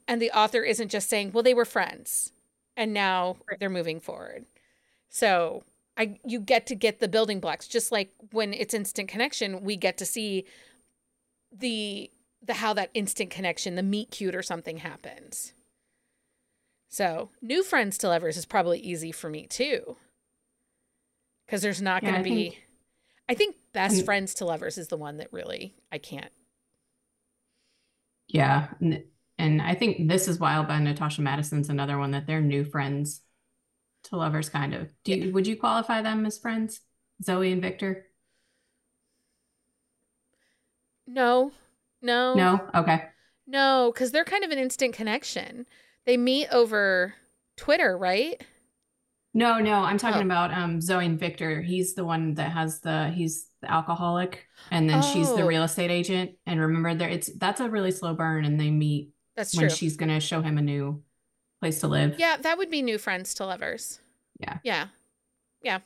and 0.07 0.21
the 0.21 0.31
author 0.31 0.63
isn't 0.63 0.89
just 0.89 1.09
saying, 1.09 1.31
"Well, 1.31 1.43
they 1.43 1.53
were 1.53 1.65
friends 1.65 2.31
and 2.75 2.93
now 2.93 3.37
they're 3.59 3.69
moving 3.69 3.99
forward." 3.99 4.45
So, 5.09 5.63
I 5.97 6.19
you 6.25 6.39
get 6.39 6.65
to 6.67 6.75
get 6.75 6.99
the 6.99 7.07
building 7.07 7.39
blocks 7.39 7.67
just 7.67 7.91
like 7.91 8.11
when 8.31 8.53
it's 8.53 8.73
instant 8.73 9.09
connection, 9.09 9.63
we 9.63 9.75
get 9.75 9.97
to 9.97 10.05
see 10.05 10.45
the 11.51 12.09
the 12.41 12.55
how 12.55 12.73
that 12.73 12.89
instant 12.93 13.29
connection, 13.31 13.75
the 13.75 13.83
meet 13.83 14.11
cute 14.11 14.35
or 14.35 14.41
something 14.43 14.77
happens. 14.77 15.53
So, 16.87 17.29
new 17.41 17.63
friends 17.63 17.97
to 17.99 18.07
lovers 18.07 18.37
is 18.37 18.45
probably 18.45 18.79
easy 18.79 19.11
for 19.11 19.29
me 19.29 19.45
too. 19.45 19.97
Because 21.49 21.63
there's 21.63 21.81
not 21.81 22.03
going 22.03 22.13
to 22.13 22.19
I 22.19 22.23
be. 22.23 22.29
think- 22.51 22.63
I 23.27 23.33
think 23.33 23.55
best 23.73 23.95
And- 23.97 24.05
friends 24.05 24.35
to 24.35 24.45
lovers 24.45 24.77
is 24.77 24.87
the 24.89 24.97
one 24.97 25.17
that 25.17 25.33
really 25.33 25.73
I 25.91 25.97
can't. 25.97 26.31
Yeah. 28.27 28.67
And, 28.79 29.03
and 29.39 29.59
I 29.61 29.73
think 29.73 30.07
This 30.07 30.27
is 30.27 30.39
Wild 30.39 30.67
by 30.67 30.77
Natasha 30.79 31.21
Madison's 31.23 31.69
another 31.69 31.97
one 31.97 32.11
that 32.11 32.27
they're 32.27 32.41
new 32.41 32.63
friends 32.63 33.21
to 34.03 34.15
lovers 34.15 34.49
kind 34.49 34.73
of. 34.75 34.91
Do 35.03 35.13
you, 35.15 35.33
would 35.33 35.47
you 35.47 35.57
qualify 35.57 36.01
them 36.03 36.25
as 36.27 36.37
friends? 36.37 36.81
Zoe 37.23 37.51
and 37.51 37.61
Victor? 37.61 38.05
No, 41.07 41.51
no, 42.01 42.35
No? 42.35 42.69
Okay. 42.75 43.03
no, 43.47 43.91
because 43.93 44.11
they're 44.11 44.23
kind 44.23 44.43
of 44.43 44.51
an 44.51 44.59
instant 44.59 44.93
connection. 44.93 45.65
They 46.05 46.17
meet 46.17 46.47
over 46.49 47.15
Twitter, 47.57 47.97
right? 47.97 48.39
No, 49.33 49.59
no, 49.59 49.75
I'm 49.75 49.97
talking 49.97 50.21
Oh. 50.21 50.25
about 50.25 50.51
um 50.53 50.81
Zoe 50.81 51.05
and 51.05 51.19
Victor. 51.19 51.61
He's 51.61 51.93
the 51.93 52.03
one 52.05 52.33
that 52.35 52.51
has 52.51 52.79
the 52.81 53.09
he's 53.09 53.47
the 53.61 53.71
alcoholic 53.71 54.47
and 54.71 54.89
then 54.89 55.01
she's 55.01 55.27
the 55.35 55.43
Oh. 55.43 55.47
real 55.47 55.63
estate 55.63 55.91
agent. 55.91 56.31
And 56.45 56.59
remember 56.59 56.95
there 56.95 57.09
it's 57.09 57.29
that's 57.37 57.59
a 57.61 57.69
really 57.69 57.91
slow 57.91 58.13
burn 58.13 58.45
and 58.45 58.59
they 58.59 58.71
meet 58.71 59.11
That's 59.35 59.55
when 59.55 59.67
true. 59.67 59.75
she's 59.75 59.97
gonna 59.97 60.19
show 60.19 60.41
him 60.41 60.57
a 60.57 60.61
new 60.61 61.03
place 61.61 61.79
to 61.81 61.87
live. 61.87 62.17
Yeah, 62.17 62.37
that 62.37 62.57
would 62.57 62.71
be 62.71 62.81
new 62.81 62.97
friends 62.97 63.33
to 63.35 63.45
lovers. 63.45 63.99
Yeah. 64.39 64.59
Yeah. 64.63 64.87
Yeah. 65.61 65.79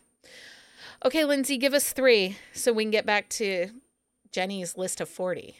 Okay, 1.04 1.26
Lindsay, 1.26 1.58
give 1.58 1.74
us 1.74 1.92
three 1.92 2.38
so 2.54 2.72
we 2.72 2.84
can 2.86 2.92
get 2.92 3.06
back 3.06 3.28
to 3.32 3.70
Jenny's 4.32 4.78
list 4.78 5.02
of 5.02 5.10
40. 5.10 5.58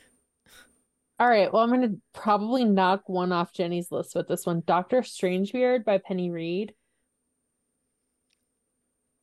All 1.20 1.28
right. 1.28 1.52
Well, 1.52 1.62
I'm 1.64 1.70
going 1.70 1.82
to 1.82 2.02
probably 2.14 2.64
knock 2.64 3.08
one 3.08 3.32
off 3.32 3.54
Jenny's 3.54 3.92
list 3.92 4.16
with 4.16 4.28
this 4.28 4.46
one. 4.46 4.64
Doctor 4.66 5.02
Strangebeard 5.02 5.84
by 5.84 5.98
Penny 5.98 6.30
Reid. 6.32 6.74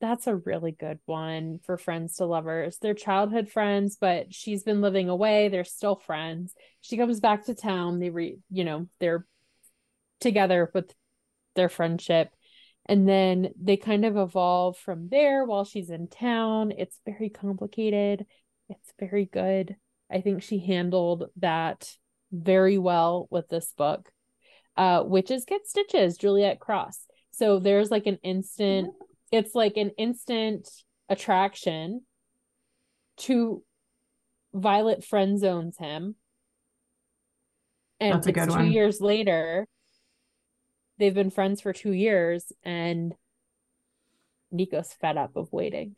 That's 0.01 0.25
a 0.25 0.35
really 0.35 0.71
good 0.71 0.99
one 1.05 1.59
for 1.63 1.77
friends 1.77 2.15
to 2.15 2.25
lovers. 2.25 2.79
They're 2.79 2.95
childhood 2.95 3.49
friends, 3.49 3.97
but 4.01 4.33
she's 4.33 4.63
been 4.63 4.81
living 4.81 5.09
away. 5.09 5.47
They're 5.47 5.63
still 5.63 5.95
friends. 5.95 6.53
She 6.81 6.97
comes 6.97 7.19
back 7.19 7.45
to 7.45 7.55
town. 7.55 7.99
They 7.99 8.09
re, 8.09 8.39
you 8.49 8.63
know, 8.63 8.87
they're 8.99 9.27
together 10.19 10.71
with 10.73 10.93
their 11.55 11.69
friendship. 11.69 12.31
And 12.87 13.07
then 13.07 13.51
they 13.61 13.77
kind 13.77 14.03
of 14.03 14.17
evolve 14.17 14.77
from 14.77 15.07
there 15.09 15.45
while 15.45 15.65
she's 15.65 15.91
in 15.91 16.07
town. 16.07 16.73
It's 16.75 16.99
very 17.05 17.29
complicated. 17.29 18.25
It's 18.69 18.93
very 18.99 19.25
good. 19.25 19.75
I 20.11 20.21
think 20.21 20.41
she 20.41 20.59
handled 20.59 21.25
that 21.37 21.95
very 22.31 22.77
well 22.79 23.27
with 23.29 23.49
this 23.49 23.71
book. 23.77 24.11
Uh, 24.75 25.03
Witches 25.05 25.45
Get 25.45 25.67
Stitches, 25.67 26.17
Juliette 26.17 26.59
Cross. 26.59 27.05
So 27.31 27.59
there's 27.59 27.91
like 27.91 28.07
an 28.07 28.17
instant 28.23 28.93
it's 29.31 29.55
like 29.55 29.77
an 29.77 29.91
instant 29.97 30.69
attraction 31.09 32.01
to 33.17 33.63
Violet 34.53 35.03
friend 35.05 35.39
zones 35.39 35.77
him. 35.77 36.15
And 37.99 38.15
That's 38.15 38.27
a 38.27 38.31
good 38.31 38.49
two 38.49 38.55
one. 38.55 38.71
years 38.71 38.99
later. 38.99 39.67
They've 40.97 41.13
been 41.13 41.29
friends 41.29 41.61
for 41.61 41.73
two 41.73 41.93
years, 41.93 42.51
and 42.63 43.15
Nico's 44.51 44.93
fed 44.93 45.17
up 45.17 45.35
of 45.35 45.51
waiting. 45.51 45.95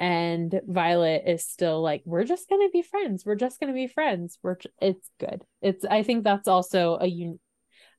And 0.00 0.60
Violet 0.66 1.24
is 1.26 1.44
still 1.44 1.82
like, 1.82 2.02
we're 2.04 2.24
just 2.24 2.48
gonna 2.48 2.68
be 2.70 2.82
friends. 2.82 3.24
We're 3.26 3.34
just 3.34 3.60
gonna 3.60 3.72
be 3.74 3.86
friends. 3.86 4.38
We're 4.42 4.56
j-" 4.56 4.70
it's 4.80 5.10
good. 5.18 5.44
It's 5.62 5.84
I 5.84 6.02
think 6.02 6.24
that's 6.24 6.48
also 6.48 6.98
a 7.00 7.06
un- 7.06 7.40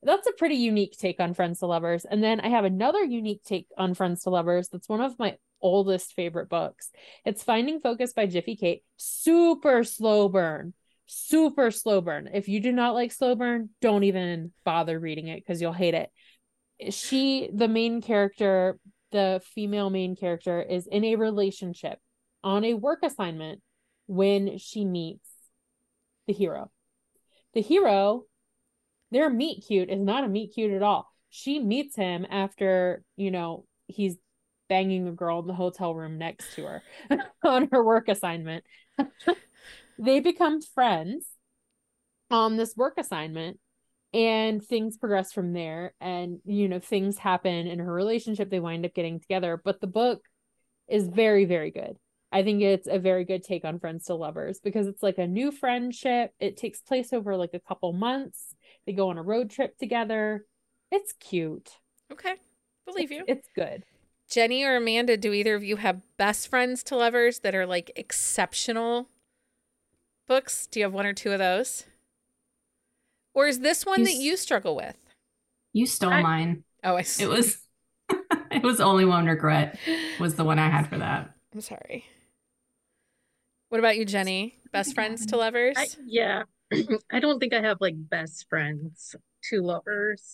that's 0.06 0.28
a 0.28 0.34
pretty 0.34 0.56
unique 0.56 0.97
take 0.97 1.20
on 1.20 1.34
friends 1.34 1.60
to 1.60 1.66
lovers. 1.66 2.06
And 2.06 2.24
then 2.24 2.39
I 2.39 2.49
have 2.49 2.66
another 2.66 3.03
unique 3.03 3.43
take 3.43 3.68
on 3.78 3.93
friends 3.93 4.24
to 4.24 4.30
lovers. 4.30 4.70
That's 4.70 4.88
one 4.88 5.01
of 5.01 5.18
my 5.20 5.38
oldest 5.62 6.14
favorite 6.14 6.49
books. 6.49 6.91
It's 7.26 7.43
Finding 7.43 7.80
Focus 7.80 8.14
by 8.14 8.28
Jiffy 8.28 8.56
Kate. 8.56 8.84
Super 8.97 9.84
slow 9.84 10.30
burn. 10.30 10.74
Super 11.08 11.72
slow 11.72 12.01
burn. 12.01 12.30
If 12.34 12.47
you 12.47 12.60
do 12.60 12.72
not 12.72 12.93
like 12.93 13.12
slow 13.12 13.36
burn, 13.36 13.70
don't 13.82 14.03
even 14.03 14.51
bother 14.64 14.99
reading 14.99 15.28
it 15.28 15.41
because 15.41 15.62
you'll 15.62 15.74
hate 15.74 15.93
it. 15.93 16.10
She, 16.93 17.49
the 17.53 17.68
main 17.68 18.01
character, 18.01 18.80
the 19.12 19.41
female 19.53 19.89
main 19.89 20.16
character, 20.16 20.62
is 20.62 20.88
in 20.88 21.03
a 21.03 21.16
relationship 21.16 21.99
on 22.43 22.64
a 22.64 22.74
work 22.74 22.99
assignment 23.03 23.62
when 24.08 24.58
she 24.58 24.86
meets 24.86 25.28
the 26.28 26.34
hero. 26.34 26.72
The 27.53 27.62
hero 27.62 28.24
their 29.12 29.30
meet 29.30 29.66
cute 29.68 29.89
is 29.89 29.99
not 29.99 30.24
a 30.24 30.28
meet 30.28 30.53
cute 30.53 30.74
at 30.74 30.84
all. 30.84 31.08
She 31.30 31.60
meets 31.60 31.95
him 31.95 32.26
after, 32.30 33.03
you 33.18 33.32
know, 33.32 33.66
he's 33.88 34.18
banging 34.68 35.08
a 35.08 35.12
girl 35.12 35.39
in 35.39 35.47
the 35.47 35.53
hotel 35.53 35.93
room 35.93 36.18
next 36.18 36.56
to 36.56 36.64
her 36.66 36.84
on 37.43 37.70
her 37.72 37.84
work 37.84 38.08
assignment. 38.08 38.64
they 39.99 40.20
become 40.20 40.62
friends 40.62 41.28
on 42.32 42.58
this 42.58 42.76
work 42.76 42.95
assignment 42.97 43.60
and 44.14 44.64
things 44.64 44.97
progress 44.97 45.34
from 45.34 45.53
there 45.53 45.93
and 45.99 46.39
you 46.45 46.68
know 46.68 46.80
things 46.80 47.18
happen 47.18 47.68
in 47.68 47.80
her 47.80 47.91
relationship 47.91 48.49
they 48.49 48.60
wind 48.60 48.86
up 48.86 48.93
getting 48.93 49.20
together 49.20 49.62
but 49.64 49.82
the 49.82 49.88
book 49.88 50.22
is 50.88 51.08
very 51.08 51.45
very 51.45 51.70
good 51.70 51.97
i 52.32 52.44
think 52.44 52.62
it's 52.62 52.88
a 52.88 53.00
very 53.00 53.24
good 53.26 53.44
take 53.44 53.64
on 53.66 53.80
friends 53.80 54.06
to 54.06 54.14
lovers 54.16 54.60
because 54.64 54.88
it's 54.88 55.04
like 55.04 55.18
a 55.18 55.28
new 55.28 55.52
friendship 55.52 56.32
it 56.40 56.58
takes 56.58 56.82
place 56.82 57.14
over 57.14 57.36
like 57.38 57.54
a 57.54 57.60
couple 57.60 57.92
months 57.94 58.56
they 58.86 58.94
go 58.94 59.10
on 59.10 59.18
a 59.18 59.24
road 59.24 59.50
trip 59.50 59.78
together 59.78 60.46
it's 60.92 61.14
cute 61.20 61.72
Okay. 62.12 62.36
Believe 62.86 63.12
it's, 63.12 63.18
you. 63.20 63.24
it's 63.28 63.48
good 63.56 63.84
Jenny 64.30 64.64
or 64.64 64.76
Amanda, 64.78 65.18
do 65.18 65.34
either 65.34 65.54
of 65.56 65.64
you 65.64 65.76
have 65.76 66.02
best 66.18 66.48
friends 66.48 66.84
to 66.86 66.96
lovers 66.96 67.40
that 67.40 67.54
are 67.54 67.68
like 67.68 67.92
exceptional 67.96 69.08
books? 70.28 70.66
Do 70.66 70.80
you 70.80 70.86
have 70.86 70.94
one 70.94 71.06
or 71.06 71.14
two 71.14 71.32
of 71.32 71.38
those? 71.38 71.86
Or 73.36 73.46
is 73.48 73.60
this 73.60 73.86
one 73.86 74.00
You 74.00 74.06
that 74.06 74.12
s- 74.14 74.20
you 74.20 74.36
struggle 74.38 74.76
with? 74.76 74.98
You 75.74 75.86
stole 75.86 76.12
I- 76.12 76.22
mine. 76.24 76.64
Oh, 76.84 76.96
I 76.96 77.02
s- 77.02 77.20
It 77.20 77.28
was 77.30 77.60
it 78.52 78.64
was 78.64 78.82
only 78.82 79.06
one 79.06 79.26
regret 79.28 79.78
was 80.20 80.34
the 80.36 80.44
one 80.44 80.58
I 80.58 80.70
had 80.70 80.88
for 80.90 80.98
that. 80.98 81.30
I'm 81.54 81.62
sorry. 81.62 82.06
What 83.70 83.80
about 83.80 83.97
you, 83.97 84.05
Jenny? 84.05 84.59
Best 84.72 84.93
friends 84.95 85.26
to 85.28 85.38
lovers? 85.38 85.76
I, 85.78 85.88
yeah, 86.05 86.43
I 87.11 87.20
don't 87.20 87.39
think 87.39 87.53
I 87.53 87.61
have 87.61 87.78
like 87.82 87.95
best 87.97 88.47
friends 88.49 89.16
to 89.49 89.61
lovers. 89.61 90.34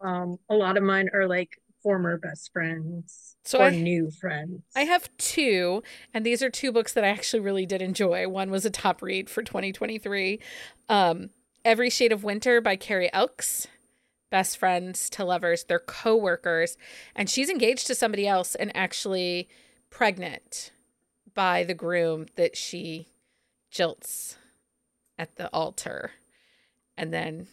Um, 0.00 0.38
a 0.48 0.54
lot 0.54 0.76
of 0.76 0.82
mine 0.82 1.10
are 1.12 1.26
like 1.28 1.60
former 1.82 2.18
best 2.18 2.52
friends 2.52 3.36
So 3.44 3.58
or 3.60 3.64
I- 3.64 3.70
new 3.70 4.10
friends. 4.10 4.62
I 4.76 4.82
have 4.84 5.08
two, 5.18 5.82
and 6.14 6.24
these 6.26 6.42
are 6.42 6.50
two 6.50 6.72
books 6.72 6.92
that 6.94 7.04
I 7.04 7.08
actually 7.08 7.40
really 7.40 7.66
did 7.66 7.82
enjoy. 7.82 8.28
One 8.28 8.50
was 8.50 8.64
a 8.64 8.70
top 8.70 9.02
read 9.02 9.28
for 9.30 9.42
2023. 9.42 10.40
Um, 10.88 11.30
Every 11.64 11.90
Shade 11.90 12.12
of 12.12 12.24
Winter 12.24 12.60
by 12.62 12.76
Carrie 12.76 13.12
Elks. 13.12 13.66
Best 14.30 14.56
friends 14.56 15.10
to 15.10 15.24
lovers. 15.24 15.64
They're 15.64 15.78
co 15.78 16.16
workers, 16.16 16.76
and 17.14 17.28
she's 17.28 17.50
engaged 17.50 17.86
to 17.88 17.94
somebody 17.94 18.26
else 18.26 18.54
and 18.54 18.74
actually 18.74 19.48
pregnant 19.90 20.70
by 21.34 21.64
the 21.64 21.74
groom 21.74 22.26
that 22.36 22.56
she 22.56 23.08
jilts 23.72 24.36
at 25.18 25.36
the 25.36 25.48
altar 25.48 26.12
and 26.96 27.12
then 27.12 27.46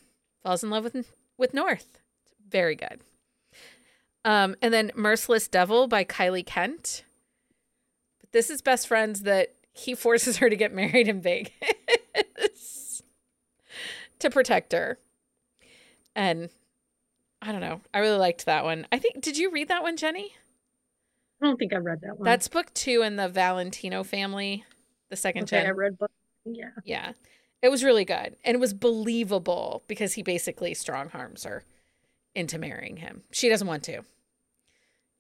falls 0.44 0.64
in 0.64 0.70
love 0.70 0.84
with 0.84 1.14
with 1.38 1.54
North. 1.54 2.00
Very 2.50 2.76
good. 2.76 3.02
Um, 4.26 4.56
and 4.62 4.74
then 4.74 4.92
Merciless 4.96 5.48
Devil 5.48 5.88
by 5.88 6.04
Kylie 6.04 6.46
Kent. 6.46 7.06
But 8.20 8.32
this 8.32 8.50
is 8.50 8.62
best 8.62 8.88
friends 8.88 9.22
that 9.22 9.54
he 9.72 9.96
forces 9.96 10.38
her 10.38 10.50
to 10.50 10.56
get 10.56 10.74
married 10.74 11.08
in 11.08 11.22
Vegas 11.22 11.52
to 14.20 14.30
protect 14.30 14.74
her. 14.74 14.98
And 16.16 16.50
I 17.42 17.52
don't 17.52 17.62
know. 17.62 17.82
I 17.94 18.00
really 18.00 18.18
liked 18.18 18.46
that 18.46 18.64
one. 18.64 18.88
I 18.92 18.98
think 18.98 19.22
did 19.22 19.38
you 19.38 19.52
read 19.52 19.68
that 19.68 19.84
one, 19.84 19.98
Jenny? 19.98 20.34
I 21.42 21.46
don't 21.46 21.58
think 21.58 21.74
I 21.74 21.78
read 21.78 22.02
that 22.02 22.18
one. 22.18 22.26
That's 22.26 22.48
book 22.48 22.74
two 22.74 23.02
in 23.04 23.16
the 23.16 23.28
Valentino 23.30 24.04
family, 24.04 24.64
the 25.10 25.16
second 25.16 25.44
okay. 25.44 25.66
I 25.66 25.70
read 25.72 25.98
book. 25.98 26.12
Yeah. 26.46 26.70
Yeah. 26.84 27.12
It 27.62 27.70
was 27.70 27.84
really 27.84 28.06
good. 28.06 28.36
And 28.46 28.56
it 28.56 28.60
was 28.60 28.74
believable 28.74 29.84
because 29.88 30.14
he 30.14 30.24
basically 30.24 30.74
strong 30.74 31.10
harms 31.10 31.44
her 31.44 31.64
into 32.36 32.58
marrying 32.58 32.98
him. 32.98 33.24
She 33.32 33.50
doesn't 33.50 33.68
want 33.68 33.84
to. 33.84 34.02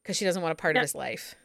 Because 0.04 0.18
she 0.18 0.26
doesn't 0.26 0.42
want 0.42 0.54
a 0.54 0.56
part 0.56 0.76
Yeah. 0.76 0.82
of 0.82 0.86
his 0.86 0.96
life. 0.96 1.36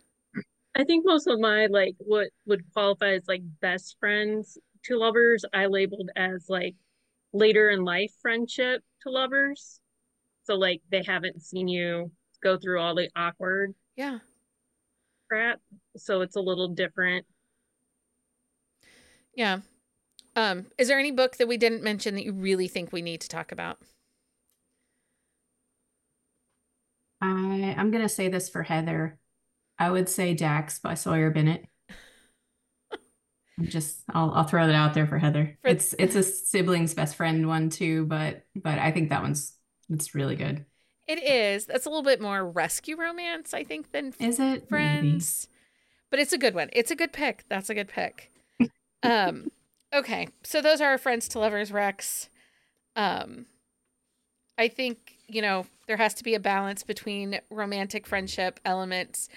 I 0.74 0.84
think 0.84 1.04
most 1.06 1.26
of 1.26 1.38
my 1.38 1.66
like 1.66 1.94
what 1.98 2.28
would 2.46 2.62
qualify 2.72 3.12
as 3.14 3.26
like 3.28 3.42
best 3.60 3.96
friends 4.00 4.56
to 4.84 4.96
lovers, 4.96 5.44
I 5.52 5.66
labeled 5.66 6.10
as 6.16 6.46
like 6.48 6.74
later 7.34 7.68
in 7.70 7.84
life 7.84 8.12
friendship 8.22 8.82
to 9.02 9.10
lovers. 9.10 9.80
So 10.44 10.54
like 10.54 10.80
they 10.90 11.02
haven't 11.06 11.42
seen 11.42 11.68
you 11.68 12.10
go 12.42 12.56
through 12.58 12.80
all 12.80 12.94
the 12.94 13.10
awkward 13.14 13.74
Yeah. 13.96 14.18
Crap. 15.32 15.60
So 15.96 16.20
it's 16.20 16.36
a 16.36 16.40
little 16.40 16.68
different. 16.68 17.24
Yeah. 19.34 19.60
Um, 20.36 20.66
is 20.76 20.88
there 20.88 20.98
any 20.98 21.10
book 21.10 21.36
that 21.38 21.48
we 21.48 21.56
didn't 21.56 21.82
mention 21.82 22.14
that 22.16 22.24
you 22.24 22.34
really 22.34 22.68
think 22.68 22.92
we 22.92 23.00
need 23.00 23.22
to 23.22 23.28
talk 23.28 23.50
about? 23.50 23.78
I 27.22 27.74
I'm 27.78 27.90
gonna 27.90 28.08
say 28.08 28.28
this 28.28 28.50
for 28.50 28.62
Heather. 28.62 29.18
I 29.78 29.90
would 29.90 30.08
say 30.08 30.34
Dax 30.34 30.80
by 30.80 30.94
Sawyer 30.94 31.30
Bennett. 31.30 31.64
I'm 33.58 33.66
just 33.68 34.02
I'll 34.10 34.32
I'll 34.32 34.44
throw 34.44 34.66
that 34.66 34.74
out 34.74 34.92
there 34.94 35.06
for 35.06 35.18
Heather. 35.18 35.58
For- 35.62 35.68
It's 35.68 35.94
it's 35.98 36.14
a 36.14 36.22
sibling's 36.22 36.94
best 36.94 37.16
friend 37.16 37.46
one 37.48 37.70
too, 37.70 38.04
but 38.06 38.42
but 38.54 38.78
I 38.78 38.90
think 38.90 39.10
that 39.10 39.22
one's 39.22 39.56
it's 39.88 40.14
really 40.14 40.36
good. 40.36 40.66
It 41.06 41.22
is. 41.22 41.66
That's 41.66 41.86
a 41.86 41.88
little 41.88 42.04
bit 42.04 42.20
more 42.20 42.44
rescue 42.48 42.96
romance, 42.96 43.52
I 43.52 43.64
think, 43.64 43.92
than 43.92 44.14
Is 44.18 44.38
it? 44.38 44.40
Maybe. 44.40 44.66
friends. 44.68 45.48
But 46.10 46.20
it's 46.20 46.32
a 46.32 46.38
good 46.38 46.54
one. 46.54 46.68
It's 46.72 46.90
a 46.90 46.96
good 46.96 47.12
pick. 47.12 47.44
That's 47.48 47.70
a 47.70 47.74
good 47.74 47.88
pick. 47.88 48.30
um, 49.02 49.50
okay. 49.92 50.28
So 50.44 50.60
those 50.60 50.80
are 50.80 50.90
our 50.90 50.98
friends 50.98 51.28
to 51.28 51.38
lovers 51.38 51.72
Rex. 51.72 52.28
Um, 52.94 53.46
I 54.58 54.68
think, 54.68 55.16
you 55.26 55.42
know, 55.42 55.66
there 55.86 55.96
has 55.96 56.14
to 56.14 56.24
be 56.24 56.34
a 56.34 56.40
balance 56.40 56.82
between 56.82 57.40
romantic 57.50 58.06
friendship 58.06 58.60
elements 58.64 59.28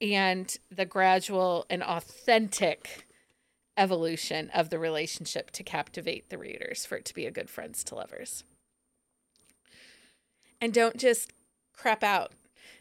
and 0.00 0.56
the 0.70 0.84
gradual 0.84 1.66
and 1.68 1.82
authentic 1.82 3.06
evolution 3.76 4.50
of 4.54 4.70
the 4.70 4.78
relationship 4.78 5.50
to 5.52 5.62
captivate 5.62 6.28
the 6.28 6.38
readers 6.38 6.84
for 6.84 6.96
it 6.96 7.04
to 7.06 7.14
be 7.14 7.26
a 7.26 7.30
good 7.30 7.48
friends 7.48 7.82
to 7.84 7.94
lovers 7.94 8.44
and 10.60 10.72
don't 10.72 10.96
just 10.96 11.32
crap 11.72 12.02
out. 12.02 12.32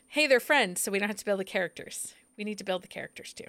Hey, 0.08 0.28
they're 0.28 0.40
friends, 0.40 0.82
so 0.82 0.92
we 0.92 1.00
don't 1.00 1.10
have 1.10 1.18
to 1.18 1.26
build 1.26 1.40
the 1.40 1.46
characters. 1.46 2.14
We 2.38 2.44
need 2.44 2.58
to 2.58 2.64
build 2.64 2.84
the 2.84 2.88
characters 2.88 3.34
too. 3.34 3.46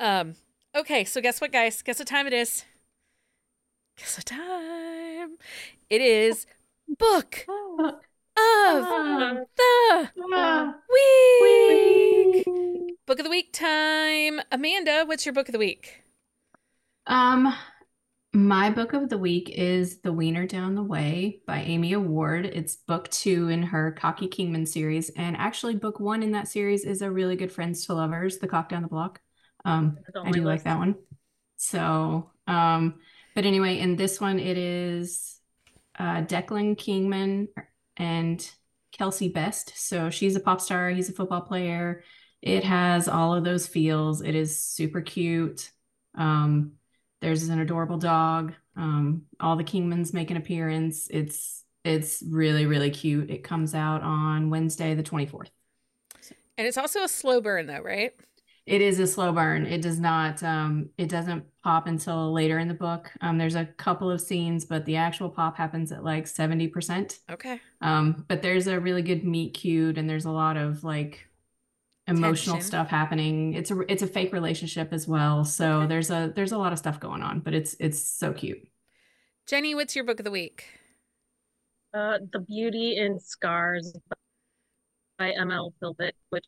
Um, 0.00 0.36
okay, 0.74 1.04
so 1.04 1.20
guess 1.20 1.40
what, 1.40 1.52
guys? 1.52 1.82
Guess 1.82 1.98
what 1.98 2.08
time 2.08 2.26
it 2.26 2.32
is? 2.32 2.64
Guess 3.98 4.18
what 4.18 4.26
time? 4.26 5.36
It 5.90 6.00
is 6.00 6.46
book 6.98 7.44
of 7.48 7.96
the 9.56 10.74
week. 10.92 12.44
Book 13.06 13.18
of 13.18 13.24
the 13.24 13.30
week 13.30 13.52
time. 13.52 14.40
Amanda, 14.52 15.04
what's 15.06 15.26
your 15.26 15.32
book 15.32 15.48
of 15.48 15.52
the 15.52 15.58
week? 15.58 16.02
Um, 17.06 17.52
my 18.32 18.68
book 18.70 18.92
of 18.92 19.08
the 19.08 19.16
week 19.16 19.50
is 19.50 20.00
The 20.00 20.12
Wiener 20.12 20.46
Down 20.46 20.74
the 20.74 20.82
Way 20.82 21.40
by 21.46 21.62
Amy 21.62 21.94
Award. 21.94 22.44
It's 22.44 22.76
book 22.76 23.08
two 23.10 23.48
in 23.48 23.62
her 23.62 23.92
Cocky 23.92 24.28
Kingman 24.28 24.66
series. 24.66 25.08
And 25.10 25.36
actually, 25.36 25.76
book 25.76 25.98
one 25.98 26.22
in 26.22 26.32
that 26.32 26.48
series 26.48 26.84
is 26.84 27.00
a 27.00 27.10
really 27.10 27.36
good 27.36 27.50
Friends 27.50 27.86
to 27.86 27.94
Lovers, 27.94 28.38
The 28.38 28.48
Cock 28.48 28.68
Down 28.68 28.82
the 28.82 28.88
Block. 28.88 29.20
Um, 29.64 29.98
I 30.24 30.30
do 30.30 30.42
like 30.42 30.64
that 30.64 30.78
one. 30.78 30.96
So, 31.56 32.30
um, 32.46 32.94
but 33.34 33.46
anyway, 33.46 33.78
in 33.78 33.96
this 33.96 34.20
one, 34.20 34.38
it 34.38 34.58
is 34.58 35.40
uh, 35.98 36.22
Declan 36.22 36.76
Kingman 36.76 37.48
and 37.96 38.48
Kelsey 38.92 39.30
Best. 39.30 39.72
So 39.76 40.10
she's 40.10 40.36
a 40.36 40.40
pop 40.40 40.60
star, 40.60 40.90
he's 40.90 41.08
a 41.08 41.14
football 41.14 41.40
player. 41.40 42.04
It 42.42 42.62
has 42.64 43.08
all 43.08 43.34
of 43.34 43.42
those 43.42 43.66
feels. 43.66 44.20
It 44.20 44.34
is 44.34 44.62
super 44.62 45.00
cute. 45.00 45.70
Um, 46.14 46.72
there's 47.20 47.48
an 47.48 47.60
adorable 47.60 47.98
dog. 47.98 48.52
Um, 48.76 49.22
all 49.40 49.56
the 49.56 49.64
Kingmans 49.64 50.12
make 50.12 50.30
an 50.30 50.36
appearance. 50.36 51.08
It's 51.10 51.64
it's 51.84 52.22
really 52.28 52.66
really 52.66 52.90
cute. 52.90 53.30
It 53.30 53.44
comes 53.44 53.74
out 53.74 54.02
on 54.02 54.50
Wednesday 54.50 54.94
the 54.94 55.02
24th. 55.02 55.48
And 56.56 56.66
it's 56.66 56.76
also 56.76 57.02
a 57.02 57.08
slow 57.08 57.40
burn 57.40 57.66
though, 57.66 57.80
right? 57.80 58.12
It 58.66 58.82
is 58.82 58.98
a 58.98 59.06
slow 59.06 59.32
burn. 59.32 59.64
It 59.64 59.80
does 59.80 59.98
not 59.98 60.42
um 60.42 60.90
it 60.98 61.08
doesn't 61.08 61.44
pop 61.62 61.86
until 61.86 62.32
later 62.32 62.58
in 62.58 62.68
the 62.68 62.74
book. 62.74 63.10
Um 63.20 63.38
there's 63.38 63.54
a 63.54 63.64
couple 63.64 64.10
of 64.10 64.20
scenes, 64.20 64.64
but 64.64 64.84
the 64.84 64.96
actual 64.96 65.30
pop 65.30 65.56
happens 65.56 65.90
at 65.92 66.04
like 66.04 66.26
70%. 66.26 67.18
Okay. 67.30 67.60
Um 67.80 68.24
but 68.28 68.42
there's 68.42 68.66
a 68.66 68.78
really 68.78 69.02
good 69.02 69.24
meet 69.24 69.54
cute 69.54 69.98
and 69.98 70.08
there's 70.08 70.26
a 70.26 70.30
lot 70.30 70.56
of 70.56 70.84
like 70.84 71.27
emotional 72.08 72.56
Tension. 72.56 72.66
stuff 72.68 72.88
happening. 72.88 73.54
It's 73.54 73.70
a 73.70 73.80
it's 73.92 74.02
a 74.02 74.06
fake 74.06 74.32
relationship 74.32 74.92
as 74.92 75.06
well. 75.06 75.44
So 75.44 75.78
Okay. 75.80 75.86
there's 75.88 76.10
a 76.10 76.32
there's 76.34 76.52
a 76.52 76.58
lot 76.58 76.72
of 76.72 76.78
stuff 76.78 76.98
going 77.00 77.22
on, 77.22 77.40
but 77.40 77.54
it's 77.54 77.74
it's 77.78 78.00
so 78.02 78.32
cute. 78.32 78.66
Jenny, 79.46 79.74
what's 79.74 79.94
your 79.94 80.04
book 80.04 80.18
of 80.20 80.24
the 80.24 80.30
week? 80.30 80.66
Uh, 81.94 82.18
The 82.32 82.40
Beauty 82.40 82.96
in 82.96 83.18
Scars 83.18 83.94
by 85.18 85.32
ML 85.32 85.72
Philpitt, 85.80 86.12
which 86.30 86.44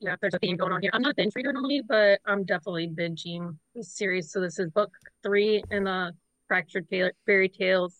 yeah, 0.00 0.16
there's 0.20 0.34
a 0.34 0.38
theme 0.38 0.56
going 0.56 0.72
on 0.72 0.82
here. 0.82 0.90
I'm 0.92 1.00
not 1.02 1.12
a 1.12 1.14
binge 1.14 1.34
reader 1.36 1.52
normally, 1.52 1.82
but 1.86 2.20
I'm 2.26 2.44
definitely 2.44 2.88
binging 2.88 3.56
this 3.74 3.94
series. 3.94 4.30
So 4.32 4.40
this 4.40 4.58
is 4.58 4.70
book 4.70 4.92
three 5.22 5.62
in 5.70 5.84
the 5.84 6.12
Fractured 6.48 6.86
Fairy 7.24 7.48
Tales 7.48 7.96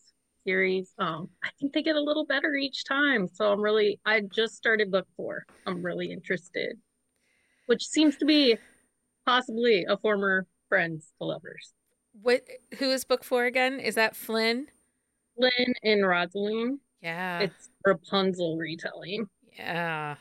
series. 0.46 0.92
Um, 0.98 1.28
I 1.44 1.48
think 1.60 1.72
they 1.72 1.82
get 1.82 1.96
a 1.96 2.00
little 2.00 2.24
better 2.24 2.54
each 2.54 2.84
time. 2.84 3.28
So 3.32 3.52
I'm 3.52 3.60
really, 3.60 4.00
I 4.06 4.20
just 4.20 4.54
started 4.54 4.90
book 4.90 5.06
four. 5.16 5.44
I'm 5.66 5.82
really 5.82 6.12
interested, 6.12 6.76
which 7.66 7.86
seems 7.86 8.16
to 8.18 8.24
be 8.24 8.56
possibly 9.26 9.84
a 9.88 9.96
former 9.98 10.46
friends 10.68 11.12
to 11.18 11.26
lovers. 11.26 11.72
What 12.22 12.44
who 12.78 12.90
is 12.90 13.04
book 13.04 13.24
four 13.24 13.44
again? 13.44 13.80
Is 13.80 13.96
that 13.96 14.16
Flynn? 14.16 14.68
Flynn 15.36 15.74
and 15.82 16.06
Rosaline. 16.06 16.78
Yeah. 17.02 17.40
It's 17.40 17.68
Rapunzel 17.84 18.56
retelling. 18.56 19.28
Yeah. 19.58 20.16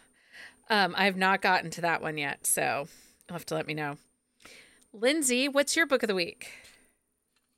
Um, 0.70 0.96
I 0.98 1.06
have 1.06 1.16
not 1.16 1.42
gotten 1.42 1.70
to 1.72 1.82
that 1.82 2.02
one 2.02 2.18
yet, 2.18 2.46
so 2.46 2.88
you'll 3.30 3.36
have 3.36 3.46
to 3.48 3.56
let 3.56 3.68
me 3.68 3.74
know. 3.74 3.98
Lindsay, 4.92 5.48
what's 5.48 5.76
your 5.76 5.86
book 5.86 6.04
of 6.04 6.08
the 6.08 6.16
week? 6.16 6.52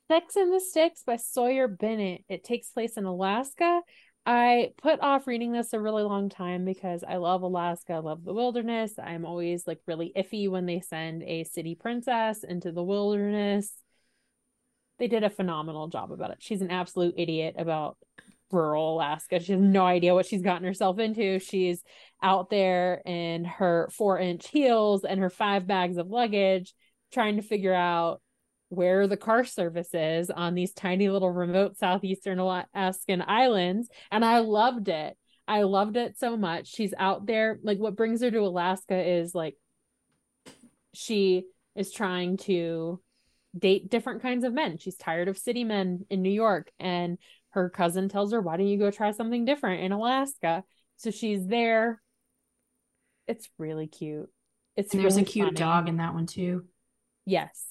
Sex 0.08 0.36
in 0.36 0.50
the 0.50 0.60
Sticks 0.60 1.02
by 1.02 1.16
Sawyer 1.16 1.68
Bennett. 1.68 2.24
It 2.30 2.42
takes 2.42 2.70
place 2.70 2.96
in 2.96 3.04
Alaska. 3.04 3.82
I 4.24 4.70
put 4.80 5.00
off 5.00 5.26
reading 5.26 5.52
this 5.52 5.74
a 5.74 5.80
really 5.80 6.02
long 6.02 6.30
time 6.30 6.64
because 6.64 7.04
I 7.06 7.16
love 7.16 7.42
Alaska. 7.42 7.94
I 7.94 7.98
love 7.98 8.24
the 8.24 8.32
wilderness. 8.32 8.94
I'm 9.02 9.26
always 9.26 9.66
like 9.66 9.80
really 9.86 10.12
iffy 10.16 10.50
when 10.50 10.64
they 10.64 10.80
send 10.80 11.22
a 11.24 11.44
city 11.44 11.74
princess 11.74 12.42
into 12.42 12.72
the 12.72 12.82
wilderness. 12.82 13.70
They 14.98 15.08
did 15.08 15.24
a 15.24 15.30
phenomenal 15.30 15.88
job 15.88 16.10
about 16.10 16.30
it. 16.30 16.38
She's 16.40 16.62
an 16.62 16.70
absolute 16.70 17.14
idiot 17.18 17.56
about 17.58 17.98
rural 18.50 18.96
Alaska. 18.96 19.40
She 19.40 19.52
has 19.52 19.60
no 19.60 19.84
idea 19.84 20.14
what 20.14 20.26
she's 20.26 20.42
gotten 20.42 20.66
herself 20.66 20.98
into. 20.98 21.38
She's 21.38 21.82
out 22.22 22.48
there 22.48 23.02
in 23.04 23.44
her 23.44 23.90
four 23.92 24.18
inch 24.18 24.48
heels 24.48 25.04
and 25.04 25.20
her 25.20 25.30
five 25.30 25.66
bags 25.66 25.98
of 25.98 26.08
luggage 26.08 26.72
trying 27.12 27.36
to 27.36 27.42
figure 27.42 27.74
out 27.74 28.22
where 28.70 29.06
the 29.06 29.16
car 29.16 29.44
service 29.44 29.94
is 29.94 30.30
on 30.30 30.54
these 30.54 30.72
tiny 30.72 31.08
little 31.08 31.30
remote 31.30 31.76
southeastern 31.76 32.38
Alaskan 32.38 33.22
islands. 33.26 33.88
And 34.10 34.24
I 34.24 34.40
loved 34.40 34.88
it. 34.88 35.16
I 35.46 35.62
loved 35.62 35.96
it 35.96 36.18
so 36.18 36.36
much. 36.36 36.66
She's 36.68 36.92
out 36.98 37.24
there. 37.26 37.58
Like, 37.62 37.78
what 37.78 37.96
brings 37.96 38.20
her 38.22 38.30
to 38.30 38.40
Alaska 38.40 38.94
is 38.98 39.34
like 39.34 39.56
she 40.92 41.44
is 41.74 41.92
trying 41.92 42.36
to 42.38 43.00
date 43.58 43.90
different 43.90 44.20
kinds 44.22 44.44
of 44.44 44.52
men. 44.52 44.76
She's 44.78 44.96
tired 44.96 45.28
of 45.28 45.38
city 45.38 45.64
men 45.64 46.04
in 46.10 46.20
New 46.22 46.30
York. 46.30 46.70
And 46.78 47.18
her 47.50 47.70
cousin 47.70 48.08
tells 48.10 48.32
her, 48.32 48.40
Why 48.40 48.58
don't 48.58 48.66
you 48.66 48.78
go 48.78 48.90
try 48.90 49.12
something 49.12 49.44
different 49.46 49.82
in 49.82 49.92
Alaska? 49.92 50.64
So 50.98 51.10
she's 51.10 51.46
there. 51.46 52.02
It's 53.26 53.48
really 53.58 53.86
cute. 53.86 54.28
It's 54.76 54.92
And 54.92 55.02
there's 55.02 55.14
really 55.14 55.22
a 55.22 55.26
cute 55.30 55.46
funny. 55.46 55.56
dog 55.56 55.88
in 55.88 55.96
that 55.98 56.12
one 56.14 56.26
too. 56.26 56.64
Yes. 57.24 57.64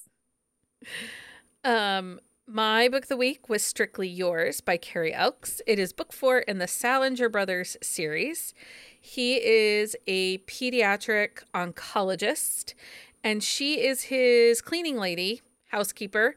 Um, 1.64 2.20
my 2.48 2.88
book 2.88 3.04
of 3.04 3.10
the 3.10 3.18
week 3.18 3.50
was 3.50 3.62
Strictly 3.62 4.08
Yours 4.08 4.62
by 4.62 4.78
Carrie 4.78 5.14
Elks. 5.14 5.62
It 5.68 5.80
is 5.80 5.92
book 5.92 6.14
four 6.14 6.40
in 6.40 6.60
the 6.60 6.68
Salinger 6.68 7.28
Brothers 7.28 7.76
series. 7.84 8.54
He 9.00 9.36
is 9.36 9.96
a 10.08 10.38
pediatric 10.40 11.44
oncologist, 11.54 12.74
and 13.22 13.44
she 13.44 13.86
is 13.86 14.04
his 14.04 14.62
cleaning 14.62 14.96
lady, 14.96 15.42
housekeeper. 15.72 16.36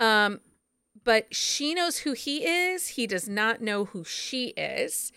Um, 0.00 0.40
but 1.04 1.32
she 1.32 1.72
knows 1.72 1.98
who 1.98 2.12
he 2.12 2.44
is. 2.44 2.88
He 2.88 3.06
does 3.06 3.28
not 3.28 3.62
know 3.62 3.84
who 3.84 4.02
she 4.02 4.48
is. 4.56 5.12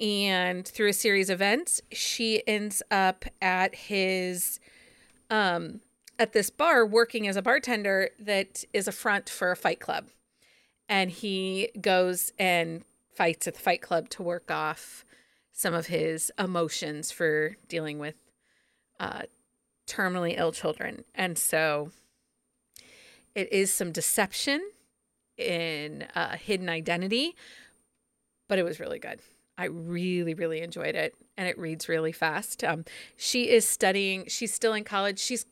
And 0.00 0.66
through 0.66 0.88
a 0.88 0.92
series 0.92 1.30
of 1.30 1.36
events, 1.36 1.80
she 1.92 2.42
ends 2.46 2.82
up 2.90 3.24
at 3.40 3.74
his 3.74 4.58
um 5.30 5.80
at 6.18 6.32
this 6.32 6.50
bar 6.50 6.86
working 6.86 7.28
as 7.28 7.36
a 7.36 7.42
bartender 7.42 8.10
that 8.18 8.64
is 8.72 8.88
a 8.88 8.92
front 8.92 9.28
for 9.28 9.50
a 9.50 9.56
fight 9.56 9.80
club. 9.80 10.06
And 10.88 11.10
he 11.10 11.70
goes 11.80 12.32
and 12.38 12.84
fights 13.14 13.46
at 13.46 13.54
the 13.54 13.60
fight 13.60 13.82
club 13.82 14.08
to 14.10 14.22
work 14.22 14.50
off 14.50 15.04
some 15.52 15.74
of 15.74 15.86
his 15.86 16.30
emotions 16.38 17.10
for 17.10 17.56
dealing 17.68 17.98
with 17.98 18.14
uh, 19.00 19.22
terminally 19.86 20.38
ill 20.38 20.52
children. 20.52 21.04
And 21.14 21.38
so 21.38 21.90
it 23.34 23.52
is 23.52 23.72
some 23.72 23.92
deception 23.92 24.62
in 25.36 26.06
uh, 26.14 26.36
hidden 26.36 26.68
identity, 26.68 27.34
but 28.48 28.58
it 28.58 28.64
was 28.64 28.80
really 28.80 28.98
good. 28.98 29.20
I 29.58 29.66
really, 29.66 30.34
really 30.34 30.60
enjoyed 30.60 30.94
it. 30.94 31.14
And 31.36 31.48
it 31.48 31.58
reads 31.58 31.88
really 31.88 32.12
fast. 32.12 32.62
Um, 32.62 32.84
she 33.16 33.48
is 33.50 33.66
studying, 33.66 34.26
she's 34.28 34.52
still 34.52 34.74
in 34.74 34.84
college. 34.84 35.18
She's 35.18 35.46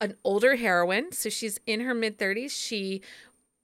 an 0.00 0.16
older 0.24 0.56
heroine. 0.56 1.12
So 1.12 1.28
she's 1.28 1.58
in 1.66 1.80
her 1.80 1.94
mid 1.94 2.18
30s. 2.18 2.50
She 2.50 3.02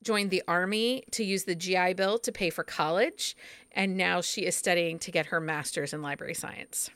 joined 0.02 0.30
the 0.30 0.42
army 0.48 1.04
to 1.12 1.24
use 1.24 1.44
the 1.44 1.54
GI 1.54 1.94
Bill 1.94 2.18
to 2.18 2.32
pay 2.32 2.50
for 2.50 2.64
college. 2.64 3.36
And 3.70 3.96
now 3.96 4.20
she 4.20 4.42
is 4.42 4.56
studying 4.56 4.98
to 5.00 5.10
get 5.10 5.26
her 5.26 5.40
master's 5.40 5.92
in 5.92 6.02
library 6.02 6.34
science. 6.34 6.90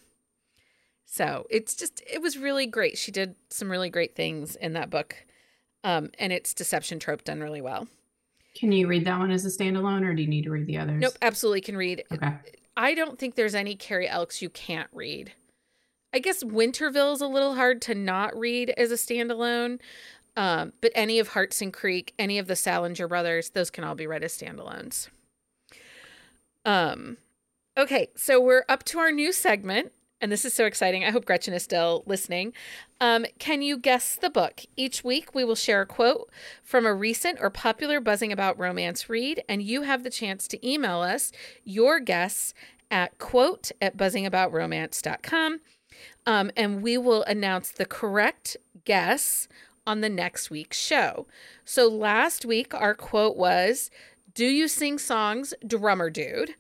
So 1.05 1.47
it's 1.51 1.75
just, 1.75 2.03
it 2.11 2.21
was 2.21 2.37
really 2.37 2.67
great. 2.67 2.99
She 2.99 3.13
did 3.13 3.37
some 3.49 3.71
really 3.71 3.91
great 3.91 4.17
things 4.17 4.57
in 4.57 4.73
that 4.73 4.91
book. 4.91 5.17
Um, 5.85 6.11
and 6.19 6.33
it's 6.33 6.53
deception 6.53 6.99
trope 6.99 7.25
done 7.25 7.41
really 7.41 7.61
well. 7.61 7.87
Can 8.57 8.73
you 8.73 8.89
read 8.89 9.05
that 9.05 9.19
one 9.19 9.31
as 9.31 9.45
a 9.45 9.49
standalone 9.49 10.05
or 10.05 10.15
do 10.15 10.23
you 10.23 10.29
need 10.29 10.45
to 10.45 10.51
read 10.51 10.67
the 10.67 10.79
others? 10.79 11.01
Nope, 11.01 11.17
absolutely 11.23 11.61
can 11.61 11.77
read. 11.77 12.03
Okay. 12.11 12.33
I 12.77 12.95
don't 12.95 13.19
think 13.19 13.35
there's 13.35 13.55
any 13.55 13.77
Carrie 13.77 14.09
Elks 14.09 14.43
you 14.43 14.51
can't 14.51 14.89
read. 14.93 15.33
I 16.17 16.19
guess 16.19 16.43
Winterville's 16.43 17.21
a 17.21 17.27
little 17.27 17.57
hard 17.57 17.83
to 17.83 17.95
not 17.95 18.35
read 18.35 18.71
as 18.71 18.91
a 18.91 18.95
standalone. 18.95 19.81
Um, 20.35 20.73
but 20.81 20.91
any 20.95 21.19
of 21.19 21.29
Heartbreak 21.29 21.75
Creek, 21.75 22.15
any 22.19 22.39
of 22.39 22.47
the 22.47 22.57
Salinger 22.57 23.07
brothers, 23.07 23.51
those 23.51 23.69
can 23.69 23.85
all 23.85 23.95
be 23.95 24.07
read 24.07 24.25
as 24.25 24.35
standalones. 24.35 25.09
Um, 26.65 27.19
okay, 27.77 28.09
so 28.17 28.41
we're 28.41 28.65
up 28.67 28.83
to 28.85 28.99
our 28.99 29.13
new 29.13 29.31
segment, 29.31 29.93
and 30.19 30.33
this 30.33 30.47
is 30.47 30.55
so 30.55 30.65
exciting. 30.65 31.05
I 31.05 31.11
hope 31.11 31.27
Gretchen 31.27 31.53
is 31.53 31.63
still 31.63 32.03
listening. 32.07 32.55
Um, 32.99 33.27
can 33.39 33.61
you 33.61 33.77
guess 33.77 34.15
the 34.15 34.31
book? 34.31 34.63
Each 34.75 35.05
week 35.05 35.35
we 35.35 35.45
will 35.45 35.55
share 35.55 35.83
a 35.83 35.87
quote 35.87 36.31
from 36.63 36.87
a 36.87 36.95
recent 36.95 37.41
or 37.43 37.51
popular 37.51 38.01
buzzing 38.01 38.33
about 38.33 38.59
romance 38.59 39.11
read, 39.11 39.45
and 39.51 39.63
you 39.63 39.83
have 39.83 40.03
the 40.03 40.09
chance 40.09 40.49
to 40.49 40.67
email 40.67 41.01
us 41.01 41.31
your 41.63 42.01
guess 42.01 42.55
at 42.91 43.19
quote 43.19 43.71
at 43.83 43.99
buzzingaboutromance.com. 43.99 45.61
Um, 46.27 46.51
and 46.57 46.83
we 46.83 46.99
will 46.99 47.23
announce 47.25 47.71
the 47.71 47.87
correct 47.87 48.57
guess 48.85 49.49
on 49.87 50.01
the 50.01 50.09
next 50.09 50.51
week's 50.51 50.79
show. 50.79 51.27
So 51.65 51.89
last 51.89 52.45
week, 52.45 52.75
our 52.75 52.95
quote 52.95 53.37
was 53.37 53.91
Do 54.35 54.47
you 54.47 54.69
sing 54.69 54.99
songs, 54.99 55.55
drummer 55.67 56.11
dude? 56.11 56.55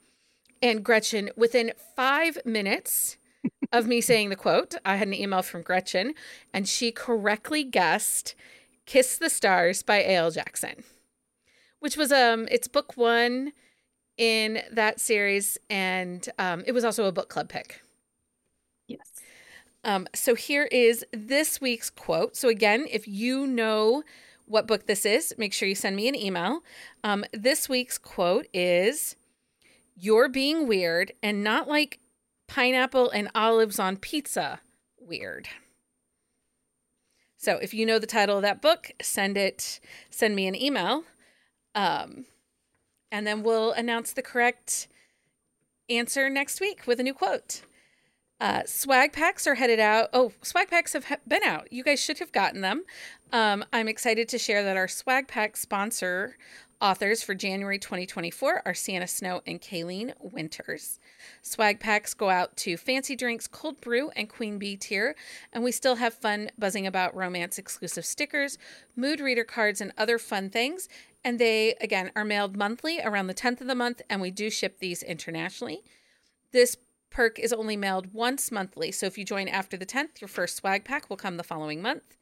And 0.62 0.84
Gretchen, 0.84 1.30
within 1.36 1.72
five 1.94 2.38
minutes, 2.44 3.18
of 3.72 3.86
me 3.86 4.00
saying 4.00 4.30
the 4.30 4.36
quote. 4.36 4.74
I 4.84 4.96
had 4.96 5.08
an 5.08 5.14
email 5.14 5.42
from 5.42 5.62
Gretchen, 5.62 6.14
and 6.52 6.68
she 6.68 6.92
correctly 6.92 7.64
guessed 7.64 8.34
"Kiss 8.86 9.18
the 9.18 9.30
Stars" 9.30 9.82
by 9.82 9.98
A.L. 9.98 10.30
Jackson, 10.30 10.84
which 11.80 11.96
was 11.96 12.12
um, 12.12 12.48
it's 12.50 12.68
book 12.68 12.96
one 12.96 13.52
in 14.16 14.62
that 14.72 15.00
series, 15.00 15.58
and 15.68 16.28
um, 16.38 16.64
it 16.66 16.72
was 16.72 16.84
also 16.84 17.04
a 17.04 17.12
book 17.12 17.28
club 17.28 17.48
pick. 17.48 17.82
Um, 19.86 20.08
so 20.12 20.34
here 20.34 20.64
is 20.64 21.06
this 21.12 21.60
week's 21.60 21.90
quote. 21.90 22.36
So 22.36 22.48
again, 22.48 22.86
if 22.90 23.06
you 23.06 23.46
know 23.46 24.02
what 24.44 24.66
book 24.66 24.86
this 24.86 25.06
is, 25.06 25.32
make 25.38 25.52
sure 25.52 25.68
you 25.68 25.76
send 25.76 25.94
me 25.94 26.08
an 26.08 26.16
email. 26.16 26.64
Um, 27.04 27.24
this 27.32 27.68
week's 27.68 27.96
quote 27.96 28.48
is 28.52 29.14
You're 29.96 30.28
being 30.28 30.66
weird 30.66 31.12
and 31.22 31.44
not 31.44 31.68
like 31.68 32.00
pineapple 32.48 33.10
and 33.10 33.30
olives 33.32 33.78
on 33.78 33.96
pizza 33.96 34.60
weird. 34.98 35.48
So 37.36 37.58
if 37.58 37.72
you 37.72 37.86
know 37.86 38.00
the 38.00 38.08
title 38.08 38.36
of 38.36 38.42
that 38.42 38.60
book, 38.60 38.90
send 39.00 39.36
it, 39.36 39.78
send 40.10 40.34
me 40.34 40.48
an 40.48 40.60
email. 40.60 41.04
Um, 41.76 42.26
and 43.12 43.24
then 43.24 43.44
we'll 43.44 43.70
announce 43.70 44.12
the 44.12 44.22
correct 44.22 44.88
answer 45.88 46.28
next 46.28 46.60
week 46.60 46.88
with 46.88 46.98
a 46.98 47.04
new 47.04 47.14
quote. 47.14 47.62
Uh, 48.38 48.62
swag 48.66 49.12
packs 49.12 49.46
are 49.46 49.54
headed 49.54 49.80
out. 49.80 50.10
Oh, 50.12 50.32
swag 50.42 50.68
packs 50.68 50.92
have 50.92 51.06
been 51.26 51.42
out. 51.42 51.72
You 51.72 51.82
guys 51.82 52.00
should 52.00 52.18
have 52.18 52.32
gotten 52.32 52.60
them. 52.60 52.84
Um, 53.32 53.64
I'm 53.72 53.88
excited 53.88 54.28
to 54.28 54.38
share 54.38 54.62
that 54.62 54.76
our 54.76 54.88
swag 54.88 55.26
pack 55.26 55.56
sponsor 55.56 56.36
authors 56.80 57.22
for 57.22 57.34
January 57.34 57.78
2024 57.78 58.62
are 58.66 58.74
Sienna 58.74 59.06
Snow 59.06 59.40
and 59.46 59.60
Kayleen 59.60 60.12
Winters. 60.20 61.00
Swag 61.40 61.80
packs 61.80 62.12
go 62.12 62.28
out 62.28 62.56
to 62.58 62.76
Fancy 62.76 63.16
Drinks, 63.16 63.46
Cold 63.46 63.80
Brew, 63.80 64.10
and 64.10 64.28
Queen 64.28 64.58
Bee 64.58 64.76
tier, 64.76 65.16
and 65.52 65.64
we 65.64 65.72
still 65.72 65.96
have 65.96 66.12
fun 66.12 66.50
buzzing 66.58 66.86
about 66.86 67.16
romance 67.16 67.58
exclusive 67.58 68.04
stickers, 68.04 68.58
mood 68.94 69.20
reader 69.20 69.44
cards, 69.44 69.80
and 69.80 69.92
other 69.96 70.18
fun 70.18 70.50
things. 70.50 70.88
And 71.24 71.38
they, 71.38 71.74
again, 71.80 72.12
are 72.14 72.24
mailed 72.24 72.56
monthly 72.56 73.00
around 73.00 73.26
the 73.26 73.34
10th 73.34 73.62
of 73.62 73.66
the 73.66 73.74
month, 73.74 74.02
and 74.08 74.20
we 74.20 74.30
do 74.30 74.50
ship 74.50 74.78
these 74.78 75.02
internationally. 75.02 75.82
This 76.52 76.76
perk 77.16 77.38
is 77.38 77.50
only 77.50 77.78
mailed 77.78 78.12
once 78.12 78.52
monthly, 78.52 78.92
so 78.92 79.06
if 79.06 79.16
you 79.16 79.24
join 79.24 79.48
after 79.48 79.78
the 79.78 79.86
10th, 79.86 80.20
your 80.20 80.28
first 80.28 80.54
swag 80.54 80.84
pack 80.84 81.08
will 81.08 81.16
come 81.16 81.38
the 81.38 81.42
following 81.42 81.80
month. 81.80 82.14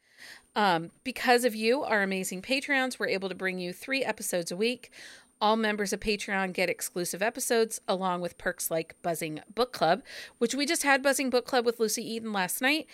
Um, 0.55 0.93
because 1.03 1.45
of 1.45 1.53
you, 1.53 1.83
our 1.83 2.05
amazing 2.05 2.43
Patreons, 2.43 2.97
we're 2.97 3.09
able 3.09 3.29
to 3.29 3.35
bring 3.35 3.59
you 3.59 3.73
three 3.73 4.05
episodes 4.05 4.53
a 4.53 4.57
week. 4.57 4.93
All 5.41 5.57
members 5.57 5.93
of 5.93 5.99
Patreon 5.99 6.53
get 6.53 6.71
exclusive 6.71 7.23
episodes 7.23 7.81
along 7.89 8.21
with 8.21 8.39
perks 8.39 8.71
like 8.71 8.95
Buzzing 9.03 9.41
Book 9.53 9.73
Club, 9.73 10.01
which 10.39 10.55
we 10.55 10.65
just 10.65 10.85
had 10.85 11.03
Buzzing 11.03 11.29
Book 11.29 11.45
Club 11.45 11.67
with 11.67 11.81
Lucy 11.81 12.09
Eden 12.09 12.33
last 12.33 12.63
night. 12.63 12.87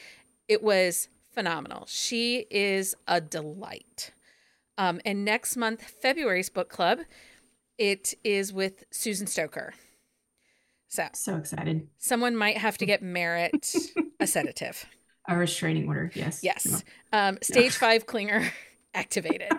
It 0.48 0.62
was 0.62 1.10
phenomenal. 1.30 1.84
She 1.86 2.46
is 2.50 2.94
a 3.06 3.20
delight. 3.20 4.12
Um, 4.78 5.02
and 5.04 5.22
next 5.22 5.54
month, 5.54 5.82
February's 5.82 6.48
book 6.48 6.70
club, 6.70 7.00
it 7.76 8.14
is 8.24 8.54
with 8.54 8.84
Susan 8.90 9.26
Stoker. 9.26 9.74
So 10.90 11.06
So 11.14 11.36
excited. 11.36 11.88
someone 11.98 12.36
might 12.36 12.58
have 12.58 12.76
to 12.78 12.84
get 12.86 13.02
Merit 13.02 13.74
a 14.20 14.26
sedative. 14.26 14.84
A 15.28 15.36
restraining 15.36 15.86
order. 15.88 16.10
Yes. 16.14 16.40
Yes. 16.42 16.84
Um, 17.12 17.38
stage 17.42 17.72
five 17.76 18.06
clinger 18.06 18.50
activated. 18.94 19.52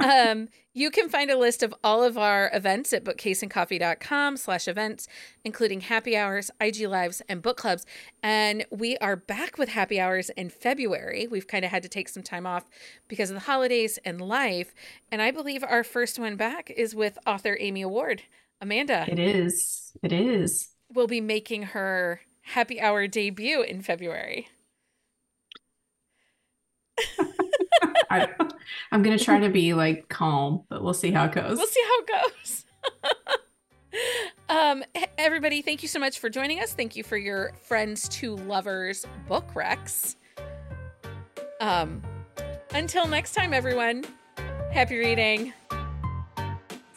um, 0.00 0.48
you 0.72 0.90
can 0.90 1.10
find 1.10 1.30
a 1.30 1.36
list 1.36 1.62
of 1.62 1.74
all 1.84 2.02
of 2.02 2.16
our 2.16 2.50
events 2.54 2.94
at 2.94 3.04
bookcaseandcoffee.com 3.04 4.38
slash 4.38 4.66
events, 4.66 5.06
including 5.44 5.82
happy 5.82 6.16
hours, 6.16 6.50
IG 6.58 6.86
lives, 6.88 7.20
and 7.28 7.42
book 7.42 7.58
clubs. 7.58 7.84
And 8.22 8.64
we 8.70 8.96
are 8.98 9.14
back 9.16 9.58
with 9.58 9.68
happy 9.68 10.00
hours 10.00 10.30
in 10.30 10.48
February. 10.48 11.26
We've 11.30 11.46
kind 11.46 11.66
of 11.66 11.70
had 11.70 11.82
to 11.82 11.90
take 11.90 12.08
some 12.08 12.22
time 12.22 12.46
off 12.46 12.64
because 13.08 13.28
of 13.28 13.34
the 13.34 13.40
holidays 13.40 13.98
and 14.06 14.18
life. 14.22 14.74
And 15.10 15.20
I 15.20 15.30
believe 15.30 15.62
our 15.62 15.84
first 15.84 16.18
one 16.18 16.36
back 16.36 16.70
is 16.70 16.94
with 16.94 17.18
author 17.26 17.58
Amy 17.60 17.82
Award. 17.82 18.22
Amanda 18.62 19.04
It 19.08 19.18
is. 19.18 19.92
It 20.02 20.12
is. 20.12 20.68
will 20.94 21.08
be 21.08 21.20
making 21.20 21.64
her 21.64 22.20
happy 22.42 22.80
hour 22.80 23.06
debut 23.08 23.60
in 23.62 23.82
February. 23.82 24.48
I, 28.10 28.28
I'm 28.92 29.02
gonna 29.02 29.18
try 29.18 29.40
to 29.40 29.50
be 29.50 29.74
like 29.74 30.08
calm, 30.08 30.62
but 30.68 30.82
we'll 30.82 30.94
see 30.94 31.10
how 31.10 31.24
it 31.24 31.32
goes. 31.32 31.58
We'll 31.58 31.66
see 31.66 31.82
how 31.82 32.00
it 32.00 32.08
goes. 32.08 32.64
um, 34.48 34.84
everybody, 35.18 35.60
thank 35.60 35.82
you 35.82 35.88
so 35.88 35.98
much 35.98 36.20
for 36.20 36.30
joining 36.30 36.60
us. 36.60 36.72
Thank 36.72 36.94
you 36.94 37.02
for 37.02 37.16
your 37.16 37.52
friends 37.62 38.08
to 38.10 38.36
lovers 38.36 39.04
book 39.26 39.48
recs. 39.54 40.14
Um, 41.60 42.00
until 42.74 43.08
next 43.08 43.34
time, 43.34 43.52
everyone. 43.52 44.04
Happy 44.70 44.98
reading. 44.98 45.52